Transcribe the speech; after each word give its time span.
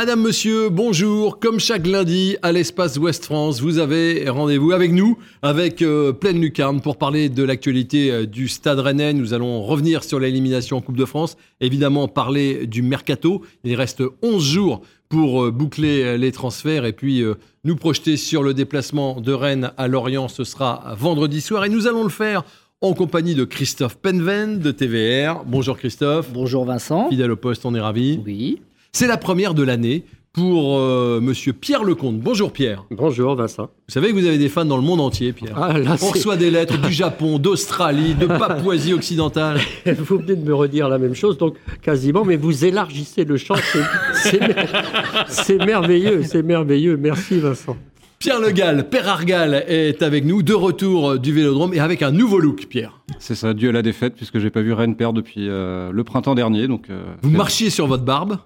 Madame, 0.00 0.22
monsieur, 0.22 0.70
bonjour. 0.70 1.38
Comme 1.40 1.60
chaque 1.60 1.86
lundi 1.86 2.38
à 2.40 2.52
l'espace 2.52 2.96
Ouest 2.96 3.26
France, 3.26 3.60
vous 3.60 3.76
avez 3.76 4.30
rendez-vous 4.30 4.72
avec 4.72 4.92
nous, 4.92 5.18
avec 5.42 5.82
euh, 5.82 6.14
Pleine 6.14 6.40
Lucarne, 6.40 6.80
pour 6.80 6.96
parler 6.96 7.28
de 7.28 7.42
l'actualité 7.42 8.10
euh, 8.10 8.24
du 8.24 8.48
Stade 8.48 8.78
Rennais. 8.78 9.12
Nous 9.12 9.34
allons 9.34 9.60
revenir 9.62 10.02
sur 10.02 10.18
l'élimination 10.18 10.78
en 10.78 10.80
Coupe 10.80 10.96
de 10.96 11.04
France, 11.04 11.36
évidemment 11.60 12.08
parler 12.08 12.66
du 12.66 12.80
mercato. 12.80 13.42
Il 13.62 13.74
reste 13.74 14.02
11 14.22 14.42
jours 14.42 14.80
pour 15.10 15.44
euh, 15.44 15.50
boucler 15.50 16.16
les 16.16 16.32
transferts 16.32 16.86
et 16.86 16.94
puis 16.94 17.22
nous 17.64 17.76
projeter 17.76 18.16
sur 18.16 18.42
le 18.42 18.54
déplacement 18.54 19.20
de 19.20 19.34
Rennes 19.34 19.72
à 19.76 19.86
Lorient. 19.86 20.28
Ce 20.28 20.44
sera 20.44 20.94
vendredi 20.96 21.42
soir 21.42 21.66
et 21.66 21.68
nous 21.68 21.86
allons 21.86 22.04
le 22.04 22.08
faire 22.08 22.44
en 22.80 22.94
compagnie 22.94 23.34
de 23.34 23.44
Christophe 23.44 23.98
Penven 23.98 24.60
de 24.60 24.70
TVR. 24.70 25.44
Bonjour 25.44 25.76
Christophe. 25.76 26.30
Bonjour 26.32 26.64
Vincent. 26.64 27.10
Fidèle 27.10 27.32
au 27.32 27.36
poste, 27.36 27.66
on 27.66 27.74
est 27.74 27.80
ravis. 27.80 28.18
Oui. 28.24 28.62
C'est 28.92 29.06
la 29.06 29.16
première 29.16 29.54
de 29.54 29.62
l'année 29.62 30.04
pour 30.32 30.78
euh, 30.78 31.20
monsieur 31.20 31.52
Pierre 31.52 31.82
Lecomte. 31.84 32.18
Bonjour 32.20 32.52
Pierre. 32.52 32.84
Bonjour 32.90 33.34
Vincent. 33.34 33.64
Vous 33.64 33.92
savez 33.92 34.08
que 34.08 34.14
vous 34.14 34.26
avez 34.26 34.38
des 34.38 34.48
fans 34.48 34.64
dans 34.64 34.76
le 34.76 34.82
monde 34.82 35.00
entier, 35.00 35.32
Pierre. 35.32 35.54
Ah, 35.56 35.78
là, 35.78 35.96
On 36.02 36.06
reçoit 36.10 36.36
des 36.36 36.50
lettres 36.50 36.80
du 36.80 36.92
Japon, 36.92 37.38
d'Australie, 37.38 38.14
de 38.14 38.26
Papouasie 38.26 38.92
occidentale. 38.92 39.58
vous 39.86 40.18
venez 40.18 40.36
de 40.36 40.44
me 40.44 40.54
redire 40.54 40.88
la 40.88 40.98
même 40.98 41.14
chose, 41.14 41.36
donc 41.38 41.56
quasiment, 41.82 42.24
mais 42.24 42.36
vous 42.36 42.64
élargissez 42.64 43.24
le 43.24 43.36
champ. 43.36 43.56
c'est- 43.56 43.80
C'est 44.14 44.40
mer- 44.40 45.26
c'est 45.28 45.64
merveilleux, 45.64 46.22
c'est 46.22 46.42
merveilleux. 46.42 46.96
Merci 46.96 47.38
Vincent. 47.40 47.76
Pierre 48.20 48.38
Le 48.40 48.50
Gall, 48.50 48.88
Père 48.90 49.08
Argal 49.08 49.64
est 49.66 50.02
avec 50.02 50.24
nous, 50.26 50.42
de 50.42 50.52
retour 50.52 51.18
du 51.18 51.32
Vélodrome 51.32 51.72
et 51.74 51.80
avec 51.80 52.02
un 52.02 52.10
nouveau 52.12 52.38
look, 52.38 52.66
Pierre. 52.68 53.00
C'est 53.18 53.34
ça, 53.34 53.54
dû 53.54 53.68
à 53.68 53.72
la 53.72 53.80
défaite, 53.82 54.14
puisque 54.14 54.38
j'ai 54.38 54.50
pas 54.50 54.60
vu 54.60 54.74
Rennes 54.74 54.94
perdre 54.94 55.14
depuis 55.14 55.48
euh, 55.48 55.90
le 55.90 56.04
printemps 56.04 56.34
dernier. 56.34 56.68
Donc, 56.68 56.90
euh, 56.90 57.02
Vous 57.22 57.30
marchiez 57.30 57.70
sur 57.70 57.86
votre 57.86 58.04
barbe. 58.04 58.36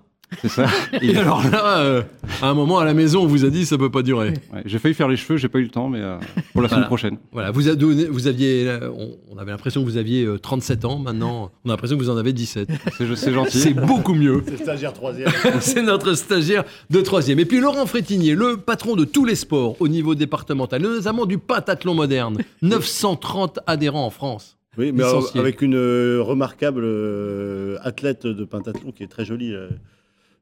C'est 0.42 0.48
ça. 0.48 0.66
Et 1.02 1.16
alors 1.16 1.42
là, 1.50 1.78
euh, 1.78 2.02
à 2.42 2.48
un 2.48 2.54
moment 2.54 2.78
à 2.78 2.84
la 2.84 2.94
maison, 2.94 3.22
on 3.22 3.26
vous 3.26 3.44
a 3.44 3.50
dit 3.50 3.64
ça 3.66 3.78
peut 3.78 3.90
pas 3.90 4.02
durer. 4.02 4.30
Ouais, 4.52 4.62
j'ai 4.64 4.78
failli 4.78 4.94
faire 4.94 5.08
les 5.08 5.16
cheveux, 5.16 5.36
j'ai 5.36 5.48
pas 5.48 5.58
eu 5.58 5.62
le 5.64 5.68
temps, 5.70 5.88
mais 5.88 6.00
euh, 6.00 6.16
pour 6.52 6.62
la 6.62 6.68
Voilà. 6.68 6.68
semaine 6.68 6.86
prochaine. 6.86 7.16
Voilà, 7.32 7.50
vous, 7.50 7.68
a 7.68 7.74
donné- 7.74 8.06
vous 8.06 8.26
aviez, 8.26 8.68
euh, 8.68 8.90
on, 8.96 9.16
on 9.32 9.38
avait 9.38 9.50
l'impression 9.50 9.82
que 9.82 9.86
vous 9.86 9.96
aviez 9.96 10.24
euh, 10.24 10.38
37 10.38 10.84
ans. 10.84 10.98
Maintenant, 10.98 11.50
on 11.64 11.68
a 11.68 11.72
l'impression 11.72 11.96
que 11.96 12.02
vous 12.02 12.10
en 12.10 12.16
avez 12.16 12.32
17. 12.32 12.68
C'est 12.98 13.14
c'est 13.16 13.32
gentil. 13.32 13.58
C'est 13.58 13.74
beaucoup 13.74 14.14
mieux. 14.14 14.42
C'est 14.46 14.56
stagiaire 14.62 14.92
troisième. 14.92 15.28
C'est 15.60 15.82
notre 15.82 16.14
stagiaire 16.14 16.64
de 16.90 17.00
troisième. 17.00 17.38
Et 17.38 17.44
puis 17.44 17.60
Laurent 17.60 17.86
Frétinier, 17.86 18.34
le 18.34 18.56
patron 18.56 18.96
de 18.96 19.04
tous 19.04 19.24
les 19.24 19.34
sports 19.34 19.76
au 19.80 19.88
niveau 19.88 20.14
départemental, 20.14 20.82
notamment 20.82 21.26
du 21.26 21.38
pentathlon 21.38 21.94
moderne. 21.94 22.38
930 22.62 23.60
adhérents 23.66 24.06
en 24.06 24.10
France. 24.10 24.56
Oui, 24.76 24.90
mais 24.92 25.04
alors, 25.04 25.30
avec 25.36 25.62
une 25.62 25.76
remarquable 26.20 26.82
euh, 26.84 27.76
athlète 27.82 28.26
de 28.26 28.44
pentathlon 28.44 28.90
qui 28.90 29.04
est 29.04 29.08
très 29.08 29.24
jolie. 29.24 29.54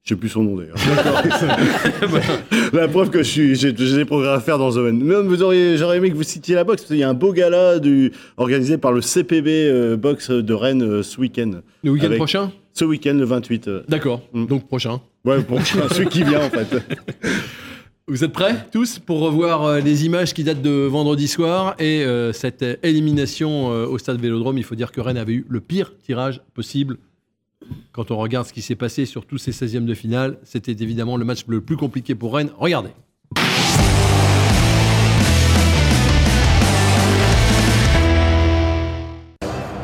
Je 0.04 0.08
sais 0.10 0.16
plus 0.16 0.28
son 0.28 0.42
nom 0.42 0.56
d'ailleurs. 0.56 0.76
la 2.72 2.88
preuve 2.88 3.10
que 3.10 3.18
je 3.22 3.28
suis, 3.28 3.54
j'ai, 3.54 3.74
j'ai 3.76 3.96
des 3.96 4.04
progrès 4.04 4.30
à 4.30 4.40
faire 4.40 4.58
dans 4.58 4.70
ce 4.70 4.76
domaine. 4.76 5.02
Même 5.02 5.26
vous 5.26 5.42
auriez, 5.42 5.76
j'aurais 5.76 5.98
aimé 5.98 6.10
que 6.10 6.16
vous 6.16 6.22
citiez 6.22 6.54
la 6.54 6.64
boxe 6.64 6.82
parce 6.82 6.88
qu'il 6.88 6.98
y 6.98 7.02
a 7.04 7.08
un 7.08 7.14
beau 7.14 7.32
gala 7.32 7.78
du, 7.78 8.12
organisé 8.36 8.78
par 8.78 8.92
le 8.92 9.00
CPB 9.00 9.48
euh, 9.48 9.96
boxe 9.96 10.30
de 10.30 10.54
Rennes 10.54 10.82
euh, 10.82 11.02
ce 11.02 11.20
week-end. 11.20 11.60
Le 11.84 11.90
week-end 11.90 12.06
Avec- 12.06 12.18
prochain? 12.18 12.50
Ce 12.74 12.84
week-end, 12.84 13.14
le 13.14 13.24
28. 13.24 13.68
euh. 13.68 13.82
D'accord, 13.88 14.22
Mm. 14.32 14.46
donc 14.46 14.66
prochain. 14.66 15.00
Ouais, 15.24 15.42
pour 15.42 15.60
celui 15.92 16.08
qui 16.08 16.24
vient 16.24 16.44
en 16.46 16.50
fait. 16.50 16.66
Vous 18.08 18.24
êtes 18.24 18.32
prêts 18.32 18.56
tous 18.72 18.98
pour 18.98 19.20
revoir 19.20 19.62
euh, 19.64 19.80
les 19.80 20.04
images 20.04 20.34
qui 20.34 20.42
datent 20.42 20.60
de 20.62 20.86
vendredi 20.86 21.28
soir 21.28 21.76
et 21.78 22.02
euh, 22.04 22.32
cette 22.32 22.62
euh, 22.62 22.74
élimination 22.82 23.72
euh, 23.72 23.86
au 23.86 23.96
stade 23.98 24.20
Vélodrome? 24.20 24.58
Il 24.58 24.64
faut 24.64 24.74
dire 24.74 24.90
que 24.90 25.00
Rennes 25.00 25.16
avait 25.16 25.34
eu 25.34 25.46
le 25.48 25.60
pire 25.60 25.92
tirage 26.04 26.40
possible. 26.54 26.96
Quand 27.92 28.10
on 28.10 28.16
regarde 28.16 28.46
ce 28.46 28.52
qui 28.52 28.62
s'est 28.62 28.74
passé 28.74 29.06
sur 29.06 29.26
tous 29.26 29.38
ces 29.38 29.52
16e 29.52 29.84
de 29.84 29.94
finale, 29.94 30.38
c'était 30.44 30.72
évidemment 30.72 31.16
le 31.16 31.24
match 31.24 31.44
le 31.46 31.60
plus 31.60 31.76
compliqué 31.76 32.14
pour 32.14 32.34
Rennes. 32.34 32.50
Regardez. 32.58 32.90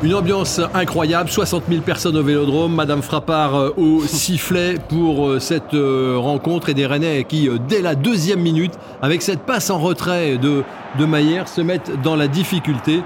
Une 0.01 0.13
ambiance 0.15 0.61
incroyable, 0.73 1.29
60 1.29 1.63
000 1.67 1.81
personnes 1.81 2.15
au 2.15 2.23
Vélodrome, 2.23 2.73
Madame 2.73 3.01
Frappard 3.01 3.55
euh, 3.55 3.73
au 3.75 4.01
sifflet 4.03 4.77
pour 4.87 5.27
euh, 5.27 5.39
cette 5.39 5.73
euh, 5.73 6.15
rencontre 6.17 6.69
et 6.69 6.73
des 6.73 6.85
Rennais 6.85 7.25
qui, 7.25 7.49
dès 7.67 7.81
la 7.81 7.95
deuxième 7.95 8.39
minute, 8.39 8.71
avec 9.01 9.21
cette 9.21 9.41
passe 9.41 9.69
en 9.69 9.77
retrait 9.77 10.37
de, 10.37 10.63
de 10.97 11.05
Maillère, 11.05 11.49
se 11.49 11.59
mettent 11.59 11.91
dans 12.01 12.15
la 12.15 12.29
difficulté. 12.29 13.01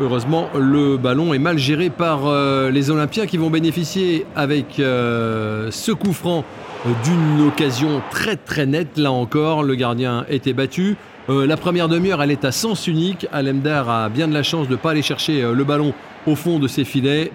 Heureusement, 0.00 0.50
le 0.58 0.96
ballon 0.96 1.34
est 1.34 1.38
mal 1.38 1.56
géré 1.56 1.88
par 1.88 2.26
euh, 2.26 2.68
les 2.70 2.90
Olympiens 2.90 3.26
qui 3.26 3.36
vont 3.36 3.48
bénéficier 3.48 4.26
avec 4.34 4.80
euh, 4.80 5.70
ce 5.70 5.92
coup 5.92 6.12
franc 6.12 6.44
d'une 7.04 7.46
occasion 7.46 8.02
très 8.10 8.34
très 8.34 8.66
nette. 8.66 8.98
Là 8.98 9.12
encore, 9.12 9.62
le 9.62 9.76
gardien 9.76 10.26
était 10.28 10.52
battu. 10.52 10.96
Euh, 11.28 11.46
la 11.46 11.56
première 11.56 11.88
demi-heure, 11.88 12.20
elle 12.24 12.32
est 12.32 12.44
à 12.44 12.50
sens 12.50 12.88
unique. 12.88 13.28
Alemdar 13.32 13.88
a 13.88 14.08
bien 14.08 14.26
de 14.26 14.34
la 14.34 14.42
chance 14.42 14.66
de 14.66 14.72
ne 14.72 14.76
pas 14.76 14.90
aller 14.90 15.02
chercher 15.02 15.42
le 15.42 15.64
ballon 15.64 15.94
au 16.26 16.34
fond 16.34 16.58
de 16.58 16.66
ses 16.66 16.82
filets. 16.82 17.30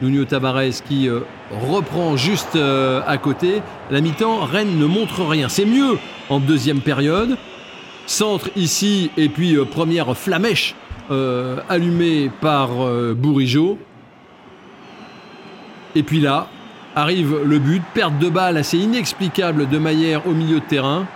Nuno 0.00 0.24
Tavares 0.24 0.82
qui 0.88 1.08
reprend 1.50 2.16
juste 2.16 2.56
à 2.56 3.18
côté. 3.18 3.60
La 3.90 4.00
mi-temps, 4.00 4.44
Rennes 4.44 4.78
ne 4.78 4.86
montre 4.86 5.24
rien. 5.24 5.48
C'est 5.48 5.64
mieux 5.64 5.98
en 6.28 6.38
deuxième 6.38 6.80
période. 6.80 7.36
Centre 8.06 8.50
ici 8.54 9.10
et 9.16 9.28
puis 9.28 9.56
première 9.70 10.16
flamèche 10.16 10.74
euh, 11.10 11.58
allumée 11.68 12.30
par 12.40 12.70
euh. 12.82 13.14
Et 15.96 16.02
puis 16.02 16.20
là, 16.20 16.48
arrive 16.96 17.36
le 17.44 17.58
but, 17.58 17.82
perte 17.94 18.18
de 18.18 18.28
balle 18.28 18.56
assez 18.56 18.78
inexplicable 18.78 19.68
de 19.68 19.78
Maillère 19.78 20.26
au 20.26 20.32
milieu 20.32 20.60
de 20.60 20.64
terrain. 20.64 21.06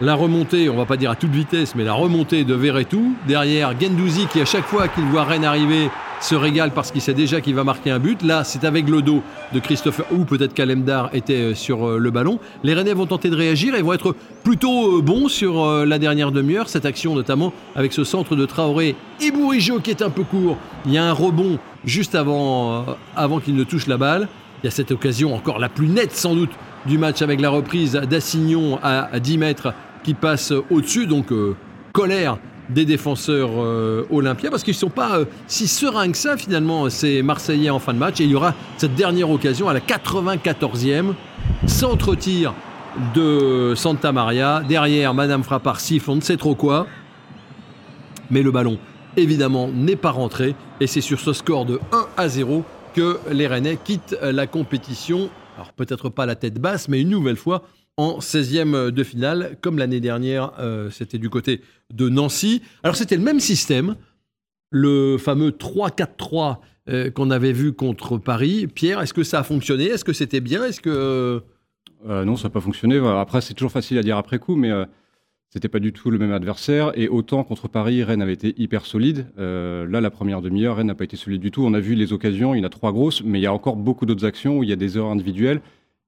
La 0.00 0.14
remontée, 0.14 0.68
on 0.68 0.76
va 0.76 0.84
pas 0.84 0.96
dire 0.96 1.10
à 1.10 1.14
toute 1.14 1.30
vitesse, 1.30 1.74
mais 1.74 1.84
la 1.84 1.92
remontée 1.92 2.44
de 2.44 2.54
Verretou. 2.54 3.14
Derrière, 3.26 3.72
Gendouzi 3.80 4.26
qui, 4.26 4.40
à 4.40 4.44
chaque 4.44 4.64
fois 4.64 4.88
qu'il 4.88 5.04
voit 5.04 5.24
Rennes 5.24 5.44
arriver, 5.44 5.90
se 6.22 6.34
régale 6.34 6.70
parce 6.70 6.92
qu'il 6.92 7.00
sait 7.00 7.14
déjà 7.14 7.40
qu'il 7.40 7.54
va 7.54 7.64
marquer 7.64 7.90
un 7.90 7.98
but. 7.98 8.22
Là, 8.22 8.44
c'est 8.44 8.64
avec 8.64 8.88
le 8.88 9.02
dos 9.02 9.22
de 9.52 9.58
Christopher, 9.58 10.06
ou 10.12 10.24
peut-être 10.24 10.54
qu'Alemdar 10.54 11.10
était 11.12 11.34
euh, 11.34 11.54
sur 11.54 11.86
euh, 11.86 11.98
le 11.98 12.10
ballon. 12.10 12.38
Les 12.62 12.74
Rennais 12.74 12.94
vont 12.94 13.06
tenter 13.06 13.28
de 13.28 13.36
réagir 13.36 13.74
et 13.74 13.82
vont 13.82 13.92
être 13.92 14.14
plutôt 14.44 14.98
euh, 14.98 15.02
bons 15.02 15.28
sur 15.28 15.66
la 15.84 15.98
dernière 15.98 16.30
demi-heure. 16.30 16.68
Cette 16.68 16.86
action, 16.86 17.14
notamment 17.14 17.52
avec 17.74 17.92
ce 17.92 18.04
centre 18.04 18.36
de 18.36 18.46
Traoré 18.46 18.94
et 19.20 19.30
Bourigeau 19.30 19.80
qui 19.80 19.90
est 19.90 20.02
un 20.02 20.10
peu 20.10 20.22
court. 20.22 20.56
Il 20.86 20.92
y 20.92 20.98
a 20.98 21.04
un 21.04 21.12
rebond 21.12 21.58
juste 21.84 22.14
avant, 22.14 22.86
avant 23.16 23.40
qu'il 23.40 23.56
ne 23.56 23.64
touche 23.64 23.86
la 23.86 23.96
balle. 23.96 24.28
Il 24.62 24.66
y 24.66 24.68
a 24.68 24.70
cette 24.70 24.92
occasion 24.92 25.34
encore 25.34 25.58
la 25.58 25.68
plus 25.68 25.88
nette 25.88 26.12
sans 26.12 26.34
doute 26.34 26.52
du 26.86 26.98
match 26.98 27.22
avec 27.22 27.40
la 27.40 27.50
reprise 27.50 27.92
d'Assignon 27.92 28.78
à, 28.82 29.08
à 29.12 29.20
10 29.20 29.38
mètres 29.38 29.74
qui 30.04 30.14
passe 30.14 30.52
au-dessus. 30.70 31.06
Donc 31.06 31.32
colère 31.92 32.38
des 32.68 32.84
défenseurs 32.84 33.50
euh, 33.56 34.06
olympiens 34.10 34.50
parce 34.50 34.62
qu'ils 34.62 34.74
ne 34.74 34.78
sont 34.78 34.90
pas 34.90 35.18
euh, 35.18 35.24
si 35.46 35.68
sereins 35.68 36.10
que 36.10 36.16
ça 36.16 36.36
finalement 36.36 36.88
ces 36.90 37.22
Marseillais 37.22 37.70
en 37.70 37.78
fin 37.78 37.94
de 37.94 37.98
match. 37.98 38.20
Et 38.20 38.24
il 38.24 38.30
y 38.30 38.34
aura 38.34 38.54
cette 38.76 38.94
dernière 38.94 39.30
occasion 39.30 39.68
à 39.68 39.74
la 39.74 39.80
94e. 39.80 41.14
Centre-tir 41.66 42.54
de 43.14 43.74
Santa 43.76 44.12
Maria. 44.12 44.62
Derrière, 44.68 45.14
Madame 45.14 45.42
Frappard 45.42 45.80
siffle, 45.80 46.10
on 46.10 46.16
ne 46.16 46.20
sait 46.20 46.36
trop 46.36 46.54
quoi. 46.54 46.86
Mais 48.30 48.42
le 48.42 48.50
ballon, 48.50 48.78
évidemment, 49.16 49.68
n'est 49.68 49.96
pas 49.96 50.10
rentré. 50.10 50.54
Et 50.80 50.86
c'est 50.86 51.00
sur 51.00 51.20
ce 51.20 51.32
score 51.32 51.64
de 51.64 51.80
1 51.92 52.06
à 52.16 52.28
0 52.28 52.64
que 52.94 53.18
les 53.30 53.46
Rennais 53.46 53.78
quittent 53.82 54.16
la 54.22 54.46
compétition. 54.46 55.30
Alors 55.56 55.72
peut-être 55.72 56.08
pas 56.08 56.26
la 56.26 56.34
tête 56.34 56.58
basse, 56.58 56.88
mais 56.88 57.00
une 57.00 57.10
nouvelle 57.10 57.36
fois 57.36 57.62
en 58.02 58.18
16e 58.18 58.90
de 58.90 59.04
finale, 59.04 59.56
comme 59.60 59.78
l'année 59.78 60.00
dernière, 60.00 60.52
euh, 60.58 60.90
c'était 60.90 61.18
du 61.18 61.30
côté 61.30 61.60
de 61.94 62.08
Nancy. 62.08 62.60
Alors 62.82 62.96
c'était 62.96 63.16
le 63.16 63.22
même 63.22 63.38
système, 63.38 63.94
le 64.70 65.18
fameux 65.18 65.50
3-4-3 65.50 66.58
euh, 66.88 67.10
qu'on 67.12 67.30
avait 67.30 67.52
vu 67.52 67.72
contre 67.72 68.18
Paris. 68.18 68.66
Pierre, 68.66 69.00
est-ce 69.00 69.14
que 69.14 69.22
ça 69.22 69.38
a 69.38 69.42
fonctionné? 69.44 69.84
Est-ce 69.84 70.04
que 70.04 70.12
c'était 70.12 70.40
bien? 70.40 70.64
Est-ce 70.64 70.80
que 70.80 71.42
Euh, 72.08 72.24
non, 72.24 72.34
ça 72.34 72.48
n'a 72.48 72.50
pas 72.50 72.60
fonctionné. 72.60 72.98
Après, 72.98 73.40
c'est 73.40 73.54
toujours 73.54 73.70
facile 73.70 73.96
à 73.98 74.02
dire 74.02 74.16
après 74.16 74.40
coup, 74.40 74.56
mais 74.56 74.72
c'était 75.50 75.68
pas 75.68 75.78
du 75.78 75.92
tout 75.92 76.10
le 76.10 76.18
même 76.18 76.32
adversaire. 76.32 76.90
Et 76.96 77.08
autant 77.08 77.44
contre 77.44 77.68
Paris, 77.68 78.02
Rennes 78.02 78.20
avait 78.20 78.32
été 78.32 78.60
hyper 78.60 78.84
solide. 78.84 79.26
Là, 79.36 80.00
la 80.00 80.10
première 80.10 80.42
demi-heure, 80.42 80.78
Rennes 80.78 80.88
n'a 80.88 80.96
pas 80.96 81.04
été 81.04 81.16
solide 81.16 81.40
du 81.40 81.52
tout. 81.52 81.64
On 81.64 81.74
a 81.74 81.78
vu 81.78 81.94
les 81.94 82.12
occasions, 82.12 82.56
il 82.56 82.58
y 82.58 82.60
en 82.62 82.66
a 82.66 82.70
trois 82.70 82.90
grosses, 82.90 83.22
mais 83.22 83.38
il 83.38 83.42
y 83.42 83.46
a 83.46 83.52
encore 83.52 83.76
beaucoup 83.76 84.04
d'autres 84.04 84.24
actions 84.24 84.58
où 84.58 84.64
il 84.64 84.70
y 84.70 84.72
a 84.72 84.76
des 84.76 84.98
erreurs 84.98 85.12
individuelles. 85.12 85.60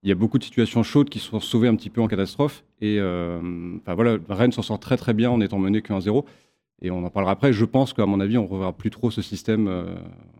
Il 0.04 0.08
y 0.08 0.12
a 0.12 0.14
beaucoup 0.14 0.38
de 0.38 0.44
situations 0.44 0.82
chaudes 0.82 1.08
qui 1.08 1.18
sont 1.18 1.40
sauvées 1.40 1.66
un 1.68 1.74
petit 1.76 1.88
peu 1.90 2.00
en 2.02 2.06
catastrophe. 2.08 2.62
Et 2.82 2.98
euh, 3.00 3.40
enfin, 3.80 3.94
voilà, 3.94 4.18
Rennes 4.28 4.52
s'en 4.52 4.60
sort 4.62 4.78
très 4.78 4.96
très 4.98 5.14
bien 5.14 5.30
en 5.30 5.40
étant 5.40 5.58
mené 5.58 5.80
que 5.80 5.92
1-0. 5.92 6.24
Et 6.82 6.90
on 6.90 7.04
en 7.04 7.08
parlera 7.10 7.32
après. 7.32 7.52
Je 7.54 7.64
pense 7.64 7.94
qu'à 7.94 8.04
mon 8.04 8.20
avis, 8.20 8.36
on 8.36 8.42
ne 8.42 8.48
reverra 8.48 8.74
plus 8.74 8.90
trop 8.90 9.10
ce 9.10 9.22
système, 9.22 9.66
euh, 9.66 9.94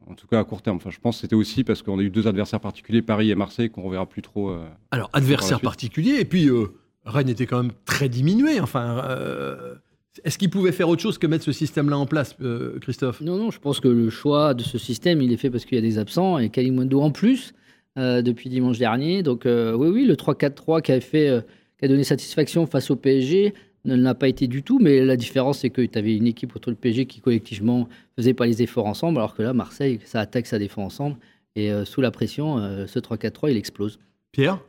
en 0.06 0.14
tout 0.14 0.26
cas 0.26 0.40
à 0.40 0.44
court 0.44 0.61
terme. 0.61 0.76
Enfin, 0.76 0.90
je 0.90 0.99
pense 1.00 1.16
que 1.16 1.20
c'était 1.22 1.34
aussi 1.37 1.64
parce 1.64 1.81
qu'on 1.81 1.99
a 1.99 2.02
eu 2.02 2.11
deux 2.11 2.26
adversaires 2.28 2.61
particuliers, 2.61 3.00
Paris 3.00 3.31
et 3.31 3.34
Marseille, 3.34 3.70
qu'on 3.70 3.81
ne 3.81 3.87
reverra 3.87 4.05
plus 4.06 4.20
trop. 4.20 4.50
euh, 4.50 4.66
Alors, 4.90 5.08
Par 5.08 5.20
adversaire 5.22 5.52
la 5.52 5.56
suite. 5.58 5.64
particulier, 5.64 6.16
et 6.20 6.25
puis 6.26 6.49
euh, 6.50 6.66
Rennes 7.06 7.31
était 7.31 7.46
quand 7.46 7.62
même 7.62 7.72
très 7.87 8.11
diminué. 8.11 8.61
Enfin, 8.61 8.99
euh, 9.08 9.76
est-ce 10.25 10.37
qu'il 10.37 10.50
pouvait 10.50 10.72
faire 10.72 10.90
autre 10.90 11.00
chose 11.00 11.16
que 11.16 11.26
mettre 11.26 11.44
ce 11.44 11.52
système-là 11.52 11.96
en 11.96 12.05
place, 12.05 12.37
euh, 12.43 12.78
Christophe? 12.81 13.22
Non, 13.22 13.37
non, 13.38 13.50
je 13.50 13.58
pense 13.61 13.81
que 13.81 13.88
le 13.88 14.11
choix 14.11 14.52
de 14.52 14.62
ce 14.62 14.76
système, 14.76 15.22
il 15.22 15.32
est 15.32 15.38
fait 15.38 15.49
parce 15.49 15.64
qu'il 15.64 15.76
y 15.76 15.78
a 15.78 15.82
des 15.82 15.96
absents 15.99 16.37
et 16.38 16.50
Kalimundo 16.50 17.00
en 17.00 17.11
plus 17.12 17.55
euh, 17.99 18.23
depuis 18.23 18.50
dimanche 18.50 18.79
dernier. 18.79 19.23
Donc 19.23 19.46
euh, 19.46 19.75
oui, 19.75 19.88
oui, 19.88 20.05
le 20.05 20.14
3-4-3 20.14 20.82
qui 20.82 21.00
fait, 21.00 21.29
euh, 21.29 21.41
qui 21.79 21.85
a 21.85 21.88
donné 21.88 22.05
satisfaction 22.05 22.67
face 22.67 22.91
au 22.91 22.96
PSG 22.96 23.55
ne 23.85 23.96
l'a 23.96 24.14
pas 24.14 24.29
été 24.29 24.46
du 24.46 24.62
tout. 24.62 24.79
Mais 24.79 25.05
la 25.05 25.17
différence, 25.17 25.61
c'est 25.61 25.70
que 25.70 25.82
tu 25.82 25.99
avais 25.99 26.17
une 26.17 26.26
équipe 26.26 26.52
contre 26.52 26.70
le 26.70 26.76
PSG 26.76 27.06
qui 27.06 27.20
collectivement 27.20 27.88
faisait 28.17 28.35
pas 28.35 28.46
les 28.46 28.62
efforts 28.62 28.87
ensemble, 28.87 29.19
alors 29.19 29.35
que 29.35 29.43
là, 29.43 29.52
Marseille, 29.52 30.00
ça 30.05 30.20
attaque, 30.20 30.46
ça 30.46 30.58
défend 30.58 30.85
ensemble. 30.85 31.17
Et 31.56 31.70
euh, 31.73 31.85
sous 31.85 32.00
la 32.00 32.11
pression, 32.11 32.58
euh, 32.58 32.87
ce 32.87 32.99
3-4-3, 32.99 33.50
il 33.50 33.56
explose. 33.56 33.99
Pierre? 34.32 34.61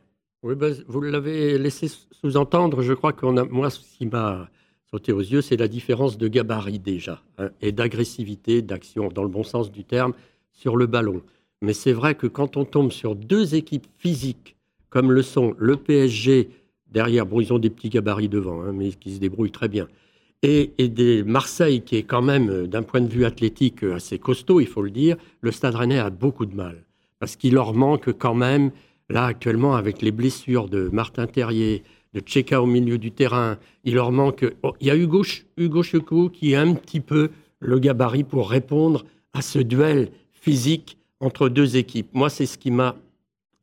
Oui, 0.43 0.55
ben, 0.55 0.75
vous 0.87 1.01
l'avez 1.01 1.57
laissé 1.57 1.87
sous-entendre. 2.11 2.81
Je 2.81 2.93
crois 2.93 3.13
qu'on 3.13 3.37
a, 3.37 3.45
moi, 3.45 3.69
ce 3.69 3.79
qui 3.79 4.05
m'a 4.05 4.49
sauté 4.91 5.11
aux 5.11 5.21
yeux, 5.21 5.41
c'est 5.41 5.57
la 5.57 5.67
différence 5.67 6.17
de 6.17 6.27
gabarit 6.27 6.77
déjà, 6.77 7.23
hein, 7.39 7.49
et 7.61 7.71
d'agressivité, 7.71 8.61
d'action, 8.61 9.07
dans 9.07 9.23
le 9.23 9.29
bon 9.29 9.43
sens 9.43 9.71
du 9.71 9.83
terme, 9.83 10.13
sur 10.51 10.77
le 10.77 10.85
ballon. 10.85 11.23
Mais 11.65 11.73
c'est 11.73 11.93
vrai 11.93 12.13
que 12.13 12.27
quand 12.27 12.57
on 12.57 12.63
tombe 12.63 12.91
sur 12.91 13.15
deux 13.15 13.55
équipes 13.55 13.87
physiques, 13.97 14.55
comme 14.89 15.11
le 15.11 15.23
sont 15.23 15.55
le 15.57 15.75
PSG, 15.75 16.49
derrière, 16.91 17.25
bon, 17.25 17.41
ils 17.41 17.51
ont 17.51 17.57
des 17.57 17.71
petits 17.71 17.89
gabarits 17.89 18.29
devant, 18.29 18.61
hein, 18.61 18.71
mais 18.71 18.91
qui 18.91 19.15
se 19.15 19.19
débrouillent 19.19 19.51
très 19.51 19.67
bien, 19.67 19.87
et, 20.43 20.69
des 20.77 21.23
Marseille, 21.23 21.81
qui 21.81 21.95
est 21.95 22.03
quand 22.03 22.21
même, 22.21 22.49
euh, 22.51 22.67
d'un 22.67 22.83
point 22.83 23.01
de 23.01 23.07
vue 23.07 23.25
athlétique, 23.25 23.83
euh, 23.83 23.95
assez 23.95 24.19
costaud, 24.19 24.59
il 24.59 24.67
faut 24.67 24.83
le 24.83 24.91
dire, 24.91 25.17
le 25.41 25.51
Stade 25.51 25.73
Rennais 25.73 25.97
a 25.97 26.11
beaucoup 26.11 26.45
de 26.45 26.55
mal. 26.55 26.83
Parce 27.19 27.35
qu'il 27.35 27.55
leur 27.55 27.73
manque 27.73 28.13
quand 28.13 28.35
même, 28.35 28.69
là, 29.09 29.25
actuellement, 29.25 29.75
avec 29.75 30.03
les 30.03 30.11
blessures 30.11 30.69
de 30.69 30.89
Martin 30.93 31.25
Terrier, 31.25 31.81
de 32.13 32.19
Tcheka 32.19 32.61
au 32.61 32.67
milieu 32.67 32.99
du 32.99 33.11
terrain, 33.11 33.57
il 33.85 33.95
leur 33.95 34.11
manque. 34.11 34.45
oh, 34.61 34.73
il 34.81 34.87
y 34.87 34.91
a 34.91 34.95
Hugo, 34.95 35.23
Hugo 35.57 36.29
qui 36.29 36.53
a 36.53 36.61
un 36.61 36.75
petit 36.75 36.99
peu 36.99 37.31
le 37.59 37.79
gabarit 37.79 38.23
pour 38.23 38.51
répondre 38.51 39.03
à 39.33 39.41
ce 39.41 39.57
duel 39.57 40.11
physique 40.31 40.99
entre 41.25 41.49
deux 41.49 41.75
équipes. 41.77 42.09
Moi, 42.13 42.29
c'est 42.29 42.45
ce 42.45 42.57
qui 42.57 42.71
m'a 42.71 42.95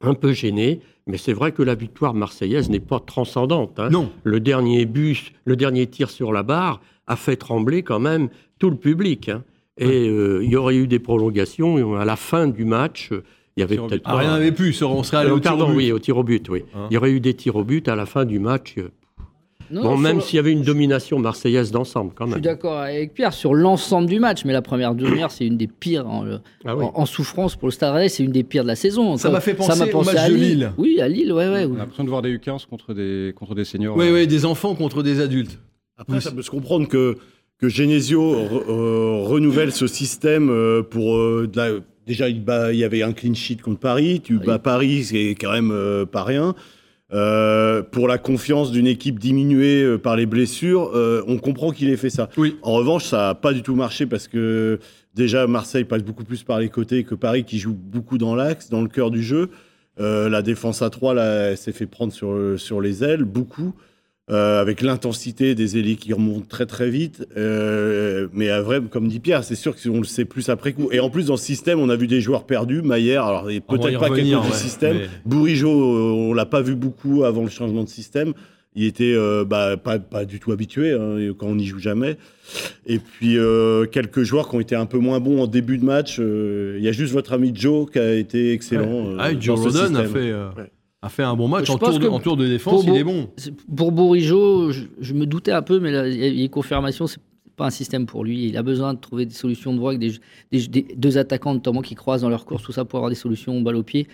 un 0.01 0.15
peu 0.15 0.33
gêné, 0.33 0.81
mais 1.07 1.17
c'est 1.17 1.33
vrai 1.33 1.53
que 1.53 1.63
la 1.63 1.75
victoire 1.75 2.13
marseillaise 2.15 2.69
n'est 2.71 2.81
pas 2.81 3.01
transcendante. 3.01 3.79
hein. 3.79 3.89
Non. 3.91 4.11
Le 4.25 4.41
dernier 4.41 4.85
but, 4.85 5.33
le 5.45 5.57
dernier 5.57 5.87
tir 5.87 6.11
sur 6.11 6.33
la 6.33 6.43
barre 6.43 6.81
a 7.07 7.17
fait 7.17 7.37
trembler 7.37 7.83
quand 7.83 8.01
même 8.01 8.29
tout 8.59 8.71
le 8.71 8.77
public. 8.77 9.29
hein. 9.29 9.45
Et 9.79 10.09
euh, 10.09 10.41
il 10.45 10.51
y 10.51 10.57
aurait 10.57 10.77
eu 10.77 10.87
des 10.87 10.99
prolongations. 10.99 11.97
À 11.97 12.05
la 12.05 12.17
fin 12.17 12.47
du 12.47 12.65
match, 12.65 13.11
euh, 13.13 13.23
il 13.57 13.61
y 13.61 13.63
avait 13.63 13.77
peut-être 13.77 14.03
Ah, 14.05 14.17
rien 14.17 14.31
n'avait 14.33 14.53
pu, 14.53 14.75
on 14.83 15.03
serait 15.03 15.19
allé 15.19 15.31
Euh, 15.31 15.35
au 15.35 15.41
tir 15.41 15.59
au 15.59 15.67
but. 15.67 15.75
oui, 15.77 15.93
au 15.93 15.99
tir 15.99 16.17
au 16.19 16.23
but, 16.25 16.49
oui. 16.49 16.65
Hein. 16.75 16.89
Il 16.91 16.95
y 16.95 16.97
aurait 16.97 17.11
eu 17.13 17.21
des 17.21 17.35
tirs 17.35 17.57
au 17.57 17.65
but 17.65 17.89
à 17.89 17.95
la 17.97 18.07
fin 18.07 18.25
du 18.25 18.39
match. 18.39 18.77
Non, 19.73 19.83
bon, 19.83 19.89
sur 19.91 19.99
même 19.99 20.17
le- 20.17 20.23
s'il 20.23 20.37
y 20.37 20.39
avait 20.39 20.53
une 20.53 20.63
domination 20.63 21.19
marseillaise 21.19 21.71
d'ensemble, 21.71 22.13
quand 22.15 22.27
Je 22.27 22.31
suis 22.33 22.35
même. 22.37 22.43
d'accord 22.45 22.79
avec 22.79 23.15
Pierre 23.15 23.33
sur 23.33 23.55
l'ensemble 23.55 24.07
du 24.09 24.21
match, 24.21 24.45
mais 24.45 24.53
la 24.53 24.63
première 24.63 24.95
demi-heure, 24.95 25.31
c'est 25.31 25.47
une 25.47 25.57
des 25.57 25.67
pires 25.67 26.07
en, 26.09 26.25
Ah 26.65 26.77
oui. 26.77 26.85
en- 26.85 26.93
en 27.01 27.07
souffrance 27.07 27.57
pour 27.57 27.69
le 27.69 27.73
Stade 27.73 27.95
Rennais, 27.95 28.09
c'est 28.09 28.23
une 28.23 28.33
des 28.33 28.45
pires 28.45 28.63
de 28.65 28.69
la 28.69 28.77
saison. 28.77 29.17
Ça 29.17 29.31
m'a 29.31 29.41
fait 29.41 29.55
penser 29.55 29.83
au 29.83 29.87
pensé 29.87 30.13
match 30.15 30.23
à 30.25 30.29
de 30.29 30.35
Lille. 30.35 30.73
Oui, 30.79 31.01
à 31.01 31.09
Lille, 31.09 31.33
ouais, 31.33 31.49
ouais. 31.49 31.65
On 31.67 31.75
a 31.75 31.79
l'impression 31.79 32.05
de 32.05 32.09
voir 32.11 32.23
des 32.23 32.31
U15 32.37 32.67
contre 32.67 32.93
des, 32.95 33.33
contre 33.35 33.55
des 33.55 33.65
seniors. 33.65 33.97
Oui, 33.97 34.09
euh, 34.09 34.15
oui, 34.15 34.27
des 34.27 34.45
enfants 34.45 34.75
contre 34.75 35.03
des 35.03 35.21
adultes. 35.21 35.59
Après, 35.97 36.17
Oui, 36.17 36.23
ça 36.23 36.31
peut 36.33 36.43
se 36.43 36.51
comprendre 36.51 36.87
que, 36.89 37.17
que 37.59 37.69
Genesio 37.69 38.21
re- 38.35 38.63
euh, 38.69 39.23
renouvelle 39.25 39.73
ce 39.73 39.87
système 39.87 40.51
euh, 40.51 40.83
pour. 40.83 41.17
euh, 41.17 41.49
de 41.51 41.57
la- 41.57 41.71
déjà, 42.07 42.29
il, 42.29 42.43
bat- 42.45 42.73
il 42.73 42.79
y 42.79 42.85
avait 42.85 43.03
un 43.03 43.13
clean 43.13 43.35
sheet 43.35 43.57
contre 43.63 43.79
Paris. 43.79 44.21
Tu 44.23 44.37
Oui. 44.37 44.45
bats 44.45 44.59
Paris, 44.59 45.05
c'est 45.05 45.37
quand 45.41 45.53
même 45.53 45.71
euh, 45.71 46.05
pas 46.05 46.25
rien. 46.25 46.55
Euh, 47.13 47.83
pour 47.83 48.09
la 48.09 48.17
confiance 48.17 48.71
d'une 48.71 48.87
équipe 48.87 49.19
diminuée 49.19 49.83
euh, 49.83 49.99
par 49.99 50.17
les 50.17 50.25
blessures, 50.25 50.93
euh, 50.95 51.23
on 51.27 51.37
comprend 51.37 51.71
qu'il 51.71 51.91
ait 51.91 51.97
fait 51.99 52.09
ça. 52.09 52.31
Oui. 52.39 52.57
En 52.63 52.73
revanche, 52.73 53.05
ça 53.05 53.19
n'a 53.19 53.35
pas 53.35 53.53
du 53.53 53.63
tout 53.63 53.75
marché 53.75 54.07
parce 54.07 54.29
que 54.29 54.79
déjà, 55.15 55.47
Marseille 55.47 55.85
passe 55.85 56.03
beaucoup 56.03 56.25
plus 56.25 56.43
par 56.43 56.59
les 56.59 56.71
côtés 56.71 57.05
que 57.05 57.15
Paris 57.15 57.45
qui 57.45 57.59
joue 57.59 57.75
beaucoup 57.75 58.17
dans 58.17 58.35
l'axe, 58.35 58.71
dans 58.71 58.81
le 58.81 58.89
cœur 58.89 59.11
du 59.11 59.23
jeu. 59.23 59.51
La 59.99 60.43
défense 60.43 60.83
à 60.83 60.91
3, 60.91 61.15
là, 61.15 61.51
elle 61.51 61.57
s'est 61.57 61.71
fait 61.71 61.87
prendre 61.87 62.13
sur, 62.13 62.59
sur 62.59 62.81
les 62.81 63.05
ailes, 63.05 63.23
beaucoup. 63.23 63.73
Euh, 64.31 64.61
avec 64.61 64.83
l'intensité 64.83 65.55
des 65.55 65.79
ailiers 65.79 65.97
qui 65.97 66.13
remontent 66.13 66.47
très 66.49 66.67
très 66.67 66.89
vite. 66.91 67.27
Euh, 67.37 68.29
mais 68.33 68.49
à 68.51 68.63
vrai, 68.63 68.81
comme 68.91 69.09
dit 69.09 69.19
Pierre, 69.21 69.43
c'est 69.45 69.57
sûr 69.57 69.75
qu'on 69.75 69.99
le 69.99 70.05
sait 70.05 70.25
plus 70.25 70.49
après 70.49 70.73
coup. 70.73 70.89
Et 70.93 71.01
en 71.01 71.11
plus, 71.11 71.27
dans 71.27 71.37
ce 71.37 71.45
système, 71.45 71.81
on 71.81 71.89
a 71.89 71.97
vu 71.97 72.07
des 72.07 72.21
joueurs 72.21 72.45
perdus. 72.47 72.83
Maillère, 72.83 73.25
alors 73.25 73.45
peut-être 73.45 73.65
pas 73.99 74.09
quelque 74.09 74.11
revenir, 74.11 74.39
chose 74.39 74.47
du 74.47 74.53
ouais, 74.53 74.59
système. 74.59 74.97
mais- 74.99 75.09
Bourigeau, 75.27 75.71
euh, 75.71 76.13
on 76.13 76.35
l'a 76.35 76.47
pas 76.47 76.63
vu 76.63 76.75
beaucoup 76.77 77.25
avant 77.25 77.43
le 77.43 77.51
changement 77.51 77.83
de 77.85 77.89
système. 77.89 78.33
Il 78.75 78.85
était 78.87 79.13
euh, 79.15 79.45
bah, 79.45 79.77
pas, 79.77 79.99
pas 79.99 80.25
du 80.25 80.41
tout 80.41 80.51
habitué 80.51 80.93
hein, 80.93 81.35
quand 81.37 81.47
on 81.49 81.57
n'y 81.57 81.67
joue 81.67 81.79
jamais. 81.79 82.17
Et 82.87 82.99
puis 82.99 83.37
euh, 83.37 83.85
quelques 83.85 84.23
joueurs 84.23 84.49
qui 84.49 84.57
ont 84.57 84.61
été 84.61 84.75
un 84.75 84.87
peu 84.87 84.97
moins 84.97 85.21
bons 85.21 85.43
en 85.43 85.47
début 85.47 85.77
de 85.77 85.85
match. 85.85 86.17
Euh, 86.21 86.77
Il 86.79 86.85
y 86.85 86.89
a 86.89 86.93
juste 86.93 87.13
votre 87.13 87.35
ami 87.35 87.53
Joe 87.55 87.91
qui 87.91 87.99
a 87.99 88.15
été 88.15 88.53
excellent. 88.55 89.09
euh, 89.09 89.17
Ah, 89.19 89.33
Joe 89.39 89.63
dans 89.63 89.71
ce 89.71 89.79
Rodon 89.79 89.95
a 89.97 90.05
fait, 90.05 90.19
euh, 90.31 90.49
Ouais. 90.57 90.71
A 91.03 91.09
fait 91.09 91.23
un 91.25 91.35
bon 91.35 91.49
match. 91.49 91.69
En 91.69 91.79
tour, 91.79 91.99
de, 91.99 91.99
que 91.99 92.07
en 92.11 92.21
tour 92.21 92.37
de 92.37 92.47
défense, 92.47 92.85
il 92.85 92.95
est 92.97 93.05
bon. 93.05 93.29
Pour 93.77 93.93
Bourigeau, 93.93 94.71
je, 94.73 94.85
je 95.01 95.15
me 95.15 95.27
doutais 95.27 95.53
un 95.53 95.63
peu, 95.63 95.81
mais 95.81 95.91
là, 95.91 96.07
il 96.09 96.17
y 96.19 96.23
a- 96.25 96.29
il 96.29 96.37
y 96.37 96.41
a 96.41 96.45
une 96.45 96.49
confirmation, 96.51 97.07
c'est 97.07 97.21
pas 97.57 97.67
un 97.67 97.71
système 97.71 98.07
pour 98.07 98.25
lui. 98.25 98.47
Il 98.49 98.57
a 98.57 98.63
besoin 98.63 98.95
de 98.95 98.99
trouver 99.01 99.27
des 99.27 99.35
solutions 99.35 99.75
de 99.75 99.79
voie 99.81 99.91
avec 99.91 100.01
des, 100.01 100.13
des- 100.53 100.69
des- 100.69 100.95
deux 100.97 101.19
attaquants 101.19 101.55
notamment 101.55 101.83
qui 101.83 101.95
croisent 101.95 102.23
dans 102.23 102.29
leur 102.31 102.45
course, 102.45 102.63
tout 102.63 102.73
ça 102.73 102.85
pour 102.85 102.99
avoir 102.99 103.11
des 103.11 103.17
solutions 103.17 103.61
balle 103.61 103.77
au 103.77 103.83
pied. 103.83 104.07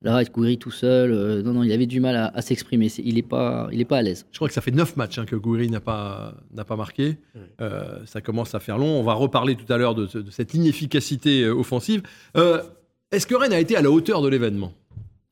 Là, 0.00 0.22
Gouiri 0.22 0.58
tout 0.58 0.70
seul, 0.70 1.10
euh, 1.10 1.42
non, 1.42 1.54
non, 1.54 1.64
il 1.64 1.72
avait 1.72 1.86
du 1.86 1.98
mal 1.98 2.14
à, 2.14 2.28
à 2.28 2.40
s'exprimer. 2.40 2.86
Il 3.04 3.16
n'est 3.16 3.22
pas, 3.22 3.68
il 3.72 3.80
est 3.80 3.84
pas 3.84 3.98
à 3.98 4.02
l'aise. 4.02 4.26
Je 4.30 4.38
crois 4.38 4.46
que 4.46 4.54
ça 4.54 4.60
fait 4.60 4.70
9 4.70 4.96
matchs 4.96 5.18
hein, 5.18 5.24
que 5.24 5.34
Gouiri 5.34 5.68
n'a 5.70 5.80
pas, 5.80 6.34
n'a 6.54 6.64
pas 6.64 6.76
marqué. 6.76 7.16
Euh, 7.60 7.98
ça 8.06 8.20
commence 8.20 8.54
à 8.54 8.60
faire 8.60 8.78
long. 8.78 8.86
On 9.00 9.02
va 9.02 9.14
reparler 9.14 9.56
tout 9.56 9.70
à 9.72 9.76
l'heure 9.76 9.96
de, 9.96 10.06
ce- 10.06 10.18
de 10.18 10.30
cette 10.30 10.54
inefficacité 10.54 11.42
euh, 11.42 11.52
offensive. 11.52 12.02
Euh, 12.36 12.62
Est-ce 13.10 13.26
que 13.26 13.34
Rennes 13.34 13.52
a 13.52 13.58
été 13.58 13.74
à 13.74 13.82
la 13.82 13.90
hauteur 13.90 14.22
de 14.22 14.28
l'événement? 14.28 14.72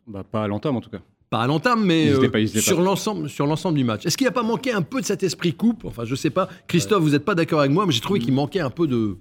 Bah, 0.07 0.25
pas 0.31 0.45
à 0.45 0.49
l'entame 0.49 0.77
en 0.77 0.81
tout 0.81 0.91
cas. 0.91 1.01
Pas 1.29 1.41
à 1.41 1.47
l'entame, 1.49 1.85
mais 1.85 2.09
euh, 2.11 2.29
pas- 2.31 2.47
sur 2.47 2.81
l'ensemble 2.81 3.29
sur 3.29 3.47
l'ensemble 3.47 3.77
du 3.79 3.85
match. 3.85 4.07
Est-ce 4.07 4.17
qu'il 4.17 4.25
n'y 4.27 4.29
a 4.29 4.33
pas 4.33 4.45
manqué 4.45 4.73
un 4.73 4.83
peu 4.83 5.01
de 5.01 5.07
cet 5.07 5.23
esprit 5.25 5.53
coupe? 5.55 5.85
Enfin, 5.85 6.05
je 6.05 6.15
sais 6.15 6.31
pas. 6.31 6.49
Christophe, 6.69 7.03
vous 7.03 7.11
n'êtes 7.11 7.25
pas 7.25 7.35
d'accord 7.35 7.61
avec 7.61 7.73
moi, 7.73 7.85
mais 7.85 7.93
j'ai 7.93 8.01
trouvé 8.01 8.21
qu'il 8.21 8.33
manquait 8.33 8.61
un 8.61 8.71
peu 8.71 8.87
de. 8.87 9.17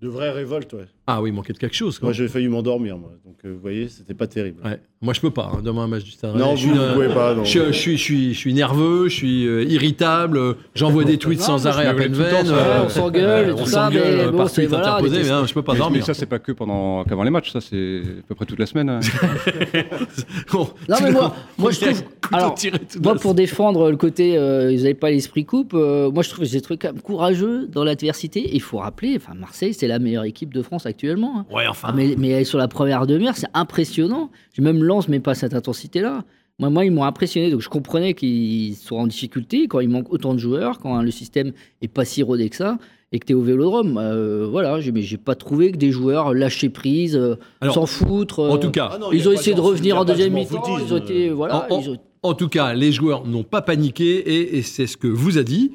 De 0.00 0.08
vraies 0.08 0.32
révoltes, 0.32 0.74
ouais. 0.74 0.86
Ah 1.08 1.22
oui, 1.22 1.30
il 1.30 1.32
manquait 1.32 1.52
de 1.52 1.58
quelque 1.58 1.76
chose. 1.76 1.98
Quoi. 1.98 2.06
Moi, 2.08 2.12
j'ai 2.12 2.26
failli 2.26 2.48
m'endormir, 2.48 2.98
moi. 2.98 3.12
Donc, 3.24 3.36
euh, 3.44 3.52
vous 3.52 3.60
voyez, 3.60 3.88
c'était 3.88 4.14
pas 4.14 4.26
terrible. 4.26 4.60
Ouais. 4.64 4.80
Moi, 5.02 5.12
je 5.14 5.20
peux 5.20 5.30
pas. 5.30 5.52
hein, 5.54 5.60
demain, 5.62 5.82
un 5.82 5.86
match 5.86 6.02
du 6.02 6.10
Stade. 6.10 6.34
Non, 6.34 6.56
je 6.56 6.66
vous, 6.66 6.70
suis, 6.72 6.78
vous 6.78 6.84
euh, 6.84 6.94
pouvez 6.94 7.08
pas. 7.14 7.34
non. 7.34 7.44
Je, 7.44 7.66
je 7.66 7.72
suis, 7.72 7.96
je, 7.96 8.02
suis, 8.02 8.34
je 8.34 8.38
suis 8.38 8.54
nerveux, 8.54 9.08
je 9.08 9.14
suis 9.14 9.46
euh, 9.46 9.62
irritable, 9.64 10.36
euh, 10.38 10.54
j'envoie 10.74 11.04
des 11.04 11.16
tweets 11.18 11.38
Non, 11.40 11.44
sans 11.58 11.64
mais 11.64 11.70
arrêt 11.70 11.86
à 11.86 11.92
m'appelle 11.92 12.10
pleine 12.10 12.12
tout 12.12 12.18
le 12.24 12.30
temps, 12.30 12.36
veine. 12.38 12.46
ça. 12.46 12.52
euh, 12.54 12.78
Ouais, 12.80 12.86
on 12.86 12.88
s'engueule 12.88 13.48
et 13.48 13.52
on 13.52 13.56
tout 13.56 13.66
ça, 13.66 13.84
s'engueule, 13.86 14.16
mais 14.16 14.22
euh, 14.24 14.30
bon, 14.32 14.36
par 14.38 14.48
c'est- 14.48 14.54
tweet 14.62 14.68
voilà, 14.70 14.94
interposé, 14.94 15.16
des- 15.18 15.22
mais 15.24 15.30
hein, 15.30 15.44
je 15.46 15.54
peux 15.54 15.62
pas 15.62 15.72
mais, 15.74 15.78
dormir. 15.78 16.00
mais 16.00 16.04
ça, 16.06 16.14
c'est 16.14 16.26
pas 16.26 16.38
que 16.40 16.50
pendant 16.52 17.04
qu'avant 17.04 17.22
les 17.22 17.30
matchs, 17.30 17.52
ça 17.52 17.60
c'est 17.60 18.00
à 18.04 18.22
peu 18.26 18.34
près 18.34 18.46
toute 18.46 18.58
la 18.58 18.66
semaine. 18.66 18.88
hein. 18.88 19.00
Bon, 20.52 20.68
Non, 20.88 20.96
mais 21.02 21.10
moi, 21.12 21.34
moi 21.58 21.70
je 21.70 21.80
trouve. 21.80 22.02
Alors, 22.32 22.54
moi, 23.02 23.14
pour 23.16 23.34
défendre 23.34 23.90
le 23.90 23.96
côté, 23.96 24.36
euh, 24.36 24.72
ils 24.72 24.78
n'avaient 24.82 24.94
pas 24.94 25.10
l'esprit 25.10 25.44
coupe, 25.44 25.74
euh, 25.74 26.10
moi, 26.10 26.22
je 26.22 26.30
trouve 26.30 26.44
que 26.44 26.50
j'ai 26.50 26.60
trouvé 26.60 26.78
quand 26.78 26.92
même 26.92 27.02
courageux 27.02 27.66
dans 27.68 27.84
l'adversité. 27.84 28.40
Et 28.40 28.54
il 28.56 28.62
faut 28.62 28.78
rappeler, 28.78 29.14
enfin, 29.16 29.34
Marseille, 29.34 29.74
c'est 29.74 29.86
la 29.86 29.98
meilleure 29.98 30.24
équipe 30.24 30.52
de 30.52 30.62
France 30.62 30.86
actuellement. 30.96 31.40
hein. 31.40 31.46
Ouais, 31.54 31.66
enfin. 31.68 31.88
Ah, 31.90 31.94
mais, 31.94 32.14
mais 32.16 32.42
sur 32.44 32.58
la 32.58 32.68
première 32.68 33.06
demi-heure, 33.06 33.36
c'est 33.36 33.46
impressionnant. 33.54 34.30
Je 34.54 34.62
même 34.62 34.82
lance, 34.82 35.08
mais 35.08 35.20
pas 35.20 35.34
cette 35.34 35.52
intensité-là. 35.54 36.24
Moi, 36.58 36.70
moi, 36.70 36.84
ils 36.86 36.90
m'ont 36.90 37.04
impressionné, 37.04 37.50
donc 37.50 37.60
je 37.60 37.68
comprenais 37.68 38.14
qu'ils 38.14 38.74
soient 38.76 38.98
en 39.00 39.06
difficulté 39.06 39.68
quand 39.68 39.80
il 39.80 39.90
manque 39.90 40.10
autant 40.10 40.32
de 40.32 40.38
joueurs, 40.38 40.78
quand 40.78 40.96
hein, 40.96 41.02
le 41.02 41.10
système 41.10 41.52
est 41.82 41.88
pas 41.88 42.06
si 42.06 42.22
rodé 42.22 42.48
que 42.48 42.56
ça, 42.56 42.78
et 43.12 43.18
que 43.18 43.26
tu 43.26 43.32
es 43.32 43.34
au 43.34 43.42
vélodrome. 43.42 43.98
Euh, 43.98 44.48
voilà, 44.50 44.78
mais 44.92 45.02
j'ai 45.02 45.18
pas 45.18 45.34
trouvé 45.34 45.70
que 45.70 45.76
des 45.76 45.90
joueurs 45.90 46.32
lâchaient 46.32 46.70
prise, 46.70 47.14
euh, 47.14 47.36
s'en 47.74 47.84
foutre. 47.84 48.38
En 48.40 48.54
euh, 48.56 48.58
tout 48.58 48.70
cas, 48.70 48.88
Ah 48.94 48.98
non, 48.98 49.12
ils 49.12 49.26
a 49.26 49.30
ont 49.30 49.32
essayé 49.32 49.54
de 49.54 49.60
revenir 49.60 49.98
en 49.98 50.06
deuxième 50.06 50.32
mi-temps. 50.32 50.78
Ils 50.78 50.94
ont 50.94 50.96
été, 50.96 51.28
voilà, 51.28 51.66
En- 51.70 51.74
en- 51.74 51.80
ils 51.82 51.90
ont- 51.90 51.98
En 52.22 52.32
tout 52.34 52.48
cas, 52.48 52.72
les 52.72 52.90
joueurs 52.90 53.26
n'ont 53.26 53.44
pas 53.44 53.60
paniqué 53.60 54.16
et, 54.16 54.56
et 54.56 54.62
c'est 54.62 54.86
ce 54.86 54.96
que 54.96 55.06
vous 55.08 55.36
a 55.36 55.42
dit 55.42 55.72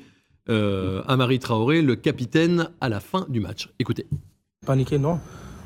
euh, 0.49 1.03
Amari 1.07 1.37
Traoré, 1.37 1.83
le 1.83 1.95
capitaine, 1.95 2.69
à 2.81 2.89
la 2.89 2.99
fin 2.99 3.27
du 3.29 3.39
match. 3.39 3.69
Écoutez. 3.79 4.07
Paniqué, 4.63 4.99
non. 4.99 5.19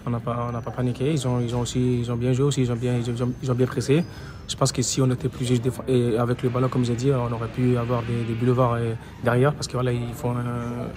On 0.08 0.10
n'a 0.10 0.22
pas, 0.22 0.46
on 0.48 0.54
n'a 0.54 0.62
pas 0.62 0.72
paniqué. 0.72 1.12
Ils 1.12 1.28
ont, 1.28 1.42
ils 1.42 1.54
ont 1.54 1.60
aussi, 1.60 2.00
ils 2.00 2.10
ont 2.10 2.16
bien 2.16 2.32
joué 2.32 2.46
aussi. 2.46 2.62
Ils 2.62 2.72
ont 2.72 2.78
bien, 2.78 2.96
ils 2.96 3.22
ont, 3.22 3.34
ils 3.44 3.52
ont 3.52 3.54
bien 3.54 3.66
pressé. 3.66 4.06
Je 4.48 4.56
pense 4.56 4.72
que 4.72 4.82
si 4.82 5.02
on 5.02 5.12
était 5.12 5.28
plus 5.28 5.46
juste 5.46 5.68
et 5.90 6.18
avec 6.18 6.42
le 6.44 6.48
ballon, 6.48 6.70
comme 6.70 6.86
j'ai 6.86 6.96
dit, 6.96 7.12
on 7.12 7.30
aurait 7.30 7.50
pu 7.50 7.76
avoir 7.76 8.04
des, 8.04 8.24
des 8.24 8.34
boulevards 8.36 8.76
euh, 8.76 8.94
derrière 9.22 9.54
parce 9.54 9.68
que 9.68 9.74
voilà, 9.74 9.92
ils 9.92 10.14
font 10.14 10.32
un 10.32 10.88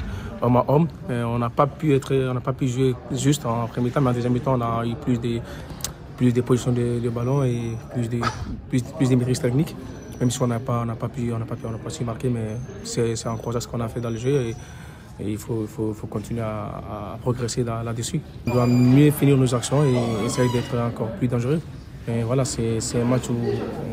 homme 0.41 0.57
à 0.59 0.65
homme. 0.69 0.87
On 1.11 1.41
n'a 1.41 1.51
pas 1.51 1.67
pu 1.67 1.93
être, 1.93 2.15
on 2.15 2.35
n'a 2.35 2.41
pas 2.41 2.53
pu 2.53 2.69
jouer 2.69 2.95
juste 3.11 3.45
en 3.45 3.67
premier 3.67 3.91
temps, 3.91 4.01
mais 4.01 4.11
en 4.11 4.13
deuxième 4.13 4.39
temps, 4.39 4.57
on 4.57 4.61
a 4.61 4.87
eu 4.87 4.95
plus 4.95 5.19
des, 5.19 5.43
plus 6.17 6.33
des 6.33 6.43
positions 6.43 6.71
de, 6.71 7.09
ballon 7.09 7.43
et 7.43 7.77
plus 7.95 8.09
des, 8.09 8.21
plus, 8.69 9.09
des 9.09 9.17
maîtrises 9.17 9.41
techniques. 9.41 9.75
Même 10.21 10.31
si 10.31 10.41
on 10.41 10.47
n'a 10.47 10.61
pas, 10.61 10.83
on 10.83 10.87
n'a 10.87 10.95
pas 10.95 11.09
pu, 11.09 11.33
on 11.33 11.39
n'a 11.41 11.47
pas 11.47 11.57
pu, 11.57 11.67
on 11.67 11.73
n'a 11.73 11.79
pas 11.79 11.91
su 11.91 12.05
marquer, 12.05 12.29
mais 12.29 12.59
c'est, 12.85 13.17
c'est 13.17 13.29
encourageant 13.29 13.59
ce 13.59 13.67
qu'on 13.67 13.81
a 13.81 13.89
fait 13.89 14.01
dans 14.01 14.11
le 14.11 14.19
jeu. 14.19 14.55
Et 15.21 15.31
il 15.33 15.39
faut, 15.39 15.67
faut, 15.67 15.93
faut 15.95 16.07
continuer 16.07 16.41
à, 16.43 17.15
à 17.15 17.19
progresser 17.21 17.65
là- 17.65 17.83
là-dessus. 17.83 18.21
On 18.47 18.53
doit 18.55 18.67
mieux 18.67 19.11
finir 19.11 19.37
nos 19.37 19.55
actions 19.55 19.83
et 19.85 20.25
essayer 20.27 20.51
d'être 20.53 20.77
encore 20.79 21.09
plus 21.13 21.29
dangereux. 21.29 21.61
Et 22.07 22.23
voilà, 22.23 22.45
c'est 22.47 22.81
c'est 22.81 23.01
un 23.03 23.05
match 23.05 23.29
où 23.29 23.35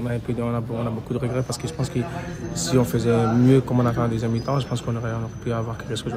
on 0.01 0.05
a, 0.05 0.13
un 0.13 0.19
peu, 0.19 0.33
on, 0.39 0.53
a, 0.55 0.61
on 0.83 0.87
a 0.87 0.89
beaucoup 0.89 1.13
de 1.13 1.19
regrets 1.19 1.43
parce 1.43 1.57
que 1.57 1.67
je 1.67 1.73
pense 1.73 1.89
que 1.89 1.99
si 2.53 2.77
on 2.77 2.85
faisait 2.85 3.33
mieux 3.35 3.59
comme 3.59 3.81
on 3.81 3.85
a 3.85 3.91
fait 3.91 3.99
en 3.99 4.07
deuxième 4.07 4.31
mi-temps, 4.31 4.59
je 4.59 4.67
pense 4.67 4.81
qu'on 4.81 4.95
aurait, 4.95 5.11
on 5.11 5.23
aurait 5.25 5.43
pu 5.43 5.51
avoir 5.51 5.77
quelque 5.77 5.95
chose. 5.97 6.13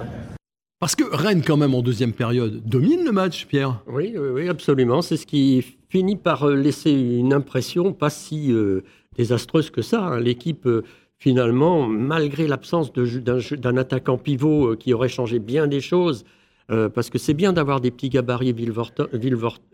Parce 0.80 0.94
que 0.94 1.02
Rennes, 1.10 1.42
quand 1.44 1.56
même, 1.56 1.74
en 1.74 1.82
deuxième 1.82 2.12
période, 2.12 2.62
domine 2.64 3.04
le 3.04 3.10
match, 3.10 3.46
Pierre. 3.46 3.80
Oui, 3.88 4.14
oui, 4.16 4.28
oui, 4.32 4.48
absolument. 4.48 5.02
C'est 5.02 5.16
ce 5.16 5.26
qui 5.26 5.76
finit 5.88 6.14
par 6.14 6.46
laisser 6.46 6.92
une 6.92 7.32
impression 7.32 7.92
pas 7.92 8.10
si 8.10 8.52
euh, 8.52 8.84
désastreuse 9.16 9.70
que 9.70 9.82
ça. 9.82 10.00
hein. 10.04 10.20
L'équipe, 10.20 10.66
euh, 10.66 10.84
finalement, 11.18 11.86
malgré 11.86 12.46
l'absence 12.46 12.92
d'un 12.92 13.76
attaquant 13.76 14.18
pivot 14.18 14.68
euh, 14.72 14.76
qui 14.76 14.92
aurait 14.94 15.08
changé 15.08 15.38
bien 15.38 15.66
des 15.66 15.80
choses, 15.80 16.24
euh, 16.70 16.88
parce 16.88 17.10
que 17.10 17.18
c'est 17.18 17.34
bien 17.34 17.52
d'avoir 17.52 17.80
des 17.80 17.90
petits 17.90 18.08
gabarits 18.10 18.52
virevoltants, 18.52 19.06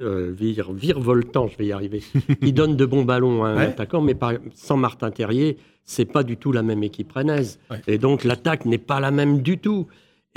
virevoltants, 0.01 1.49
je 1.49 1.57
vais 1.59 1.67
y 1.67 1.73
arriver, 1.73 2.03
qui 2.43 2.53
donnent 2.53 2.77
de 2.77 2.87
bons 2.87 3.05
ballons 3.05 3.45
à 3.45 3.49
un 3.49 3.57
Ouais. 3.57 3.63
attaquant, 3.67 4.01
mais 4.01 4.15
par- 4.15 4.35
sans 4.55 4.77
Martin 4.77 5.11
Terrier, 5.11 5.57
c'est 5.85 6.05
pas 6.07 6.23
du 6.23 6.37
tout 6.37 6.53
la 6.53 6.63
même 6.63 6.83
équipe 6.83 7.13
rennaise. 7.13 7.59
Ouais. 7.71 7.81
Et 7.87 7.99
donc 7.99 8.25
l'attaque 8.25 8.65
n'est 8.65 8.79
pas 8.79 9.01
la 9.01 9.11
même 9.11 9.43
du 9.43 9.59
tout. 9.59 9.87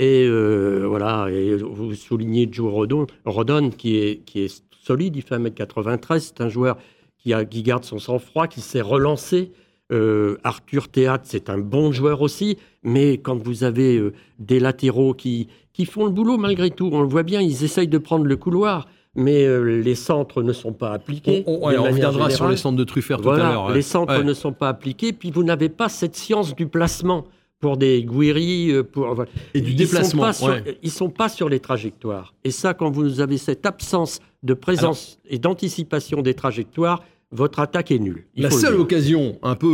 Et 0.00 0.26
euh, 0.28 0.84
voilà, 0.86 1.28
et 1.30 1.56
vous 1.56 1.92
soulignez 1.94 2.48
Joe 2.52 2.70
Rodon, 2.72 3.06
Rodon 3.24 3.70
qui, 3.70 3.96
est, 3.96 4.24
qui 4.24 4.42
est 4.42 4.62
solide, 4.84 5.16
il 5.16 5.22
fait 5.22 5.36
1m93, 5.38 6.18
c'est 6.20 6.40
un 6.40 6.48
joueur 6.48 6.76
qui, 7.18 7.32
a, 7.34 7.44
qui 7.44 7.62
garde 7.62 7.82
son 7.84 7.98
sang-froid, 7.98 8.46
qui 8.46 8.60
s'est 8.60 8.80
relancé. 8.80 9.50
Euh, 9.90 10.36
Arthur 10.44 10.88
Théâtre, 10.88 11.24
c'est 11.26 11.48
un 11.48 11.56
bon 11.58 11.92
joueur 11.92 12.20
aussi, 12.20 12.58
mais 12.82 13.16
quand 13.18 13.36
vous 13.42 13.64
avez 13.64 13.96
euh, 13.96 14.12
des 14.38 14.60
latéraux 14.60 15.14
qui, 15.14 15.48
qui 15.72 15.86
font 15.86 16.04
le 16.04 16.10
boulot 16.10 16.36
malgré 16.36 16.70
tout, 16.70 16.90
on 16.92 17.00
le 17.00 17.08
voit 17.08 17.22
bien, 17.22 17.40
ils 17.40 17.64
essayent 17.64 17.88
de 17.88 17.96
prendre 17.98 18.26
le 18.26 18.36
couloir, 18.36 18.86
mais 19.14 19.44
euh, 19.46 19.80
les 19.80 19.94
centres 19.94 20.42
ne 20.42 20.52
sont 20.52 20.74
pas 20.74 20.92
appliqués. 20.92 21.42
On, 21.46 21.52
on- 21.62 21.66
ouais, 21.68 21.78
on 21.78 21.84
reviendra 21.84 22.28
sur 22.28 22.48
les 22.48 22.58
centres 22.58 22.76
de 22.76 22.84
Truffert 22.84 23.16
tout 23.16 23.22
Voilà, 23.24 23.48
à 23.48 23.52
l'heure. 23.52 23.70
les 23.72 23.80
centres 23.82 24.18
Ouais. 24.18 24.24
ne 24.24 24.34
sont 24.34 24.52
pas 24.52 24.68
appliqués, 24.68 25.14
puis 25.14 25.30
vous 25.30 25.42
n'avez 25.42 25.70
pas 25.70 25.88
cette 25.88 26.16
science 26.16 26.54
du 26.54 26.66
placement 26.66 27.24
pour 27.58 27.78
des 27.78 28.04
Guiri, 28.04 28.72
pour 28.92 29.14
voilà. 29.14 29.30
Et 29.54 29.62
du 29.62 29.70
Ils 29.70 29.76
déplacement. 29.76 30.32
Sont 30.34 30.44
sur, 30.46 30.54
ouais. 30.54 30.78
Ils 30.82 30.90
sont 30.90 31.08
pas 31.10 31.30
sur 31.30 31.48
les 31.48 31.60
trajectoires. 31.60 32.34
Et 32.44 32.50
ça, 32.50 32.74
quand 32.74 32.90
vous 32.90 33.20
avez 33.20 33.38
cette 33.38 33.64
absence 33.64 34.20
de 34.42 34.52
présence 34.54 35.18
et 35.28 35.38
d'anticipation 35.38 36.20
des 36.22 36.34
trajectoires, 36.34 37.02
votre 37.30 37.60
attaque 37.60 37.90
est 37.90 37.98
nulle. 37.98 38.24
Il 38.36 38.42
La 38.42 38.50
seule 38.50 38.76
occasion 38.80 39.38
un 39.42 39.54
peu 39.54 39.66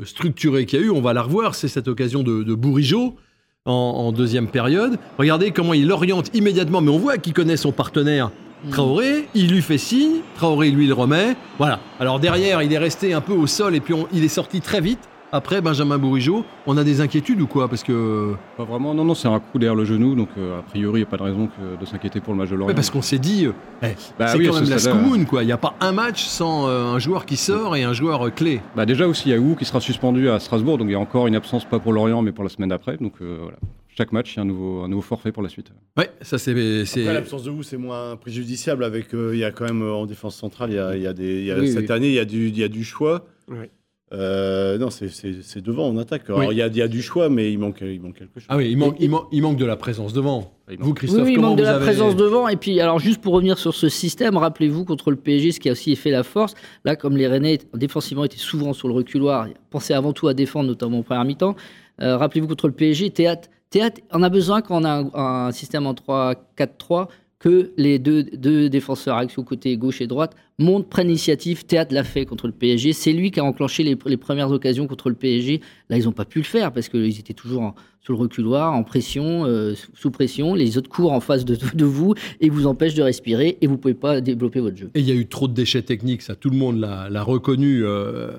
euh, 0.00 0.04
structurée 0.04 0.64
qu'il 0.66 0.78
y 0.78 0.82
a 0.82 0.86
eu, 0.86 0.90
on 0.90 1.00
va 1.00 1.12
la 1.12 1.22
revoir, 1.22 1.54
c'est 1.54 1.68
cette 1.68 1.88
occasion 1.88 2.22
de, 2.22 2.42
de 2.42 2.54
Bourigeau 2.54 3.16
en, 3.64 3.72
en 3.72 4.12
deuxième 4.12 4.48
période. 4.48 4.98
Regardez 5.18 5.50
comment 5.50 5.74
il 5.74 5.90
oriente 5.90 6.30
immédiatement, 6.34 6.80
mais 6.80 6.90
on 6.90 6.98
voit 6.98 7.18
qu'il 7.18 7.32
connaît 7.32 7.56
son 7.56 7.72
partenaire 7.72 8.30
Traoré, 8.70 9.26
il 9.34 9.50
lui 9.52 9.60
fait 9.60 9.76
signe, 9.76 10.20
Traoré 10.36 10.70
lui 10.70 10.86
le 10.86 10.94
remet. 10.94 11.36
Voilà. 11.58 11.80
Alors 12.00 12.18
derrière, 12.18 12.62
il 12.62 12.72
est 12.72 12.78
resté 12.78 13.12
un 13.12 13.20
peu 13.20 13.34
au 13.34 13.46
sol 13.46 13.74
et 13.74 13.80
puis 13.80 13.92
on- 13.92 14.08
il 14.12 14.24
est 14.24 14.28
sorti 14.28 14.62
très 14.62 14.80
vite. 14.80 15.00
Après 15.36 15.60
Benjamin 15.60 15.98
Bourigeau, 15.98 16.44
on 16.64 16.76
a 16.76 16.84
des 16.84 17.00
inquiétudes 17.00 17.40
ou 17.40 17.48
quoi? 17.48 17.66
Parce 17.68 17.82
que 17.82 18.34
Pas 18.56 18.62
vraiment, 18.62 18.94
non, 18.94 19.04
non, 19.04 19.16
c'est 19.16 19.26
un 19.26 19.40
coup 19.40 19.58
derrière 19.58 19.74
le 19.74 19.84
genou, 19.84 20.14
donc 20.14 20.28
euh, 20.38 20.60
a 20.60 20.62
priori, 20.62 21.00
il 21.00 21.02
n'y 21.02 21.08
a 21.08 21.10
pas 21.10 21.16
de 21.16 21.24
raison 21.24 21.48
que- 21.48 21.80
de 21.80 21.84
s'inquiéter 21.84 22.20
pour 22.20 22.34
le 22.34 22.38
match 22.38 22.50
de 22.50 22.54
Lorient. 22.54 22.68
Ouais, 22.68 22.74
parce 22.76 22.88
qu'on 22.88 23.02
s'est 23.02 23.18
dit, 23.18 23.46
euh, 23.46 23.50
eh, 23.82 23.86
Bah 24.16 24.28
c'est 24.28 24.38
oui, 24.38 24.46
quand 24.46 24.54
même 24.54 24.64
ce 24.64 24.70
la 24.70 24.78
stade-là. 24.78 25.00
Scoumoun, 25.00 25.26
quoi. 25.26 25.42
Il 25.42 25.46
n'y 25.46 25.52
a 25.52 25.56
pas 25.56 25.74
un 25.80 25.90
match 25.90 26.22
sans 26.22 26.68
euh, 26.68 26.84
un 26.84 27.00
joueur 27.00 27.26
qui 27.26 27.36
sort 27.36 27.74
et 27.74 27.82
un 27.82 27.92
joueur 27.92 28.26
euh, 28.28 28.30
clé. 28.30 28.60
Bah 28.76 28.86
déjà 28.86 29.08
aussi, 29.08 29.28
il 29.28 29.32
y 29.32 29.34
a 29.34 29.40
Wu 29.40 29.56
qui 29.56 29.64
sera 29.64 29.80
suspendu 29.80 30.28
à 30.28 30.38
Strasbourg, 30.38 30.78
donc 30.78 30.86
il 30.86 30.92
y 30.92 30.94
a 30.94 31.00
encore 31.00 31.26
une 31.26 31.34
absence, 31.34 31.64
pas 31.64 31.80
pour 31.80 31.92
Lorient, 31.92 32.22
mais 32.22 32.30
pour 32.30 32.44
la 32.44 32.50
semaine 32.50 32.68
d'après. 32.68 32.96
Donc 32.98 33.14
euh, 33.20 33.38
voilà, 33.42 33.56
chaque 33.88 34.12
match, 34.12 34.34
il 34.34 34.36
y 34.36 34.38
a 34.38 34.42
un 34.42 34.46
nouveau, 34.46 34.82
un 34.84 34.88
nouveau 34.88 35.02
forfait 35.02 35.32
pour 35.32 35.42
la 35.42 35.48
suite. 35.48 35.72
Ouais, 35.96 36.10
ça 36.20 36.38
c'est. 36.38 36.84
c'est- 36.84 37.00
Après, 37.00 37.12
l'absence 37.14 37.42
de 37.42 37.50
vous, 37.50 37.64
c'est 37.64 37.76
moins 37.76 38.14
préjudiciable 38.14 38.84
avec. 38.84 39.12
euh, 39.14 39.32
Il 39.34 39.40
y 39.40 39.44
a 39.44 39.50
quand 39.50 39.64
même 39.64 39.82
euh, 39.82 39.94
en 39.94 40.06
défense 40.06 40.36
centrale, 40.36 40.70
il 40.70 40.76
y 40.76 40.78
a, 40.78 40.94
il 40.96 41.02
y 41.02 41.08
a 41.08 41.12
des. 41.12 41.40
il 41.40 41.44
y 41.46 41.50
a- 41.50 41.58
Oui, 41.58 41.72
cette 41.72 41.88
oui. 41.88 41.92
année, 41.92 42.06
il 42.06 42.14
y 42.14 42.20
a 42.20 42.24
du, 42.24 42.46
il 42.50 42.56
y 42.56 42.62
a 42.62 42.68
du 42.68 42.84
choix. 42.84 43.26
Ouais. 43.50 43.68
Euh, 44.12 44.76
non, 44.78 44.90
c'est- 44.90 45.60
devant 45.60 45.88
en 45.88 45.96
attaque. 45.96 46.22
Alors, 46.28 46.40
Oui. 46.40 46.46
il, 46.52 46.58
y 46.58 46.62
a, 46.62 46.66
il 46.68 46.76
y 46.76 46.82
a 46.82 46.88
du 46.88 47.02
choix, 47.02 47.28
mais 47.30 47.50
il 47.50 47.58
manque, 47.58 47.80
il 47.80 48.00
manque 48.00 48.14
quelque 48.18 48.38
chose. 48.38 48.46
Ah 48.48 48.56
oui, 48.56 48.68
il 48.70 48.76
manque, 48.76 48.96
il, 49.00 49.08
manque, 49.10 49.26
il 49.32 49.42
manque 49.42 49.56
de 49.56 49.64
la 49.64 49.76
présence 49.76 50.12
devant. 50.12 50.52
Manque. 50.68 50.78
Vous, 50.80 50.94
Christophe, 50.94 51.22
oui, 51.22 51.28
oui, 51.30 51.34
il 51.36 51.40
manque 51.40 51.58
de 51.58 51.62
la 51.62 51.76
avez- 51.76 51.84
présence 51.84 52.14
devant. 52.14 52.46
Et 52.48 52.56
puis, 52.56 52.78
alors, 52.80 52.98
juste 52.98 53.20
pour 53.22 53.32
revenir 53.34 53.58
sur 53.58 53.74
ce 53.74 53.88
système, 53.88 54.36
rappelez-vous 54.36 54.84
contre 54.84 55.10
le 55.10 55.16
PSG, 55.16 55.52
ce 55.52 55.60
qui 55.60 55.68
a 55.68 55.72
aussi 55.72 55.96
fait 55.96 56.10
la 56.10 56.22
force. 56.22 56.54
Là, 56.84 56.96
comme 56.96 57.16
les 57.16 57.26
Rennais, 57.26 57.58
défensivement, 57.74 58.24
étaient 58.24 58.36
souvent 58.36 58.72
sur 58.74 58.88
le 58.88 58.94
reculoir, 58.94 59.48
pensaient 59.70 59.94
avant 59.94 60.12
tout 60.12 60.28
à 60.28 60.34
défendre, 60.34 60.68
notamment 60.68 60.98
en 60.98 61.02
première 61.02 61.24
mi-temps. 61.24 61.56
Euh, 62.02 62.16
rappelez-vous 62.16 62.48
contre 62.48 62.68
le 62.68 62.74
PSG, 62.74 63.10
Théâtre, 63.10 63.48
Théâtre, 63.70 64.00
on 64.12 64.22
a 64.22 64.28
besoin, 64.28 64.60
quand 64.62 64.80
on 64.80 64.84
a 64.84 64.90
un, 65.14 65.46
un 65.48 65.50
système 65.52 65.86
en 65.86 65.94
3-4-3, 65.94 67.08
que 67.44 67.72
les 67.76 67.98
deux, 67.98 68.22
deux 68.22 68.70
défenseurs 68.70 69.18
axiaux 69.18 69.42
côté 69.42 69.76
gauche 69.76 70.00
et 70.00 70.06
droite 70.06 70.34
montent, 70.58 70.88
prennent 70.88 71.08
l'initiative. 71.08 71.66
Théâtre 71.66 71.92
l'a 71.92 72.02
fait 72.02 72.24
contre 72.24 72.46
le 72.46 72.54
PSG. 72.54 72.94
C'est 72.94 73.12
lui 73.12 73.30
qui 73.30 73.38
a 73.38 73.44
enclenché 73.44 73.82
les, 73.82 73.96
premières 74.16 74.50
occasions 74.50 74.86
contre 74.86 75.10
le 75.10 75.14
PSG. 75.14 75.60
Là, 75.90 75.98
ils 75.98 76.04
n'ont 76.04 76.12
pas 76.12 76.24
pu 76.24 76.38
le 76.38 76.46
faire 76.46 76.72
parce 76.72 76.88
qu'ils 76.88 77.20
étaient 77.20 77.34
toujours 77.34 77.60
en- 77.60 77.74
sur 78.00 78.14
le 78.14 78.18
reculoir, 78.18 78.72
en 78.72 78.82
pression, 78.82 79.44
euh, 79.44 79.74
sous- 79.92 80.10
pression. 80.10 80.54
Les 80.54 80.78
autres 80.78 80.88
courent 80.88 81.12
en 81.12 81.20
face 81.20 81.44
de, 81.44 81.84
vous 81.84 82.14
et 82.40 82.48
vous 82.48 82.66
empêchent 82.66 82.94
de 82.94 83.02
respirer 83.02 83.58
et 83.60 83.66
vous 83.66 83.74
ne 83.74 83.78
pouvez 83.78 83.92
pas 83.92 84.22
développer 84.22 84.60
votre 84.60 84.78
jeu. 84.78 84.90
Et 84.94 85.00
il 85.00 85.06
y 85.06 85.12
a 85.12 85.14
eu 85.14 85.26
trop 85.26 85.46
de 85.46 85.52
déchets 85.52 85.82
techniques, 85.82 86.22
ça 86.22 86.36
tout 86.36 86.48
le 86.48 86.56
monde 86.56 86.80
l'a 86.80 87.22
reconnu 87.22 87.84
euh, 87.84 88.30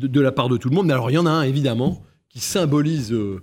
de, 0.00 0.20
la 0.20 0.32
part 0.32 0.48
de 0.48 0.56
tout 0.56 0.70
le 0.70 0.74
monde. 0.74 0.86
Mais 0.86 0.94
alors 0.94 1.10
il 1.10 1.14
y 1.14 1.18
en 1.18 1.26
a 1.26 1.30
un 1.30 1.42
évidemment 1.42 2.02
qui 2.30 2.40
symbolise 2.40 3.12
euh, 3.12 3.42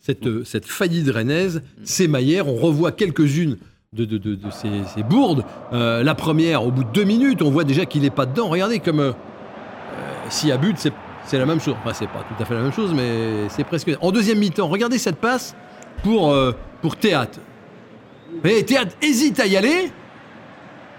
cette, 0.00 0.42
cette 0.42 0.66
faillite 0.66 1.08
rennaise, 1.08 1.62
c'est 1.84 2.08
Maillère. 2.08 2.48
On 2.48 2.56
revoit 2.56 2.90
quelques-unes 2.90 3.58
de, 3.94 4.38
ces, 4.50 5.02
bourdes. 5.02 5.44
Euh, 5.72 6.02
la 6.02 6.14
première, 6.14 6.64
au 6.64 6.70
bout 6.70 6.84
de 6.84 6.90
deux 6.90 7.04
minutes, 7.04 7.42
on 7.42 7.50
voit 7.50 7.64
déjà 7.64 7.86
qu'il 7.86 8.02
n'est 8.02 8.10
pas 8.10 8.26
dedans. 8.26 8.48
Regardez 8.48 8.80
comme 8.80 9.00
euh, 9.00 9.12
euh, 9.12 10.14
s'il 10.28 10.48
y 10.48 10.52
a 10.52 10.56
but, 10.56 10.76
c'est 11.24 11.38
la 11.38 11.46
même 11.46 11.60
chose. 11.60 11.74
Enfin, 11.80 11.94
c'est 11.94 12.08
pas 12.08 12.20
tout 12.20 12.42
à 12.42 12.44
fait 12.44 12.54
la 12.54 12.62
même 12.62 12.72
chose, 12.72 12.92
mais 12.94 13.48
c'est 13.48 13.64
presque. 13.64 13.90
En 14.00 14.10
deuxième 14.10 14.38
mi-temps, 14.38 14.68
regardez 14.68 14.98
cette 14.98 15.16
passe 15.16 15.54
pour, 16.02 16.32
euh, 16.32 16.52
pour 16.82 16.96
Théâtre. 16.96 17.38
Et 18.44 18.64
Théâtre 18.64 18.96
hésite 19.00 19.40
à 19.40 19.46
y 19.46 19.56
aller. 19.56 19.92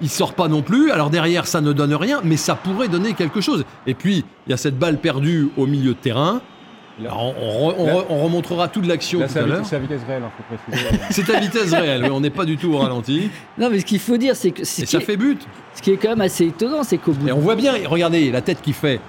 Il 0.02 0.10
sort 0.10 0.34
pas 0.34 0.48
non 0.48 0.62
plus. 0.62 0.92
Alors 0.92 1.10
derrière, 1.10 1.48
ça 1.48 1.62
ne 1.62 1.74
donne 1.74 1.94
rien, 1.94 2.22
mais 2.24 2.38
ça 2.38 2.56
pourrait 2.56 2.88
donner 2.88 3.14
quelque 3.14 3.42
chose. 3.42 3.66
Et 3.88 3.94
puis, 3.94 4.26
il 4.46 4.50
y 4.50 4.54
a 4.54 4.58
cette 4.58 4.78
balle 4.78 4.98
perdue 4.98 5.50
au 5.58 5.68
milieu 5.68 5.94
de 5.94 6.00
terrain. 6.00 6.42
Alors, 7.00 7.36
on, 7.38 7.68
on 7.68 7.70
re- 7.70 7.76
on 7.78 7.86
re- 7.88 8.06
on 8.10 8.24
remontrera 8.24 8.68
toute 8.68 8.86
l'action 8.86 9.20
Là, 9.20 9.28
tout 9.28 9.34
c'est 9.34 9.40
à 9.40 9.46
l'heure. 9.46 9.66
c'est 9.66 9.76
à 9.76 9.80
vitesse 9.80 10.02
réelle, 10.08 10.24
il 10.24 10.44
faut 10.46 10.72
préciser. 10.72 11.00
C'est 11.12 11.30
à 11.36 11.40
vitesse 11.40 11.74
réelle, 11.74 12.04
oui, 12.04 12.10
on 12.12 12.22
n'est 12.22 12.30
pas 12.30 12.46
du 12.46 12.56
tout 12.58 12.72
au 12.74 12.78
ralenti. 12.78 13.30
Non, 13.58 13.70
mais 13.70 13.80
ce 13.80 13.86
qu'il 13.86 14.00
faut 14.00 14.18
dire, 14.18 14.36
c'est 14.36 14.52
que 14.52 14.64
ce 14.64 14.84
Et 14.84 14.86
ça 14.86 15.00
est, 15.00 15.02
fait 15.02 15.18
but. 15.18 15.42
ce 15.76 15.82
qui 15.82 15.92
est 15.92 15.98
quand 15.98 16.10
même 16.10 16.22
assez 16.22 16.46
étonnant, 16.48 16.84
c'est 16.84 16.98
qu'au 16.98 17.12
bout 17.12 17.28
Et 17.28 17.32
on 17.32 17.40
voit 17.40 17.56
bien, 17.56 17.74
regardez 17.86 18.32
la 18.32 18.42
tête 18.42 18.62
qu'il 18.62 18.74
fait. 18.74 19.00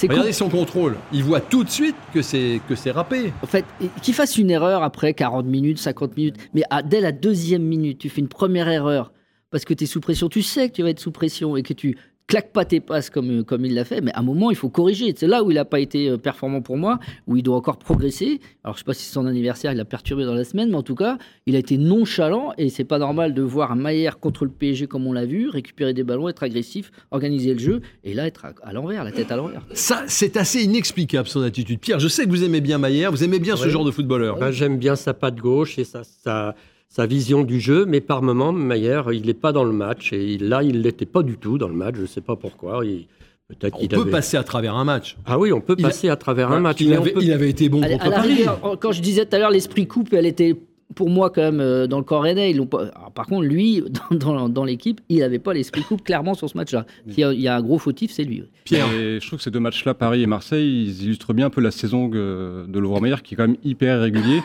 Regardez 0.00 0.32
son 0.32 0.48
contrôle. 0.48 0.96
Il 1.12 1.22
voit 1.22 1.40
tout 1.40 1.62
de 1.64 1.70
suite 1.70 1.94
que 2.12 2.22
c'est 2.22 2.60
que 2.68 2.74
c'est 2.74 2.90
râpé. 2.90 3.32
En 3.42 3.46
fait, 3.46 3.64
qu'il 4.02 4.14
fasse 4.14 4.36
une 4.36 4.50
erreur 4.50 4.82
après 4.82 5.14
40 5.14 5.46
minutes, 5.46 5.78
50 5.78 6.16
minutes, 6.16 6.36
mais 6.54 6.62
à- 6.70 6.82
dès 6.82 7.00
la 7.00 7.12
deuxième 7.12 7.62
minute, 7.62 7.98
tu 7.98 8.08
fais 8.08 8.20
une 8.20 8.28
première 8.28 8.68
erreur 8.68 9.12
parce 9.52 9.64
que 9.64 9.74
tu 9.74 9.84
es 9.84 9.86
sous 9.86 10.00
pression, 10.00 10.28
tu 10.28 10.42
sais 10.42 10.68
que 10.70 10.74
tu 10.74 10.82
vas 10.82 10.90
être 10.90 10.98
sous 10.98 11.12
pression 11.12 11.56
et 11.56 11.62
que 11.62 11.72
tu 11.72 11.96
claques 12.26 12.52
pas 12.52 12.64
tes 12.64 12.80
passes 12.80 13.10
comme, 13.10 13.40
euh, 13.40 13.42
comme 13.42 13.64
il 13.64 13.74
l'a 13.74 13.84
fait, 13.84 14.00
mais 14.00 14.12
à 14.12 14.20
un 14.20 14.22
moment, 14.22 14.50
il 14.50 14.56
faut 14.56 14.68
corriger. 14.68 15.12
C'est 15.16 15.26
là 15.26 15.42
où 15.42 15.50
il 15.50 15.54
n'a 15.54 15.64
pas 15.64 15.80
été 15.80 16.08
euh, 16.08 16.16
performant 16.16 16.62
pour 16.62 16.76
moi, 16.76 16.98
où 17.26 17.36
il 17.36 17.42
doit 17.42 17.56
encore 17.56 17.78
progresser. 17.78 18.40
Alors, 18.64 18.74
je 18.74 18.80
sais 18.80 18.84
pas 18.84 18.94
si 18.94 19.04
c'est 19.04 19.12
son 19.12 19.26
anniversaire, 19.26 19.72
il 19.72 19.76
l'a 19.76 19.84
perturbé 19.84 20.24
dans 20.24 20.34
la 20.34 20.44
semaine, 20.44 20.70
mais 20.70 20.76
en 20.76 20.82
tout 20.82 20.94
cas, 20.94 21.18
il 21.46 21.56
a 21.56 21.58
été 21.58 21.76
nonchalant 21.78 22.52
et 22.58 22.68
c'est 22.68 22.84
pas 22.84 22.98
normal 22.98 23.34
de 23.34 23.42
voir 23.42 23.72
un 23.72 23.76
Maillère 23.76 24.18
contre 24.18 24.44
le 24.44 24.50
PSG 24.50 24.86
comme 24.86 25.06
on 25.06 25.12
l'a 25.12 25.26
vu, 25.26 25.48
récupérer 25.48 25.92
des 25.92 26.04
ballons, 26.04 26.28
être 26.28 26.42
agressif, 26.42 26.90
organiser 27.10 27.52
le 27.52 27.58
jeu 27.58 27.80
et 28.04 28.14
là 28.14 28.26
être 28.26 28.44
à, 28.44 28.52
à 28.62 28.72
l'envers, 28.72 29.04
la 29.04 29.12
tête 29.12 29.30
à 29.32 29.36
l'envers. 29.36 29.66
Ça, 29.74 30.04
c'est 30.06 30.36
assez 30.36 30.62
inexplicable 30.62 31.28
son 31.28 31.42
attitude. 31.42 31.80
Pierre, 31.80 31.98
je 32.00 32.08
sais 32.08 32.24
que 32.24 32.30
vous 32.30 32.44
aimez 32.44 32.60
bien 32.60 32.78
Maillère, 32.78 33.10
vous 33.10 33.24
aimez 33.24 33.40
bien 33.40 33.56
ce 33.56 33.68
genre 33.68 33.84
de 33.84 33.90
footballeur. 33.90 34.38
Ben, 34.38 34.50
J'aime 34.50 34.78
bien 34.78 34.96
sa 34.96 35.14
patte 35.14 35.36
gauche 35.36 35.78
et 35.78 35.84
sa, 35.84 36.02
sa, 36.04 36.54
sa 36.94 37.06
vision 37.06 37.42
du 37.42 37.58
jeu, 37.58 37.86
mais 37.86 38.02
par 38.02 38.20
moments, 38.20 38.52
Maillère, 38.52 39.12
il 39.14 39.24
n'est 39.24 39.32
pas 39.32 39.52
dans 39.52 39.64
le 39.64 39.72
match. 39.72 40.12
Et 40.12 40.36
là, 40.36 40.62
il 40.62 40.82
l'était 40.82 41.06
pas 41.06 41.22
du 41.22 41.38
tout 41.38 41.56
dans 41.56 41.68
le 41.68 41.74
match. 41.74 41.94
Je 41.96 42.02
ne 42.02 42.06
sais 42.06 42.20
pas 42.20 42.36
pourquoi. 42.36 42.84
Il- 42.84 43.06
Peut-être 43.48 43.76
On 43.76 43.80
qu'il 43.80 43.88
peut 43.88 44.00
avait... 44.02 44.10
passer 44.10 44.36
à 44.38 44.42
travers 44.44 44.76
un 44.76 44.84
match. 44.84 45.16
Ah 45.26 45.38
oui, 45.38 45.52
on 45.52 45.60
peut 45.60 45.74
Il 45.78 45.84
a- 45.84 45.88
passer 45.88 46.08
à 46.10 46.16
travers 46.16 46.50
un 46.52 46.60
match. 46.60 46.80
il, 46.80 46.92
avait, 46.94 47.12
peut- 47.12 47.20
il 47.22 47.32
avait 47.32 47.50
été 47.50 47.68
bon 47.68 47.82
À, 47.82 47.88
contre 47.88 48.06
à 48.06 48.08
la 48.10 48.16
Paris. 48.16 48.34
rigueur, 48.34 48.78
quand 48.80 48.92
je 48.92 49.02
disais 49.02 49.26
tout 49.26 49.34
à 49.36 49.38
l'heure, 49.38 49.50
l'esprit 49.50 49.86
coupe, 49.86 50.12
elle 50.14 50.24
était 50.26 50.54
pour 50.94 51.08
moi 51.10 51.28
quand 51.30 51.42
même 51.42 51.60
euh, 51.60 51.86
dans 51.86 51.98
le 51.98 52.04
corps 52.04 52.22
rennais. 52.22 52.50
Ils 52.50 52.56
l'ont 52.58 52.66
pas... 52.66 52.84
Alors, 52.94 53.10
par 53.12 53.26
contre, 53.26 53.42
lui, 53.44 53.82
dans, 54.10 54.16
dans- 54.16 54.48
dans 54.48 54.64
l'équipe, 54.64 55.00
il 55.10 55.18
n'avait 55.18 55.38
pas 55.38 55.52
l'esprit 55.54 55.82
coupe 55.82 56.02
clairement 56.02 56.32
sur 56.34 56.48
ce 56.48 56.56
match-là. 56.56 56.86
S'il 57.08 57.20
y 57.20 57.24
a- 57.24 57.32
il 57.32 57.40
y 57.42 57.48
a 57.48 57.56
un 57.56 57.62
gros 57.62 57.78
fautif, 57.78 58.10
c'est 58.12 58.24
lui. 58.24 58.42
Pierre, 58.64 58.86
Et 58.94 59.18
je 59.20 59.26
trouve 59.26 59.38
que 59.38 59.42
ces 59.42 59.50
deux 59.50 59.60
matchs-là, 59.60 59.92
Paris 59.94 60.22
et 60.22 60.26
Marseille, 60.26 60.84
ils 60.86 61.04
illustrent 61.04 61.34
bien 61.34 61.46
un 61.46 61.50
peu 61.50 61.60
la 61.60 61.70
saison 61.72 62.08
de 62.08 62.78
Lovre-Meyer, 62.78 63.16
qui 63.22 63.34
est 63.34 63.36
quand 63.36 63.48
même 63.48 63.56
hyper 63.64 63.98
irrégulier. 63.98 64.40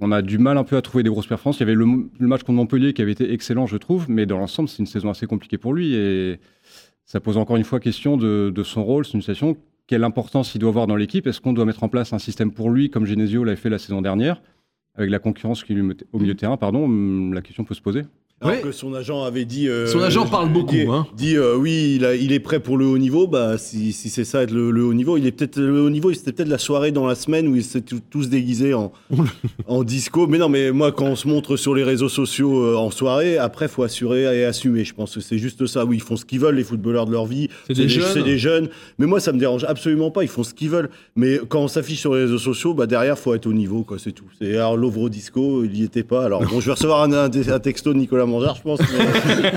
On 0.00 0.12
a 0.12 0.22
du 0.22 0.38
mal 0.38 0.58
un 0.58 0.64
peu 0.64 0.76
à 0.76 0.82
trouver 0.82 1.02
des 1.02 1.10
grosses 1.10 1.26
performances. 1.26 1.58
Il 1.58 1.60
y 1.60 1.62
avait 1.64 1.74
le, 1.74 1.86
match 2.20 2.42
contre 2.42 2.52
Montpellier 2.52 2.92
qui 2.92 3.02
avait 3.02 3.12
été 3.12 3.32
excellent, 3.32 3.66
je 3.66 3.76
trouve, 3.76 4.08
mais 4.08 4.26
dans 4.26 4.38
l'ensemble, 4.38 4.68
c'est 4.68 4.78
une 4.78 4.86
saison 4.86 5.10
assez 5.10 5.26
compliquée 5.26 5.58
pour 5.58 5.74
lui. 5.74 5.94
Et 5.94 6.38
ça 7.04 7.20
pose 7.20 7.36
encore 7.36 7.56
une 7.56 7.64
fois 7.64 7.80
question 7.80 8.16
de, 8.16 8.62
son 8.62 8.84
rôle. 8.84 9.04
C'est 9.04 9.14
une 9.14 9.22
situation. 9.22 9.56
Quelle 9.86 10.04
importance 10.04 10.54
il 10.54 10.58
doit 10.58 10.68
avoir 10.68 10.86
dans 10.86 10.96
l'équipe? 10.96 11.26
Est-ce 11.26 11.40
qu'on 11.40 11.52
doit 11.52 11.64
mettre 11.64 11.82
en 11.82 11.88
place 11.88 12.12
un 12.12 12.18
système 12.18 12.52
pour 12.52 12.70
lui, 12.70 12.90
comme 12.90 13.06
Genesio 13.06 13.42
l'avait 13.42 13.56
fait 13.56 13.70
la 13.70 13.78
saison 13.78 14.02
dernière, 14.02 14.40
avec 14.94 15.10
la 15.10 15.18
concurrence 15.18 15.64
qui 15.64 15.74
lui 15.74 15.96
au 16.12 16.18
milieu 16.18 16.34
de 16.34 16.38
terrain? 16.38 16.56
Pardon, 16.56 16.88
la 17.32 17.40
question 17.40 17.64
peut 17.64 17.74
se 17.74 17.80
poser. 17.80 18.02
Alors 18.40 18.54
Ouais. 18.54 18.60
que 18.62 18.70
son 18.70 18.94
agent 18.94 19.24
avait 19.24 19.44
dit. 19.44 19.68
euh, 19.68 19.88
Son 19.88 19.98
agent 20.00 20.24
parle 20.26 20.52
beaucoup, 20.52 20.76
Dit, 20.76 20.82
hein. 20.88 21.06
dit, 21.16 21.36
euh, 21.36 21.56
oui, 21.56 21.94
il, 21.96 22.04
a- 22.04 22.14
il 22.14 22.30
est 22.32 22.38
prêt 22.38 22.60
pour 22.60 22.76
le 22.76 22.86
haut 22.86 22.96
niveau. 22.96 23.26
Bah, 23.26 23.58
si, 23.58 23.90
si 23.90 24.10
c'est 24.10 24.22
ça 24.24 24.44
être 24.44 24.52
le, 24.52 24.70
le 24.70 24.84
haut 24.84 24.94
niveau, 24.94 25.16
il 25.16 25.26
est 25.26 25.32
peut-être 25.32 25.58
le 25.58 25.80
haut 25.82 25.90
niveau. 25.90 26.12
C'était 26.12 26.30
peut-être 26.32 26.48
la 26.48 26.58
soirée 26.58 26.92
dans 26.92 27.04
la 27.04 27.16
semaine 27.16 27.48
où 27.48 27.56
ils 27.56 27.64
s'étaient 27.64 27.96
tous- 27.96 28.00
tous 28.10 28.28
déguisés 28.28 28.74
en, 28.74 28.92
en 29.66 29.82
disco. 29.82 30.28
Mais 30.28 30.38
non, 30.38 30.48
mais 30.48 30.70
moi, 30.70 30.92
quand 30.92 31.06
on 31.06 31.16
se 31.16 31.26
montre 31.26 31.56
sur 31.56 31.74
les 31.74 31.82
réseaux 31.82 32.08
sociaux 32.08 32.62
euh, 32.62 32.76
en 32.76 32.92
soirée, 32.92 33.38
après, 33.38 33.66
faut 33.66 33.82
assurer 33.82 34.22
et 34.38 34.44
assumer. 34.44 34.84
Je 34.84 34.94
pense 34.94 35.16
que 35.16 35.20
c'est 35.20 35.38
juste 35.38 35.66
ça. 35.66 35.84
Oui, 35.84 35.96
ils 35.96 36.02
font 36.02 36.14
ce 36.14 36.24
qu'ils 36.24 36.38
veulent, 36.38 36.54
les 36.54 36.62
footballeurs 36.64 37.06
de 37.06 37.10
leur 37.12 37.26
vie. 37.26 37.48
C'est 37.66 37.74
des 37.74 37.88
jeunes. 37.88 38.22
Des 38.22 38.38
jeunes. 38.38 38.68
Mais 39.00 39.06
moi, 39.06 39.18
ça 39.18 39.32
me 39.32 39.38
dérange 39.40 39.64
absolument 39.64 40.12
pas. 40.12 40.22
Ils 40.22 40.28
font 40.28 40.44
ce 40.44 40.54
qu'ils 40.54 40.70
veulent. 40.70 40.90
Mais 41.16 41.40
quand 41.48 41.62
on 41.62 41.68
s'affiche 41.68 41.98
sur 41.98 42.14
les 42.14 42.20
réseaux 42.22 42.38
sociaux, 42.38 42.72
bah, 42.72 42.86
derrière, 42.86 43.18
faut 43.18 43.34
être 43.34 43.46
au 43.46 43.52
niveau. 43.52 43.84
C'est 43.98 44.12
tout. 44.12 44.26
C'est 44.40 44.52
alors 44.54 44.76
Lovro 44.76 45.08
Disco, 45.08 45.64
il 45.64 45.76
y 45.76 45.82
était 45.82 46.04
pas. 46.04 46.24
Alors 46.24 46.40
bon, 46.48 46.60
je 46.60 46.66
vais 46.66 46.72
recevoir 46.74 47.02
un, 47.02 47.12
un- 47.12 47.24
un 47.28 47.58
texto 47.58 47.92
de 47.92 47.98
Nicolas 47.98 48.26
Je 48.56 48.62
pense. 48.62 48.80
Mais, 48.80 49.50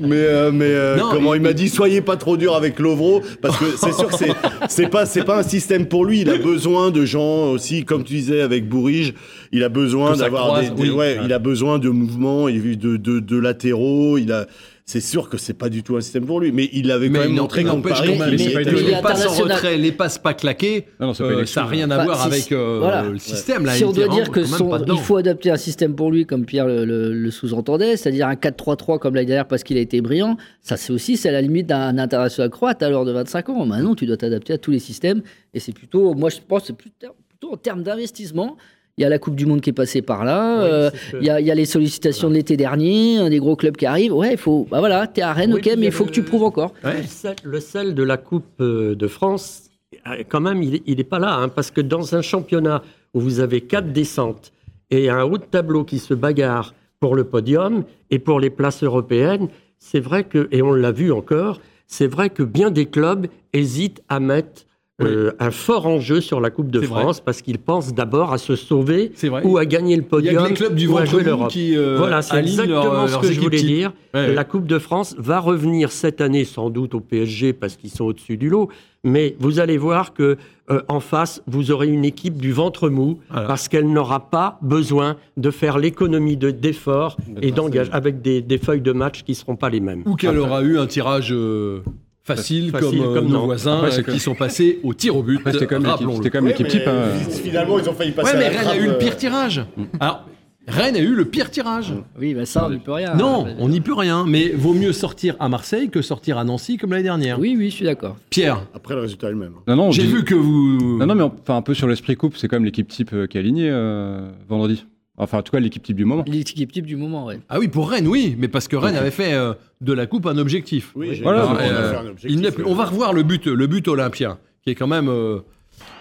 mais, 0.00 0.16
euh, 0.16 0.50
mais, 0.52 0.64
euh, 0.66 0.96
Non, 0.96 1.04
comment 1.12 1.34
il- 1.34 1.38
il, 1.38 1.42
m'a 1.42 1.52
dit, 1.52 1.68
soyez 1.68 2.00
pas 2.00 2.16
trop 2.16 2.36
dur 2.36 2.54
avec 2.54 2.78
Lovro, 2.78 3.22
parce 3.42 3.56
que 3.58 3.64
c'est 3.76 3.92
sûr 3.92 4.08
que 4.08 4.14
c'est 4.16 4.32
c'est 4.68 4.88
pas 4.88 5.06
c'est 5.06 5.24
pas 5.24 5.38
un 5.38 5.42
système 5.42 5.86
pour 5.86 6.04
lui. 6.04 6.20
Il 6.20 6.30
a 6.30 6.38
besoin 6.38 6.90
de 6.90 7.04
gens 7.04 7.50
aussi, 7.50 7.84
comme 7.84 8.04
tu 8.04 8.14
disais 8.14 8.40
avec 8.42 8.68
Bourige, 8.68 9.14
il 9.52 9.64
a 9.64 9.68
besoin 9.68 10.16
d'avoir 10.16 10.60
des, 10.60 10.70
des- 10.70 10.82
oui. 10.82 10.90
ouais, 10.90 10.96
Ouais. 10.96 11.18
il 11.24 11.32
a 11.32 11.38
besoin 11.38 11.78
de 11.78 11.88
mouvements, 11.88 12.46
de, 12.46 12.96
de, 12.96 13.20
de 13.20 13.36
latéraux. 13.38 14.18
Il 14.18 14.32
a 14.32 14.46
c'est 14.90 15.00
sûr 15.00 15.28
que 15.28 15.38
c'est 15.38 15.54
pas 15.54 15.68
du 15.68 15.84
tout 15.84 15.96
un 15.96 16.00
système 16.00 16.26
pour 16.26 16.40
lui, 16.40 16.50
mais 16.50 16.68
il 16.72 16.90
avait 16.90 17.06
quand 17.06 17.12
Mais 17.12 17.18
même 17.28 17.36
montré 17.36 17.62
contre 17.62 17.88
Paris. 17.90 18.18
les 18.36 18.96
passes 19.00 19.24
en 19.24 19.30
retrait, 19.44 19.76
les 19.78 19.92
passes 19.92 20.18
pas 20.18 20.34
claquées, 20.34 20.86
Non, 20.98 21.08
non, 21.08 21.12
euh, 21.20 21.46
ça 21.46 21.60
n'a 21.60 21.66
rien 21.68 21.90
à 21.92 22.02
voir 22.04 22.20
si- 22.22 22.26
avec 22.26 22.50
euh, 22.52 22.78
voilà. 22.80 23.04
le 23.04 23.18
système. 23.18 23.64
Là, 23.66 23.74
si 23.74 23.82
il 23.82 23.86
on 23.86 23.92
doit 23.92 24.08
dire 24.08 24.30
que 24.32 24.40
il 24.40 24.98
faut 24.98 25.16
adapter 25.16 25.50
un 25.52 25.56
système 25.56 25.94
pour 25.94 26.10
lui, 26.10 26.26
comme 26.26 26.44
Pierre 26.44 26.66
le, 26.66 26.84
le- 26.84 27.12
le 27.12 27.30
sous-entendait, 27.30 27.96
c'est-à-dire 27.96 28.26
un 28.26 28.34
4-3-3 28.34 28.98
comme 28.98 29.14
l'année 29.14 29.26
dernière 29.26 29.46
parce 29.46 29.62
qu'il 29.62 29.76
a 29.76 29.80
été 29.80 30.00
brillant, 30.00 30.36
ça 30.60 30.76
c'est 30.76 30.92
aussi 30.92 31.16
c'est 31.16 31.28
à 31.28 31.32
la 31.32 31.40
limite 31.40 31.68
d'un 31.68 31.96
international 31.96 32.50
croate 32.50 32.82
à 32.82 32.90
l'heure 32.90 33.04
de 33.04 33.12
25 33.12 33.48
ans. 33.50 33.66
Maintenant, 33.66 33.94
tu 33.94 34.06
dois 34.06 34.16
t'adapter 34.16 34.54
à 34.54 34.58
tous 34.58 34.72
les 34.72 34.80
systèmes 34.80 35.22
et 35.54 35.60
c'est 35.60 35.72
plutôt, 35.72 36.14
moi 36.14 36.30
je 36.30 36.38
pense, 36.46 36.64
c'est 36.66 36.76
plutôt 36.76 37.06
en 37.52 37.56
termes 37.56 37.82
d'investissement. 37.84 38.56
Il 39.00 39.04
y 39.04 39.06
a 39.06 39.08
la 39.08 39.18
Coupe 39.18 39.34
du 39.34 39.46
Monde 39.46 39.62
qui 39.62 39.70
est 39.70 39.72
passée 39.72 40.02
par 40.02 40.26
là. 40.26 40.58
Oui, 40.62 40.68
euh, 40.70 40.90
il 41.22 41.26
y, 41.26 41.30
a, 41.30 41.40
il 41.40 41.46
y 41.46 41.50
a 41.50 41.54
les 41.54 41.64
sollicitations 41.64 42.28
de 42.28 42.34
l'été 42.34 42.58
dernier, 42.58 43.16
un 43.16 43.30
des 43.30 43.38
gros 43.38 43.56
clubs 43.56 43.74
qui 43.74 43.86
arrivent. 43.86 44.12
Ouais, 44.12 44.32
il 44.32 44.36
faut. 44.36 44.66
Bah 44.70 44.78
voilà, 44.80 45.06
t'es 45.06 45.22
à 45.22 45.32
Rennes, 45.32 45.54
Oui, 45.54 45.60
ok, 45.60 45.70
il 45.72 45.80
mais 45.80 45.86
il 45.86 45.92
faut 45.92 46.04
le- 46.04 46.10
que 46.10 46.14
tu 46.14 46.22
prouves 46.22 46.42
encore. 46.42 46.74
Ouais. 46.84 46.98
Le, 46.98 47.06
sel, 47.06 47.34
le 47.42 47.60
sel 47.60 47.94
de 47.94 48.02
la 48.02 48.18
Coupe 48.18 48.44
euh, 48.60 48.94
de 48.94 49.06
France, 49.08 49.70
euh, 50.06 50.22
quand 50.28 50.42
même, 50.42 50.62
il 50.62 50.82
n'est 50.98 51.02
pas 51.04 51.18
là. 51.18 51.32
hein, 51.34 51.48
parce 51.48 51.70
que 51.70 51.80
dans 51.80 52.14
un 52.14 52.20
championnat 52.20 52.82
où 53.14 53.20
vous 53.20 53.40
avez 53.40 53.62
quatre 53.62 53.90
descentes 53.90 54.52
et 54.90 55.08
un 55.08 55.22
haut 55.24 55.38
de 55.38 55.44
tableau 55.44 55.84
qui 55.84 55.98
se 55.98 56.12
bagarre 56.12 56.74
pour 57.00 57.16
le 57.16 57.24
podium 57.24 57.84
et 58.10 58.18
pour 58.18 58.38
les 58.38 58.50
places 58.50 58.82
européennes, 58.82 59.48
c'est 59.78 60.00
vrai 60.00 60.24
que, 60.24 60.46
et 60.52 60.60
on 60.60 60.72
l'a 60.74 60.92
vu 60.92 61.10
encore, 61.10 61.58
c'est 61.86 62.06
vrai 62.06 62.28
que 62.28 62.42
bien 62.42 62.70
des 62.70 62.84
clubs 62.84 63.28
hésitent 63.54 64.02
à 64.10 64.20
mettre 64.20 64.66
euh, 65.00 65.32
un 65.38 65.50
fort 65.50 65.86
enjeu 65.86 66.20
sur 66.20 66.40
la 66.40 66.50
Coupe 66.50 66.70
de 66.70 66.78
vrai. 66.80 66.86
France 67.02 67.20
parce 67.20 67.42
qu'ils 67.42 67.58
pensent 67.58 67.94
d'abord 67.94 68.32
à 68.32 68.38
se 68.38 68.56
sauver 68.56 69.12
ou 69.44 69.58
à 69.58 69.64
gagner 69.66 69.96
le 69.96 70.02
Il 70.02 70.04
y 70.04 70.06
a 70.06 70.08
podium 70.10 70.42
que 70.44 70.48
les 70.48 70.54
clubs 70.54 70.74
du 70.74 70.86
ventre 70.86 71.18
l'Europe. 71.20 71.50
qui 71.50 71.76
euh, 71.76 71.96
Voilà, 71.98 72.22
c'est 72.22 72.38
exactement 72.38 72.82
leur- 72.92 73.08
ce 73.08 73.18
que 73.18 73.32
je 73.32 73.40
voulais 73.40 73.62
dire. 73.62 73.92
Ouais. 74.14 74.32
La 74.34 74.44
Coupe 74.44 74.66
de 74.66 74.78
France 74.78 75.14
va 75.18 75.38
revenir 75.40 75.92
cette 75.92 76.20
année 76.20 76.44
sans 76.44 76.70
doute 76.70 76.94
au 76.94 77.00
PSG 77.00 77.52
parce 77.52 77.76
qu'ils 77.76 77.90
sont 77.90 78.04
au-dessus 78.04 78.36
du 78.36 78.48
lot. 78.48 78.68
Mais 79.02 79.34
vous 79.38 79.60
allez 79.60 79.78
voir 79.78 80.12
que 80.12 80.36
euh, 80.70 80.82
en 80.88 81.00
face, 81.00 81.42
vous 81.46 81.70
aurez 81.70 81.88
une 81.88 82.04
équipe 82.04 82.36
du 82.36 82.52
ventre 82.52 82.90
mou 82.90 83.18
Voilà. 83.30 83.46
parce 83.46 83.66
qu'elle 83.66 83.90
n'aura 83.90 84.28
pas 84.30 84.58
besoin 84.60 85.16
de 85.38 85.50
faire 85.50 85.78
l'économie 85.78 86.36
de- 86.36 86.50
d'efforts 86.50 87.16
et 87.40 87.50
d'engagement 87.50 87.94
avec 87.94 88.20
des, 88.20 88.42
des 88.42 88.58
feuilles 88.58 88.82
de 88.82 88.92
match 88.92 89.22
qui 89.22 89.32
ne 89.32 89.36
seront 89.36 89.56
pas 89.56 89.70
les 89.70 89.80
mêmes. 89.80 90.02
Ou 90.06 90.16
qu'elle 90.16 90.38
aura 90.38 90.62
eu 90.62 90.78
un 90.78 90.86
tirage 90.86 91.32
euh, 91.32 91.80
facile, 92.24 92.70
Facile 92.70 92.98
comme, 93.00 93.08
euh, 93.10 93.14
comme 93.14 93.28
nos 93.28 93.44
voisins 93.44 93.78
Après, 93.78 93.98
euh, 93.98 94.02
qui 94.02 94.18
sont 94.20 94.34
passés 94.34 94.78
au 94.82 94.94
tir 94.94 95.16
au 95.16 95.22
but. 95.22 95.40
C'était 95.46 95.66
quand 95.66 95.80
même 95.80 96.46
l'équipe- 96.46 96.68
type. 96.68 96.82
hein. 96.86 97.08
Finalement, 97.42 97.78
ils 97.78 97.88
ont 97.88 97.94
failli 97.94 98.12
passer 98.12 98.36
Ouais, 98.36 98.44
à 98.44 98.48
mais 98.50 98.54
la 98.54 98.60
Rennes 98.60 98.68
a 98.68 98.76
eu 98.76 98.86
le 98.86 98.90
euh, 98.92 98.98
pire 98.98 99.16
tirage. 99.16 99.64
Alors, 99.98 100.26
Rennes 100.68 100.94
a 100.96 101.00
eu 101.00 101.14
le 101.14 101.24
pire 101.24 101.50
tirage. 101.50 101.94
Oui, 102.20 102.34
bah 102.34 102.44
ça, 102.46 102.66
on 102.66 102.70
n'y 102.70 102.78
peut 102.78 102.92
rien. 102.92 103.14
Non, 103.16 103.46
on 103.58 103.68
n'y 103.68 103.80
peut 103.80 103.94
rien. 103.94 104.24
Mais 104.28 104.50
vaut 104.50 104.74
mieux 104.74 104.92
sortir 104.92 105.34
à 105.40 105.48
Marseille 105.48 105.88
que 105.90 106.02
sortir 106.02 106.38
à 106.38 106.44
Nancy 106.44 106.76
comme 106.76 106.90
l'année 106.90 107.02
dernière. 107.02 107.40
Oui, 107.40 107.56
oui, 107.58 107.70
je 107.70 107.76
suis 107.76 107.84
d'accord. 107.84 108.16
Pierre, 108.28 108.64
Après, 108.74 108.94
le 108.94 109.00
résultat 109.00 109.28
est 109.28 109.32
le 109.32 109.36
même. 109.36 109.54
Non, 109.66 109.74
non, 109.76 109.84
on 109.88 109.90
j'ai 109.90 110.02
dit- 110.02 110.12
vu 110.12 110.24
que 110.24 110.34
vous. 110.34 110.98
Non, 110.98 111.06
non, 111.06 111.14
mais 111.14 111.22
enfin, 111.24 111.56
un 111.56 111.62
peu 111.62 111.74
sur 111.74 111.88
l'esprit 111.88 112.14
coupe, 112.14 112.36
c'est 112.36 112.46
quand 112.46 112.56
même 112.56 112.64
l'équipe 112.66 112.86
type 112.88 113.10
qui 113.28 113.36
est 113.36 113.40
alignée 113.40 113.68
euh, 113.70 114.28
vendredi. 114.48 114.84
Enfin, 115.22 115.38
en 115.38 115.42
tout 115.42 115.52
cas, 115.52 115.60
l'équipe 115.60 115.82
type 115.82 115.96
du 115.96 116.04
moment. 116.04 116.24
L'équipe 116.26 116.72
type 116.72 116.86
du 116.86 116.96
moment, 116.96 117.26
ouais. 117.26 117.40
Ah 117.50 117.58
oui, 117.58 117.68
pour 117.68 117.90
Rennes, 117.90 118.08
oui, 118.08 118.34
mais 118.38 118.48
parce 118.48 118.68
que 118.68 118.76
Rennes 118.76 118.96
avait 118.96 119.10
fait 119.10 119.34
euh, 119.34 119.52
de 119.82 119.92
la 119.92 120.06
coupe 120.06 120.26
un 120.26 120.38
objectif. 120.38 120.92
Oui, 120.96 121.10
j'ai- 121.12 121.22
Voilà, 121.22 121.46
on 121.46 121.56
euh, 121.56 121.90
fait 121.90 121.96
un 121.98 122.06
objectif, 122.06 122.30
Il 122.30 122.40
n'est 122.40 122.50
plus- 122.50 122.64
ouais. 122.64 122.70
on 122.70 122.74
va 122.74 122.86
revoir 122.86 123.12
le 123.12 123.22
but, 123.22 123.46
le 123.46 123.66
but 123.66 123.86
olympien, 123.86 124.38
qui 124.64 124.70
est 124.70 124.74
quand 124.74 124.86
même. 124.86 125.08
euh, 125.08 125.40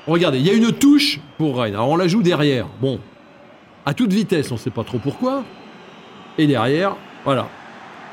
Regardez, 0.08 0.40
il 0.40 0.46
y 0.48 0.50
a 0.50 0.54
une 0.54 0.72
touche 0.72 1.20
pour 1.38 1.60
Rennes. 1.60 1.74
Alors 1.76 1.90
on 1.90 1.96
la 1.98 2.08
joue 2.08 2.22
derrière. 2.24 2.68
Bon, 2.82 3.00
à 3.86 3.94
toute 3.94 4.12
vitesse, 4.14 4.52
on 4.52 4.56
ne 4.56 4.60
sait 4.60 4.72
pas 4.72 4.84
trop 4.84 5.00
pourquoi. 5.00 5.44
Et 6.38 6.48
derrière, 6.48 6.96
voilà. 7.26 7.48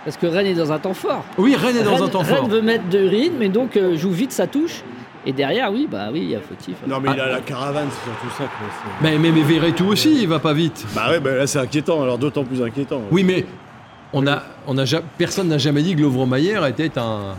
Parce 0.05 0.16
que 0.16 0.27
Rennes 0.27 0.47
est 0.47 0.55
dans 0.55 0.73
un 0.73 0.79
temps 0.79 0.95
fort. 0.95 1.25
Oui, 1.38 1.55
Rennes 1.57 1.77
est 1.77 1.83
dans 1.85 1.95
Rennes, 1.95 2.03
un 2.05 2.09
temps 2.09 2.19
Rennes 2.21 2.37
fort. 2.37 2.49
veut 2.49 2.62
mettre 2.62 2.88
de 2.88 2.99
rythme, 2.99 3.42
et 3.42 3.49
donc 3.49 3.77
euh, 3.77 3.97
joue 3.97 4.11
vite 4.11 4.33
sa 4.33 4.47
touche. 4.47 4.83
Et 5.29 5.33
derrière, 5.33 5.73
oui, 5.73 5.89
bah 5.91 6.09
oui, 6.12 6.21
il 6.23 6.31
y 6.31 6.37
a 6.37 6.41
fautif. 6.41 6.77
Non, 6.87 7.01
mais 7.01 7.11
il 7.12 7.21
a 7.21 7.27
la 7.29 7.41
caravane, 7.41 7.89
c'est 7.91 8.05
surtout 8.11 8.37
ça. 8.39 8.45
que 8.45 9.03
Mais, 9.05 9.19
mais, 9.19 9.33
mais 9.33 9.43
Verretou 9.43 9.87
aussi, 9.89 10.23
il 10.23 10.29
va 10.29 10.39
pas 10.39 10.53
vite. 10.53 10.87
Bah 10.95 11.11
ouais, 11.11 11.19
bah 11.19 11.35
là, 11.35 11.47
c'est 11.49 11.59
inquiétant, 11.59 12.01
alors 12.03 12.17
d'autant 12.17 12.45
plus 12.45 12.62
inquiétant. 12.62 13.03
Oui, 13.11 13.25
mais 13.25 13.45
on 14.12 14.25
a, 14.29 14.43
on 14.69 14.79
a 14.79 14.85
ja- 14.85 15.03
personne 15.19 15.49
n'a 15.49 15.59
jamais 15.59 15.83
dit 15.83 15.97
que 15.97 16.01
Lovro 16.01 16.27
Mayer 16.27 16.61
était 16.69 16.97
un, 16.97 17.35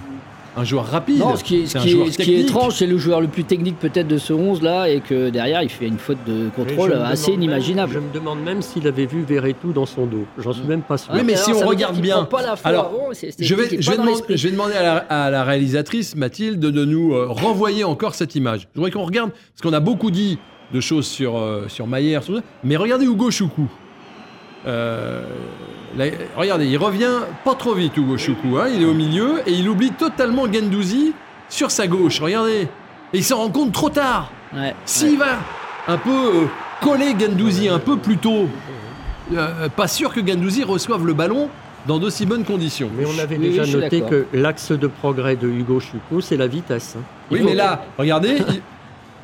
un 0.58 0.64
joueur 0.64 0.86
rapide. 0.88 1.20
Non, 1.20 1.36
ce 1.36 1.44
qui 1.44 1.62
est, 1.62 1.66
ce 1.68 1.74
C'est 1.74 1.78
un 1.78 1.82
qui 1.84 1.90
joueur 1.92 2.08
est, 2.08 2.12
ce 2.12 2.18
qui 2.18 2.24
est 2.24 2.26
technique. 2.26 2.50
étrange, 2.50 2.74
c'est 2.76 2.88
le 2.88 2.98
joueur 2.98 3.22
le 3.22 3.28
plus 3.28 3.44
technique 3.44 3.78
peut-être 3.80 4.08
de 4.08 4.18
ce 4.18 4.34
11 4.34 4.62
là, 4.64 4.90
et 4.90 5.00
que 5.02 5.30
derrière 5.30 5.62
il 5.62 5.70
fait 5.70 5.86
une 5.88 6.00
faute 6.00 6.18
de 6.28 6.50
contrôle 6.56 6.94
assez 6.94 7.32
même- 7.32 7.42
inimaginable. 7.42 7.94
je 7.94 8.00
me 8.00 8.12
demande 8.14 8.42
même 8.42 8.62
s'il 8.62 8.88
avait 8.88 9.06
vu 9.06 9.24
Verretou 9.24 9.72
dans 9.72 9.86
son 9.86 10.06
dos. 10.08 10.26
J'en 10.40 10.54
suis 10.54 10.64
même 10.66 10.82
pas 10.82 10.98
sûr. 10.98 11.14
Oui, 11.14 11.22
mais 11.24 11.34
alors, 11.36 11.46
si 11.46 11.54
on 11.54 11.68
regarde 11.68 11.98
bien- 12.00 12.24
Pas 12.26 12.42
la 12.42 12.56
Alors, 12.64 12.86
avant, 12.86 13.10
Je 13.14 13.56
vais, 13.56 13.68
je, 13.80 13.92
demander, 13.92 14.10
l'esprit. 14.12 14.38
je 14.38 14.48
vais 14.48 14.52
demander 14.52 14.74
à 14.74 14.84
la, 14.84 14.96
à 14.98 15.30
la 15.30 15.44
réalisatrice 15.44 16.16
Mathilde 16.16 16.60
de 16.60 16.86
nous 16.86 17.14
euh, 17.14 17.28
renvoyer 17.30 17.84
encore 17.84 18.16
cette 18.16 18.36
image. 18.36 18.62
Je 18.74 18.80
voudrais 18.80 18.92
qu'on 18.92 19.06
regarde, 19.06 19.30
parce 19.32 19.62
qu'on 19.62 19.74
a 19.78 19.80
beaucoup 19.80 20.10
dit 20.12 20.40
de 20.74 20.80
choses 20.82 21.06
sur, 21.08 21.38
euh, 21.38 21.66
sur 21.68 21.88
Maillère, 21.88 22.24
mais 22.64 22.76
regardez 22.78 23.06
Hugo 23.06 23.30
Choukou. 23.32 23.70
Euh, 24.66 25.24
là, 25.98 26.06
regardez, 26.36 26.66
il 26.68 26.78
revient 26.78 27.12
pas 27.44 27.56
trop 27.56 27.74
vite, 27.74 27.96
Hugo 27.98 28.18
Choukou. 28.18 28.58
hein, 28.58 28.68
il 28.74 28.82
est 28.82 28.86
au 28.86 28.94
milieu 28.94 29.42
et 29.46 29.52
il 29.52 29.68
oublie 29.68 29.92
totalement 29.92 30.52
Gendouzi 30.52 31.14
sur 31.50 31.72
sa 31.72 31.88
gauche. 31.88 32.20
Regardez. 32.22 32.68
Et 33.14 33.18
il 33.20 33.24
s'en 33.24 33.38
rend 33.38 33.50
compte 33.50 33.72
trop 33.72 33.90
tard. 33.90 34.32
S'il 34.86 35.12
ouais. 35.12 35.18
va 35.18 35.38
un 35.88 35.98
peu 35.98 36.10
euh, 36.12 36.46
coller 36.82 37.16
Gendouzi 37.20 37.70
un 37.70 37.80
peu 37.80 37.98
plus 37.98 38.18
tôt, 38.18 38.48
euh, 39.36 39.70
pas 39.70 39.88
sûr 39.88 40.14
que 40.14 40.26
Gendouzi 40.26 40.64
reçoive 40.64 41.06
le 41.06 41.14
ballon 41.14 41.50
dans 41.86 42.00
d'aussi 42.00 42.26
bonnes 42.26 42.44
conditions. 42.44 42.90
Mais 42.98 43.06
on 43.06 43.18
avait 43.20 43.38
Oui, 43.38 43.50
déjà 43.50 43.66
noté 43.66 44.02
que 44.02 44.26
l'axe 44.34 44.72
de 44.74 44.88
progrès 44.88 45.36
de 45.38 45.48
Hugo 45.48 45.80
Choukou, 45.80 46.22
c'est 46.22 46.36
la 46.38 46.48
vitesse. 46.48 46.96
hein. 46.98 47.02
Oui, 47.32 47.42
mais 47.44 47.56
là, 47.56 47.86
regardez, 47.98 48.38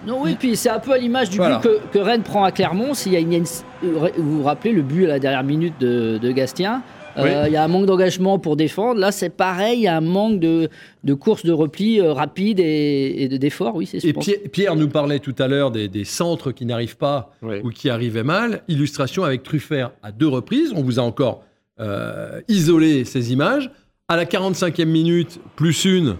Non, 0.05 0.21
oui, 0.21 0.35
puis 0.37 0.55
c'est 0.55 0.69
un 0.69 0.79
peu 0.79 0.91
à 0.91 0.97
l'image 0.97 1.29
du 1.29 1.37
Voilà. 1.37 1.57
but 1.59 1.63
que, 1.69 1.79
que 1.93 1.99
Rennes 1.99 2.23
prend 2.23 2.43
à 2.43 2.51
Clermont. 2.51 2.93
S'il 2.93 3.13
y 3.13 3.15
a 3.15 3.19
une, 3.19 3.43
vous 3.81 4.07
vous 4.17 4.43
rappelez 4.43 4.71
le 4.73 4.81
but 4.81 5.05
à 5.05 5.07
la 5.09 5.19
dernière 5.19 5.43
minute 5.43 5.75
de, 5.79 6.17
de 6.21 6.31
Gastien 6.31 6.81
Euh, 7.17 7.23
Oui. 7.23 7.29
Il 7.47 7.53
y 7.53 7.57
a 7.57 7.63
un 7.63 7.67
manque 7.67 7.85
d'engagement 7.85 8.39
pour 8.39 8.55
défendre. 8.55 8.99
Là, 8.99 9.11
c'est 9.11 9.29
pareil, 9.29 9.77
il 9.79 9.83
y 9.83 9.87
a 9.87 9.95
un 9.95 10.01
manque 10.01 10.39
de, 10.39 10.69
de 11.03 11.13
course 11.13 11.45
de 11.45 11.51
repli 11.51 11.99
euh, 12.01 12.11
rapide 12.11 12.59
et, 12.59 13.23
et 13.23 13.27
de- 13.29 13.37
d'effort. 13.37 13.75
Oui, 13.75 13.85
c'est 13.85 14.03
et. 14.03 14.13
Pierre, 14.13 14.37
Pierre 14.51 14.75
nous 14.75 14.89
parlait 14.89 15.19
tout 15.19 15.35
à 15.37 15.47
l'heure 15.47 15.69
des, 15.69 15.87
des 15.87 16.05
centres 16.05 16.51
qui 16.51 16.65
n'arrivent 16.65 16.97
pas 16.97 17.31
ou 17.63 17.69
qui 17.69 17.89
arrivaient 17.91 18.23
mal. 18.23 18.63
Illustration 18.67 19.23
avec 19.23 19.43
Truffert 19.43 19.91
à 20.01 20.11
deux 20.11 20.27
reprises. 20.27 20.73
On 20.75 20.81
vous 20.81 20.99
a 20.99 21.03
encore 21.03 21.43
euh, 21.79 22.41
isolé 22.47 23.05
ces 23.05 23.31
images. 23.31 23.69
À 24.07 24.17
la 24.17 24.25
45e 24.25 24.85
minute, 24.85 25.39
plus 25.55 25.85
une. 25.85 26.15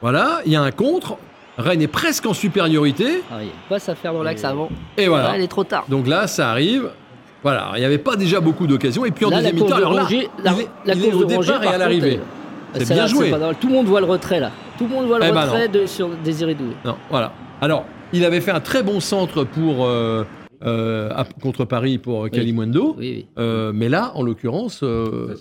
Voilà, 0.00 0.40
il 0.46 0.52
y 0.52 0.56
a 0.56 0.62
un 0.62 0.70
contre. 0.70 1.18
Rennes 1.60 1.82
est 1.82 1.86
presque 1.86 2.26
en 2.26 2.34
supériorité. 2.34 3.22
Ah, 3.30 3.36
il 3.40 3.46
y 3.46 3.50
a 3.50 3.52
une 3.52 3.68
passe 3.68 3.88
à 3.88 3.94
faire 3.94 4.12
dans 4.12 4.22
l'axe 4.22 4.44
avant. 4.44 4.68
Et 4.96 5.08
voilà. 5.08 5.30
Ah, 5.30 5.32
elle 5.36 5.42
est 5.42 5.48
trop 5.48 5.64
tard. 5.64 5.84
Donc 5.88 6.06
là, 6.06 6.26
ça 6.26 6.50
arrive. 6.50 6.90
Voilà, 7.42 7.72
il 7.76 7.78
n'y 7.80 7.86
avait 7.86 7.98
pas 7.98 8.16
déjà 8.16 8.40
beaucoup 8.40 8.66
d'occasions. 8.66 9.04
Et 9.06 9.10
puis 9.10 9.24
en 9.24 9.30
Là, 9.30 9.36
deuxième 9.36 9.54
mi-temps, 9.54 9.68
de 9.68 9.72
alors 9.74 9.94
là, 9.94 10.02
Rongier, 10.02 10.28
la, 10.44 10.52
il 10.52 10.60
est, 10.60 10.68
la 10.84 10.94
il 10.94 11.04
est 11.06 11.12
au 11.14 11.24
départ 11.24 11.64
et 11.64 11.68
à 11.68 11.78
l'arrivée. 11.78 12.20
C'est 12.74 12.92
bien 12.92 13.06
joué. 13.06 13.32
Tout 13.60 13.68
le 13.68 13.74
monde 13.74 13.86
voit 13.86 14.00
le 14.00 14.06
retrait 14.06 14.40
là. 14.40 14.50
Tout 14.78 14.84
le 14.86 14.90
monde 14.94 15.06
voit 15.06 15.18
le 15.18 15.24
Eh 15.26 15.32
ben 15.32 15.42
retrait 15.42 15.68
de, 15.68 15.86
sur 15.86 16.08
Désiré 16.22 16.54
Doué. 16.54 16.74
Non, 16.84 16.96
voilà. 17.10 17.32
Alors, 17.60 17.84
il 18.12 18.24
avait 18.24 18.40
fait 18.40 18.50
un 18.50 18.60
très 18.60 18.82
bon 18.82 19.00
centre 19.00 19.44
pour 19.44 19.86
euh, 19.86 20.24
euh, 20.64 21.10
contre 21.42 21.64
Paris 21.64 21.98
pour 21.98 22.28
Kalimundo. 22.30 22.94
Oui, 22.98 23.14
oui. 23.16 23.26
Euh, 23.38 23.72
mais 23.74 23.88
là, 23.88 24.12
en 24.14 24.22
l'occurrence, 24.22 24.80
euh, 24.82 25.34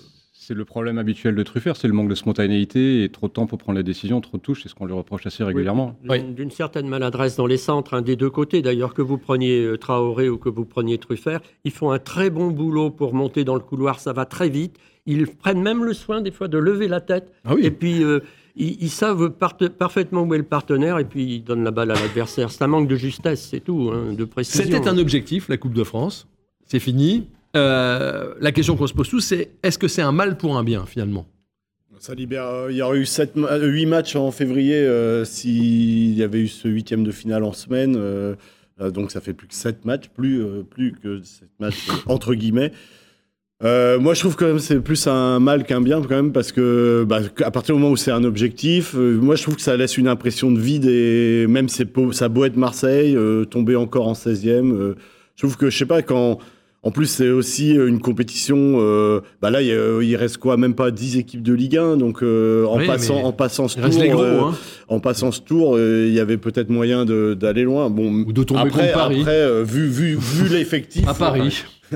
c'est 0.49 0.55
le 0.55 0.65
problème 0.65 0.97
habituel 0.97 1.35
de 1.35 1.43
Truffert, 1.43 1.75
c'est 1.77 1.87
le 1.87 1.93
manque 1.93 2.09
de 2.09 2.15
spontanéité 2.15 3.03
et 3.03 3.09
trop 3.09 3.27
de 3.27 3.33
temps 3.33 3.45
pour 3.45 3.59
prendre 3.59 3.77
la 3.77 3.83
décision, 3.83 4.19
trop 4.19 4.37
de 4.37 4.41
touches, 4.41 4.63
c'est 4.63 4.69
ce 4.69 4.73
qu'on 4.73 4.87
lui 4.87 4.95
reproche 4.95 5.27
assez 5.27 5.43
régulièrement. 5.43 5.95
D'une 6.01 6.11
Oui. 6.11 6.23
d'une 6.33 6.49
certaine 6.49 6.87
maladresse 6.87 7.35
dans 7.35 7.45
les 7.45 7.57
centres, 7.57 7.93
hein, 7.93 8.01
des 8.01 8.15
deux 8.15 8.31
côtés 8.31 8.63
d'ailleurs, 8.63 8.95
que 8.95 9.03
vous 9.03 9.19
preniez 9.19 9.61
euh, 9.63 9.77
Traoré 9.77 10.27
ou 10.27 10.39
que 10.39 10.49
vous 10.49 10.65
preniez 10.65 10.97
Truffert, 10.97 11.39
ils 11.65 11.71
font 11.71 11.91
un 11.91 11.99
très 11.99 12.31
bon 12.31 12.47
boulot 12.49 12.89
pour 12.89 13.13
monter 13.13 13.43
dans 13.43 13.53
le 13.53 13.59
couloir, 13.61 13.99
ça 13.99 14.11
va 14.11 14.25
très 14.25 14.49
vite. 14.49 14.77
Ils 15.05 15.27
prennent 15.27 15.61
même 15.61 15.85
le 15.85 15.93
soin 15.93 16.21
des 16.21 16.31
fois 16.31 16.47
de 16.47 16.57
lever 16.57 16.87
la 16.87 16.99
tête 16.99 17.31
Ah 17.45 17.53
oui. 17.53 17.61
et 17.63 17.69
puis 17.69 18.03
euh, 18.03 18.21
ils, 18.55 18.81
ils 18.81 18.89
savent 18.89 19.29
parfaitement 19.29 20.23
où 20.23 20.33
est 20.33 20.37
le 20.39 20.43
partenaire 20.43 20.97
et 20.97 21.05
puis 21.05 21.35
ils 21.35 21.43
donnent 21.43 21.63
la 21.63 21.69
balle 21.71 21.91
à 21.91 21.93
l'adversaire. 21.93 22.49
C'est 22.49 22.63
un 22.63 22.67
manque 22.67 22.87
de 22.87 22.95
justesse, 22.95 23.47
c'est 23.51 23.59
tout, 23.59 23.91
hein, 23.93 24.13
de 24.13 24.25
précision. 24.25 24.63
C'était 24.63 24.87
un 24.87 24.97
objectif, 24.97 25.47
la 25.47 25.57
Coupe 25.57 25.73
de 25.73 25.83
France. 25.83 26.27
C'est 26.65 26.79
fini. 26.79 27.27
Euh, 27.55 28.33
la 28.39 28.51
question 28.51 28.75
qu'on 28.75 28.87
se 28.87 28.93
pose 28.93 29.09
tous, 29.09 29.21
c'est 29.21 29.51
est-ce 29.63 29.77
que 29.77 29.87
c'est 29.87 30.01
un 30.01 30.11
mal 30.11 30.37
pour 30.37 30.57
un 30.57 30.63
bien, 30.63 30.85
finalement? 30.85 31.27
Ça 31.99 32.13
libère. 32.15 32.45
euh, 32.45 32.67
Il 32.71 32.77
y 32.77 32.81
aurait 32.81 32.99
eu 32.99 33.05
8 33.05 33.85
matchs 33.85 34.15
en 34.15 34.31
février 34.31 34.75
euh, 34.75 35.25
s'il 35.25 36.13
y 36.13 36.23
avait 36.23 36.39
eu 36.39 36.47
ce 36.47 36.67
huitième 36.69 37.03
de 37.03 37.11
finale 37.11 37.43
en 37.43 37.51
semaine. 37.53 37.95
euh, 37.97 38.35
euh, 38.79 38.91
donc 38.91 39.11
ça 39.11 39.19
fait 39.19 39.33
plus 39.33 39.47
que 39.47 39.53
7 39.53 39.83
matchs, 39.83 40.07
plus, 40.07 40.41
euh, 40.41 40.63
plus 40.63 40.93
que 40.93 41.21
7 41.21 41.49
matchs 41.59 41.89
euh, 41.89 41.93
entre 42.05 42.33
guillemets. 42.33 42.71
Euh, 43.61 43.99
moi, 43.99 44.13
je 44.13 44.21
trouve 44.21 44.37
quand 44.37 44.45
même 44.47 44.59
c'est 44.59 44.79
plus 44.79 45.05
un 45.07 45.41
mal 45.41 45.65
qu'un 45.65 45.81
bien 45.81 46.01
quand 46.01 46.15
même 46.15 46.31
parce 46.31 46.53
que 46.53 47.03
bah, 47.05 47.19
à 47.43 47.51
partir 47.51 47.75
du 47.75 47.81
moment 47.81 47.91
où 47.91 47.97
c'est 47.97 48.11
un 48.11 48.23
objectif, 48.23 48.95
euh, 48.95 49.17
moi 49.19 49.35
je 49.35 49.43
trouve 49.43 49.57
que 49.57 49.61
ça 49.61 49.75
laisse 49.75 49.97
une 49.97 50.07
impression 50.07 50.49
de 50.49 50.59
vide 50.61 50.85
et 50.85 51.45
même 51.47 51.67
ça 51.67 52.29
beau 52.29 52.45
être 52.45 52.55
Marseille, 52.55 53.17
euh, 53.17 53.43
tomber 53.43 53.75
encore 53.75 54.07
en 54.07 54.13
16e, 54.13 54.71
euh, 54.71 54.95
je 55.35 55.41
trouve 55.41 55.57
que 55.57 55.69
je 55.69 55.77
sais 55.77 55.85
pas 55.85 56.01
quand 56.01 56.39
en 56.81 56.91
plus, 56.91 57.07
c'est 57.07 57.29
aussi 57.29 57.71
une 57.73 57.99
compétition. 57.99 58.77
euh, 58.79 59.19
bah 59.41 59.49
là, 59.49 59.61
il, 59.61 59.67
y 59.67 59.71
a- 59.73 60.01
il 60.01 60.15
reste 60.15 60.37
quoi 60.37 60.55
Même 60.57 60.75
pas 60.75 60.91
10 60.91 61.17
équipes 61.17 61.43
de 61.43 61.53
Ligue 61.53 61.77
1. 61.77 61.97
Donc, 61.97 62.23
euh, 62.23 62.65
en, 62.65 62.77
Oui, 62.77 62.87
passant, 62.87 63.15
mais 63.15 63.23
en 63.23 63.31
passant 63.33 63.67
ce 63.67 63.79
tour, 63.79 63.89
gros, 63.89 64.21
euh, 64.23 64.41
hein. 64.43 64.55
en 64.87 64.99
passant 65.01 65.31
ce 65.31 65.41
tour, 65.41 65.75
euh, 65.75 66.05
il 66.07 66.13
y 66.13 66.19
avait 66.21 66.37
peut-être 66.37 66.69
moyen 66.69 67.05
d'aller 67.05 67.63
loin. 67.63 67.89
Bon, 67.89 68.23
Ou 68.25 68.31
de 68.31 68.43
tomber 68.43 68.61
après, 68.61 68.91
Paris. 68.93 69.21
après 69.21 69.35
euh, 69.35 69.63
vu, 69.63 69.87
vu, 69.87 70.15
vu 70.17 70.47
l'effectif, 70.47 71.05
À 71.07 71.13
Paris. 71.13 71.63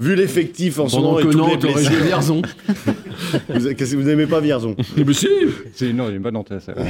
vu 0.00 0.16
l'effectif 0.16 0.80
en 0.80 0.88
ce 0.88 0.96
moment 0.96 1.20
et 1.20 1.22
que 1.22 1.28
Nantes 1.28 1.64
aurait 1.64 1.74
blessés, 1.74 1.94
joué 1.94 2.02
Vierzon. 2.06 2.42
vous, 3.48 4.02
n'aimez 4.02 4.26
pas 4.26 4.40
Vierzon? 4.40 4.74
Mais 4.96 5.12
si 5.12 5.28
C'est 5.74 5.92
non, 5.92 6.10
il 6.10 6.20
pas 6.20 6.32
Nantais, 6.32 6.58
ça. 6.60 6.74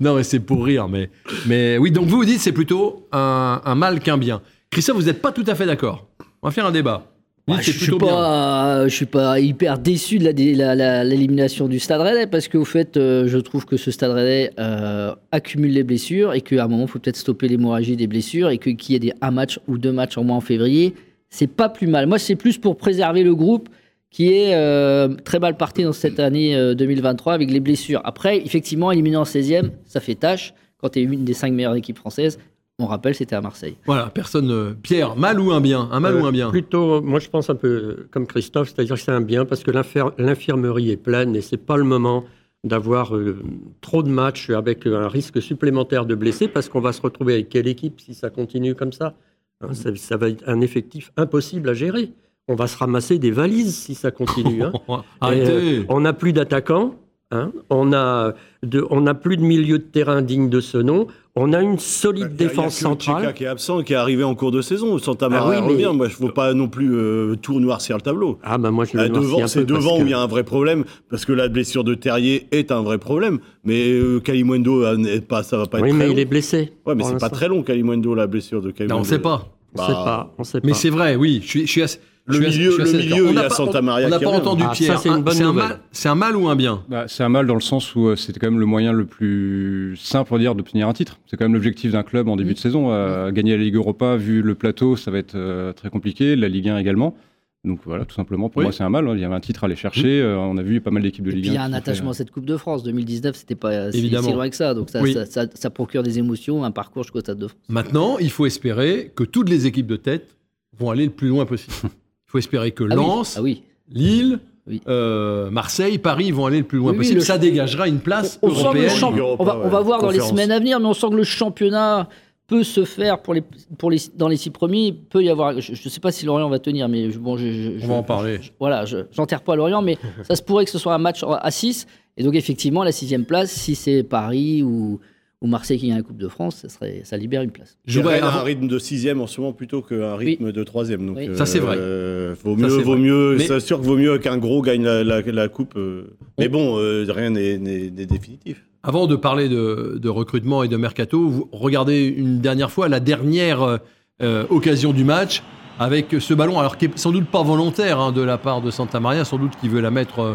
Non, 0.00 0.14
mais 0.16 0.22
c'est 0.22 0.40
pour 0.40 0.64
rire. 0.64 0.88
Mais, 0.88 1.10
mais 1.46 1.78
oui, 1.78 1.90
donc 1.90 2.06
vous 2.06 2.18
vous 2.18 2.24
dites 2.24 2.40
c'est 2.40 2.52
plutôt 2.52 3.06
un, 3.12 3.60
un 3.64 3.74
mal 3.74 4.00
qu'un 4.00 4.18
bien. 4.18 4.40
Christophe, 4.70 4.96
vous 4.96 5.04
n'êtes 5.04 5.22
pas 5.22 5.32
tout 5.32 5.44
à 5.46 5.54
fait 5.54 5.66
d'accord. 5.66 6.06
On 6.42 6.48
va 6.48 6.52
faire 6.52 6.66
un 6.66 6.70
débat. 6.72 7.04
Dites 7.48 7.62
je 7.62 7.70
suis 7.84 7.92
pas, 7.98 8.86
je 8.88 8.94
suis 8.94 9.06
pas 9.06 9.40
hyper 9.40 9.78
déçu 9.78 10.18
de 10.18 10.24
la 10.24 10.34
dé- 10.34 10.54
la- 10.54 10.74
la- 10.74 11.02
l'élimination 11.02 11.66
du 11.66 11.78
Stade 11.78 12.02
Rennais 12.02 12.26
parce 12.26 12.46
qu'au 12.46 12.66
fait, 12.66 12.98
euh, 12.98 13.26
je 13.26 13.38
trouve 13.38 13.64
que 13.64 13.78
ce 13.78 13.90
Stade 13.90 14.10
Rennais 14.12 14.50
euh, 14.60 15.14
accumule 15.32 15.72
les 15.72 15.82
blessures 15.82 16.34
et 16.34 16.42
qu'à 16.42 16.64
un 16.64 16.68
moment, 16.68 16.82
il 16.82 16.88
faut 16.88 16.98
peut-être 16.98 17.16
stopper 17.16 17.48
l'hémorragie 17.48 17.96
des 17.96 18.06
blessures 18.06 18.50
et 18.50 18.58
que- 18.58 18.68
qu'il 18.68 18.92
y 18.92 18.96
ait 18.96 18.98
des 19.00 19.14
un 19.22 19.30
match 19.30 19.58
ou 19.66 19.78
deux 19.78 19.92
matchs 19.92 20.18
en 20.18 20.24
moins 20.24 20.36
en 20.36 20.40
février, 20.42 20.94
c'est 21.30 21.46
pas 21.46 21.70
plus 21.70 21.86
mal. 21.86 22.06
Moi, 22.06 22.18
c'est 22.18 22.36
plus 22.36 22.58
pour 22.58 22.76
préserver 22.76 23.22
le 23.24 23.34
groupe 23.34 23.70
qui 24.10 24.30
est 24.30 24.54
euh, 24.54 25.08
très 25.24 25.38
mal 25.38 25.56
parti 25.56 25.84
dans 25.84 25.92
cette 25.94 26.20
année 26.20 26.54
euh, 26.54 26.74
2023 26.74 27.32
avec 27.32 27.50
les 27.50 27.60
blessures. 27.60 28.02
Après, 28.04 28.36
effectivement, 28.44 28.92
éliminer 28.92 29.16
en 29.16 29.24
16e, 29.24 29.70
ça 29.86 30.00
fait 30.00 30.16
tâche 30.16 30.52
quand 30.76 30.90
tu 30.90 30.98
es 30.98 31.02
une 31.02 31.24
des 31.24 31.32
cinq 31.34 31.54
meilleures 31.54 31.76
équipes 31.76 31.98
françaises. 31.98 32.38
On 32.80 32.86
rappelle, 32.86 33.14
c'était 33.16 33.34
à 33.34 33.40
Marseille. 33.40 33.76
Voilà, 33.86 34.06
personne. 34.08 34.50
euh, 34.52 34.72
Pierre, 34.80 35.16
mal 35.16 35.40
ou 35.40 35.50
un 35.50 35.60
bien 35.60 35.88
Un 35.90 35.98
mal 35.98 36.14
Euh, 36.14 36.22
ou 36.22 36.26
un 36.26 36.30
bien 36.32 36.48
Plutôt, 36.50 37.02
moi 37.02 37.18
je 37.18 37.28
pense 37.28 37.50
un 37.50 37.56
peu 37.56 37.68
euh, 37.68 38.08
comme 38.12 38.26
Christophe, 38.26 38.68
c'est-à-dire 38.68 38.94
que 38.94 39.00
c'est 39.00 39.10
un 39.10 39.20
bien 39.20 39.44
parce 39.44 39.64
que 39.64 39.72
l'infir- 39.72 40.12
l'infirmerie 40.16 40.90
est 40.92 40.96
pleine 40.96 41.34
et 41.34 41.40
c'est 41.40 41.56
pas 41.56 41.76
le 41.76 41.82
moment 41.82 42.24
d'avoir 42.62 43.16
euh, 43.16 43.36
trop 43.80 44.04
de 44.04 44.08
matchs 44.10 44.50
avec 44.50 44.86
un 44.86 45.08
risque 45.08 45.42
supplémentaire 45.42 46.06
de 46.06 46.14
blessés 46.14 46.46
parce 46.46 46.68
qu'on 46.68 46.80
va 46.80 46.92
se 46.92 47.02
retrouver 47.02 47.34
avec 47.34 47.48
quelle 47.48 47.66
équipe 47.66 48.00
si 48.00 48.14
ça 48.14 48.30
continue 48.30 48.76
comme 48.76 48.92
ça? 48.92 49.14
Hein, 49.60 49.74
ça, 49.74 49.90
ça 49.96 50.16
va 50.16 50.28
être 50.28 50.44
un 50.46 50.60
effectif 50.60 51.10
impossible 51.16 51.68
à 51.70 51.74
gérer. 51.74 52.12
On 52.46 52.54
va 52.54 52.68
se 52.68 52.78
ramasser 52.78 53.18
des 53.18 53.32
valises 53.32 53.74
si 53.76 53.96
ça 53.96 54.12
continue. 54.12 54.62
hein. 54.62 54.72
Arrêtez. 55.20 55.46
Et, 55.76 55.78
euh, 55.80 55.84
on 55.88 56.00
n'a 56.00 56.12
plus 56.12 56.32
d'attaquants. 56.32 56.94
Hein. 57.30 57.52
On 57.70 57.92
a 57.92 58.32
de, 58.62 58.84
on 58.90 59.02
n'a 59.02 59.14
plus 59.14 59.36
de 59.36 59.42
milieu 59.42 59.78
de 59.78 59.84
terrain 59.84 60.22
digne 60.22 60.48
de 60.48 60.60
ce 60.60 60.78
nom. 60.78 61.06
On 61.36 61.52
a 61.52 61.60
une 61.62 61.78
solide 61.78 62.16
Il 62.16 62.20
y 62.20 62.24
a- 62.24 62.26
il 62.26 62.32
y 62.42 62.44
a 62.46 62.48
défense 62.48 62.74
que 62.76 62.80
centrale. 62.82 63.16
Tcheka 63.22 63.32
qui 63.32 63.44
est 63.44 63.46
absent, 63.46 63.82
qui 63.82 63.92
est 63.92 63.96
arrivé 63.96 64.24
en 64.24 64.34
cours 64.34 64.50
de 64.50 64.60
saison. 64.60 64.98
Santa 64.98 65.28
Maria 65.28 65.44
Ah 65.46 65.50
oui, 65.60 65.66
mais- 65.76 65.84
revient. 65.86 65.96
Moi, 65.96 66.08
je 66.08 66.20
ne 66.20 66.26
veux 66.26 66.32
pas 66.32 66.52
non 66.52 66.68
plus 66.68 66.92
euh, 66.96 67.36
tout 67.40 67.60
noircir 67.60 67.94
le 67.96 68.02
tableau. 68.02 68.38
Ah 68.42 68.58
bah 68.58 68.70
moi 68.72 68.84
je 68.84 68.96
le 68.96 69.06
noircis 69.08 69.20
devant, 69.30 69.46
c'est 69.46 69.64
devant 69.64 69.96
que- 69.98 70.02
où 70.02 70.06
il 70.06 70.10
y 70.10 70.14
a 70.14 70.18
un 70.20 70.26
vrai 70.26 70.42
problème, 70.42 70.84
parce 71.10 71.24
que 71.24 71.32
la 71.32 71.48
blessure 71.48 71.84
de 71.84 71.94
Terrier 71.94 72.48
est 72.50 72.72
un 72.72 72.82
vrai 72.82 72.98
problème. 72.98 73.38
Mais 73.64 73.92
euh, 73.92 74.18
Kalimundo, 74.20 74.82
euh, 74.84 74.96
n'est 74.96 75.20
pas, 75.20 75.42
ça 75.44 75.56
va 75.58 75.66
pas 75.66 75.78
Oui, 75.80 75.90
être 75.90 75.94
mais 75.94 76.04
très 76.06 76.12
il 76.14 76.18
est 76.18 76.24
blessé. 76.24 76.72
Ouais, 76.86 76.94
mais 76.96 77.04
c'est 77.04 77.18
pas 77.20 77.30
très 77.30 77.46
long, 77.48 77.62
Kalimundo, 77.62 78.14
la 78.16 78.26
blessure 78.26 78.60
de 78.60 78.70
Kalimundo. 78.72 78.94
Non, 78.94 79.00
on 79.00 79.04
ne 79.04 79.08
sait 79.08 79.18
pas. 79.20 79.48
On 79.74 79.78
Bah, 79.78 79.86
sait 79.86 79.92
pas. 79.92 80.34
On 80.38 80.44
sait 80.44 80.60
Mais 80.64 80.72
pas. 80.72 80.76
c'est 80.78 80.90
vrai, 80.90 81.14
oui. 81.14 81.40
Je 81.44 81.48
suis, 81.48 81.66
je 81.66 81.70
suis 81.70 81.82
assez- 81.82 82.00
Le 82.28 82.46
assez- 82.46 82.58
milieu- 82.58 82.76
le 82.78 82.84
milieu, 82.92 83.28
il 83.30 83.34
y 83.34 83.38
a 83.38 83.48
Santa 83.50 83.80
Maria 83.82 84.06
On 84.06 84.10
n'a 84.10 84.18
qui 84.18 84.24
pas 84.24 84.30
entendu 84.30 84.62
Ah, 84.66 84.68
ça, 84.68 84.74
Pierre. 84.74 84.98
c'est 84.98 85.08
une 85.08 85.14
Un- 85.16 85.18
bonne 85.20 85.36
un 85.42 85.46
nouvelle. 85.46 85.68
mal- 85.68 85.78
C'est 85.92 86.08
un 86.08 86.14
mal 86.14 86.36
ou 86.36 86.48
un 86.48 86.56
bien 86.56 86.84
Bah, 86.88 87.04
c'est 87.08 87.22
un 87.24 87.28
mal 87.28 87.46
dans 87.46 87.54
le 87.54 87.60
sens 87.60 87.94
où 87.94 88.08
euh, 88.08 88.16
c'était 88.16 88.38
quand 88.38 88.50
même 88.50 88.60
le 88.60 88.66
moyen 88.66 88.92
le 88.92 89.06
plus 89.06 89.96
simple, 89.96 90.32
on 90.32 90.36
va 90.36 90.40
dire, 90.40 90.54
d'obtenir 90.54 90.88
un 90.88 90.92
titre. 90.92 91.18
C'est 91.26 91.36
quand 91.36 91.44
même 91.46 91.54
l'objectif 91.54 91.90
d'un 91.92 92.02
club 92.02 92.28
en 92.28 92.36
début 92.36 92.54
de 92.54 92.58
saison. 92.58 92.92
euh, 92.92 93.30
Gagner 93.32 93.56
la 93.56 93.62
Ligue 93.64 93.74
Europa, 93.76 94.16
vu 94.16 94.42
le 94.42 94.54
plateau, 94.54 94.96
ça 94.96 95.10
va 95.10 95.18
être 95.18 95.34
euh, 95.36 95.72
très 95.72 95.90
compliqué. 95.90 96.36
La 96.36 96.48
Ligue 96.48 96.68
1 96.68 96.78
également. 96.78 97.16
Donc 97.64 97.80
voilà, 97.84 98.04
tout 98.04 98.14
simplement, 98.14 98.48
pour 98.48 98.60
Oui. 98.60 98.64
moi, 98.66 98.72
c'est 98.72 98.84
un 98.84 98.88
mal. 98.88 99.08
hein. 99.08 99.14
Il 99.14 99.20
y 99.20 99.24
avait 99.24 99.34
un 99.34 99.40
titre 99.40 99.64
à 99.64 99.66
aller 99.66 99.74
chercher. 99.74 100.20
euh, 100.22 100.38
on 100.38 100.56
a 100.58 100.62
vu 100.62 100.80
pas 100.80 100.90
mal 100.92 101.02
d'équipes 101.02 101.24
de 101.24 101.30
Ligue 101.32 101.40
puis 101.42 101.50
1. 101.50 101.52
il 101.52 101.56
y 101.56 101.58
a 101.58 101.64
un 101.64 101.72
attachement 101.72 102.10
fait, 102.12 102.16
à 102.16 102.18
cette 102.18 102.30
Coupe 102.30 102.46
de 102.46 102.56
France. 102.56 102.84
2019, 102.84 103.34
c'était 103.36 103.56
pas 103.56 103.90
si, 103.90 104.08
loin 104.10 104.48
que 104.48 104.54
ça. 104.56 104.74
Donc 104.74 104.90
ça, 104.90 105.02
Oui. 105.02 105.12
ça, 105.12 105.26
ça- 105.26 105.46
ça 105.52 105.68
procure 105.70 106.02
des 106.04 106.18
émotions, 106.18 106.62
un 106.62 106.70
parcours 106.70 107.02
jusqu'au 107.02 107.18
Stade 107.20 107.38
de 107.38 107.48
France. 107.48 107.60
Maintenant, 107.68 108.16
il 108.20 108.30
faut 108.30 108.46
espérer 108.46 109.10
que 109.14 109.24
toutes 109.24 109.48
les 109.48 109.66
équipes 109.66 109.88
de 109.88 109.96
tête 109.96 110.36
vont 110.78 110.90
aller 110.90 111.04
le 111.04 111.10
plus 111.10 111.28
loin 111.28 111.46
possible. 111.46 111.72
Il 112.28 112.32
faut 112.32 112.38
espérer 112.38 112.72
que 112.72 112.84
Ah 112.84 112.94
oui. 112.94 112.94
Lens, 112.96 113.34
Ah 113.38 113.42
oui. 113.42 113.62
Lille, 113.90 114.38
Oui. 114.66 114.82
euh, 114.86 115.50
Marseille, 115.50 115.96
Paris 115.98 116.30
vont 116.30 116.44
aller 116.46 116.58
le 116.58 116.64
plus 116.64 116.78
loin 116.78 116.92
Oui, 116.92 116.98
possible. 116.98 117.20
le- 117.20 117.24
Ça 117.24 117.38
dégagera 117.38 117.88
une 117.88 118.00
place 118.00 118.38
On, 118.42 118.48
on 118.48 118.52
européenne. 118.52 118.90
champ- 118.90 119.12
on, 119.38 119.42
va, 119.44 119.56
on 119.64 119.68
va 119.68 119.78
ouais, 119.78 119.84
voir 119.84 120.02
dans 120.02 120.10
les 120.10 120.20
semaines 120.20 120.50
à 120.50 120.58
venir, 120.58 120.78
mais 120.78 120.86
on 120.86 120.92
sent 120.94 121.08
que 121.10 121.14
le 121.14 121.24
championnat 121.24 122.08
peut 122.46 122.62
se 122.64 122.84
faire 122.84 123.20
pour 123.22 123.32
les, 123.34 123.42
pour 123.78 123.90
les, 123.90 123.98
dans 124.14 124.28
les 124.28 124.36
six 124.36 124.50
premiers. 124.50 124.92
Peut 124.92 125.22
y 125.22 125.30
avoir. 125.30 125.58
Je 125.60 125.72
ne 125.72 125.76
sais 125.90 126.00
pas 126.00 126.12
si 126.12 126.26
Lorient 126.26 126.48
va 126.50 126.58
tenir, 126.58 126.88
mais 126.88 127.10
je- 127.10 127.18
bon, 127.18 127.36
je, 127.38 127.50
je- 127.50 127.70
On 127.70 127.78
je- 127.80 127.86
va 127.86 127.94
en 127.94 128.02
parler. 128.02 128.38
je- 128.42 128.50
voilà, 128.60 128.84
je 128.84 128.98
j'enterre 129.12 129.40
pas 129.42 129.56
Lorient, 129.56 129.80
mais 129.82 129.96
ça 130.28 130.34
se 130.36 130.42
pourrait 130.42 130.64
que 130.66 130.70
ce 130.70 130.78
soit 130.78 130.94
un 130.94 130.98
match 130.98 131.22
à 131.26 131.50
6. 131.50 131.86
Et 132.18 132.22
donc, 132.22 132.34
effectivement, 132.34 132.84
la 132.84 132.92
sixième 132.92 133.24
place, 133.24 133.50
si 133.50 133.74
c'est 133.74 134.02
Paris 134.02 134.62
ou, 134.62 134.98
ou 135.40 135.46
Marseille 135.46 135.78
qui 135.78 135.86
gagne 135.88 135.96
la 135.98 136.02
Coupe 136.02 136.18
de 136.18 136.26
France, 136.28 136.56
ça, 136.56 136.68
serait, 136.68 137.02
ça 137.04 137.16
libère 137.16 137.42
une 137.42 137.50
place. 137.52 137.78
Je 137.86 138.00
voudrais- 138.00 138.20
un 138.20 138.42
rythme 138.42 138.66
de 138.66 138.78
sixième 138.78 139.20
en 139.20 139.26
ce 139.28 139.40
moment 139.40 139.52
plutôt 139.52 139.82
qu'un 139.82 140.16
rythme 140.16 140.50
de 140.50 140.64
troisième. 140.64 141.06
Donc, 141.06 141.16
Oui. 141.16 141.28
Ça, 141.34 141.46
c'est 141.46 141.60
vrai. 141.60 141.76
euh, 141.78 142.34
vaut 142.44 142.56
Ça, 142.56 142.62
mieux, 142.64 142.70
c'est 142.70 142.82
vaut 142.82 142.92
vrai. 142.92 143.00
mieux. 143.00 143.36
Mais- 143.38 143.46
C'est 143.46 143.60
sûr 143.60 143.80
que 143.80 143.86
vaut 143.86 143.96
mieux 143.96 144.18
qu'un 144.18 144.36
gros 144.38 144.62
gagne 144.62 144.82
la, 144.82 145.04
la- 145.04 145.20
la 145.22 145.48
coupe. 145.48 145.74
euh. 145.76 146.16
Mais 146.38 146.48
bon, 146.48 146.78
euh, 146.78 147.04
rien 147.08 147.30
n'est 147.30 147.56
définitif. 147.90 148.64
Avant 148.82 149.06
de 149.06 149.16
parler 149.16 149.48
de, 149.48 149.98
de 150.00 150.08
recrutement 150.08 150.62
et 150.64 150.68
de 150.68 150.76
mercato, 150.76 151.28
vous 151.28 151.48
regardez 151.52 152.06
une 152.06 152.40
dernière 152.40 152.70
fois 152.70 152.88
la 152.88 153.00
dernière 153.00 153.62
euh, 153.62 153.76
euh, 154.22 154.44
occasion 154.50 154.92
du 154.92 155.04
match 155.04 155.42
avec 155.78 156.06
ce 156.18 156.34
ballon, 156.34 156.58
alors 156.58 156.76
qui 156.76 156.86
est 156.86 156.98
sans 156.98 157.12
doute 157.12 157.26
pas 157.26 157.42
volontaire 157.44 158.00
hein, 158.00 158.10
de 158.10 158.22
la 158.22 158.38
part 158.38 158.60
de 158.62 158.70
Santa 158.72 158.98
Maria, 158.98 159.24
sans 159.24 159.38
doute 159.38 159.52
qu'il 159.60 159.70
veut 159.70 159.80
la 159.80 159.90
mettre 159.92 160.18
euh, 160.20 160.32
euh, 160.32 160.34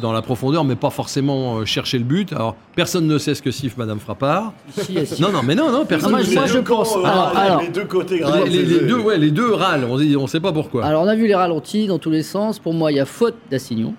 dans 0.00 0.12
la 0.12 0.22
profondeur, 0.22 0.64
mais 0.64 0.76
pas 0.76 0.90
forcément 0.90 1.58
euh, 1.58 1.64
chercher 1.64 1.98
le 1.98 2.04
but. 2.04 2.32
Alors 2.32 2.56
personne 2.76 3.06
ne 3.06 3.18
sait 3.18 3.34
ce 3.34 3.42
que 3.42 3.50
siffle 3.50 3.78
Madame 3.78 3.98
Frappard. 4.00 4.52
Si, 4.76 5.06
si. 5.06 5.22
Non, 5.22 5.30
non, 5.32 5.40
mais 5.44 5.54
non, 5.54 5.70
non, 5.72 5.84
personne 5.84 6.10
moi, 6.10 6.20
ne 6.20 6.24
je- 6.24 6.30
sait. 6.30 6.34
moi, 6.36 6.46
je 6.46 6.58
pense- 6.58 6.96
euh, 6.96 7.02
alors, 7.04 7.60
les 7.62 7.68
deux 7.68 7.84
côtés 7.84 8.14
Les, 8.14 8.20
grave. 8.20 8.44
les- 8.46 8.62
les 8.64 8.80
deux, 8.80 8.98
ouais, 8.98 9.18
les 9.18 9.30
deux 9.30 9.52
râlent. 9.54 9.86
On 9.90 9.98
on 10.20 10.26
sait 10.26 10.40
pas 10.40 10.52
pourquoi. 10.52 10.84
Alors, 10.84 11.02
on 11.02 11.06
a 11.08 11.14
vu 11.14 11.26
les 11.26 11.34
ralentis 11.34 11.86
dans 11.86 11.98
tous 11.98 12.10
les 12.10 12.22
sens. 12.22 12.58
Pour 12.58 12.74
moi, 12.74 12.92
il 12.92 12.96
y 12.96 13.00
a 13.00 13.04
faute 13.06 13.36
d'Assignon. 13.50 13.94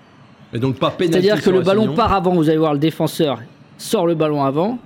Et 0.54 0.58
donc 0.58 0.76
pas 0.76 0.90
pénalty 0.90 1.26
C'est-à-dire 1.26 1.42
que 1.42 1.50
le 1.50 1.62
ballon 1.62 1.82
Assignon. 1.82 1.96
part 1.96 2.12
avant. 2.12 2.34
Vous 2.34 2.48
allez 2.48 2.58
voir 2.58 2.74
le 2.74 2.78
défenseur 2.78 3.40
sort 3.78 4.06
le 4.06 4.14
ballon 4.14 4.44
avant. 4.44 4.78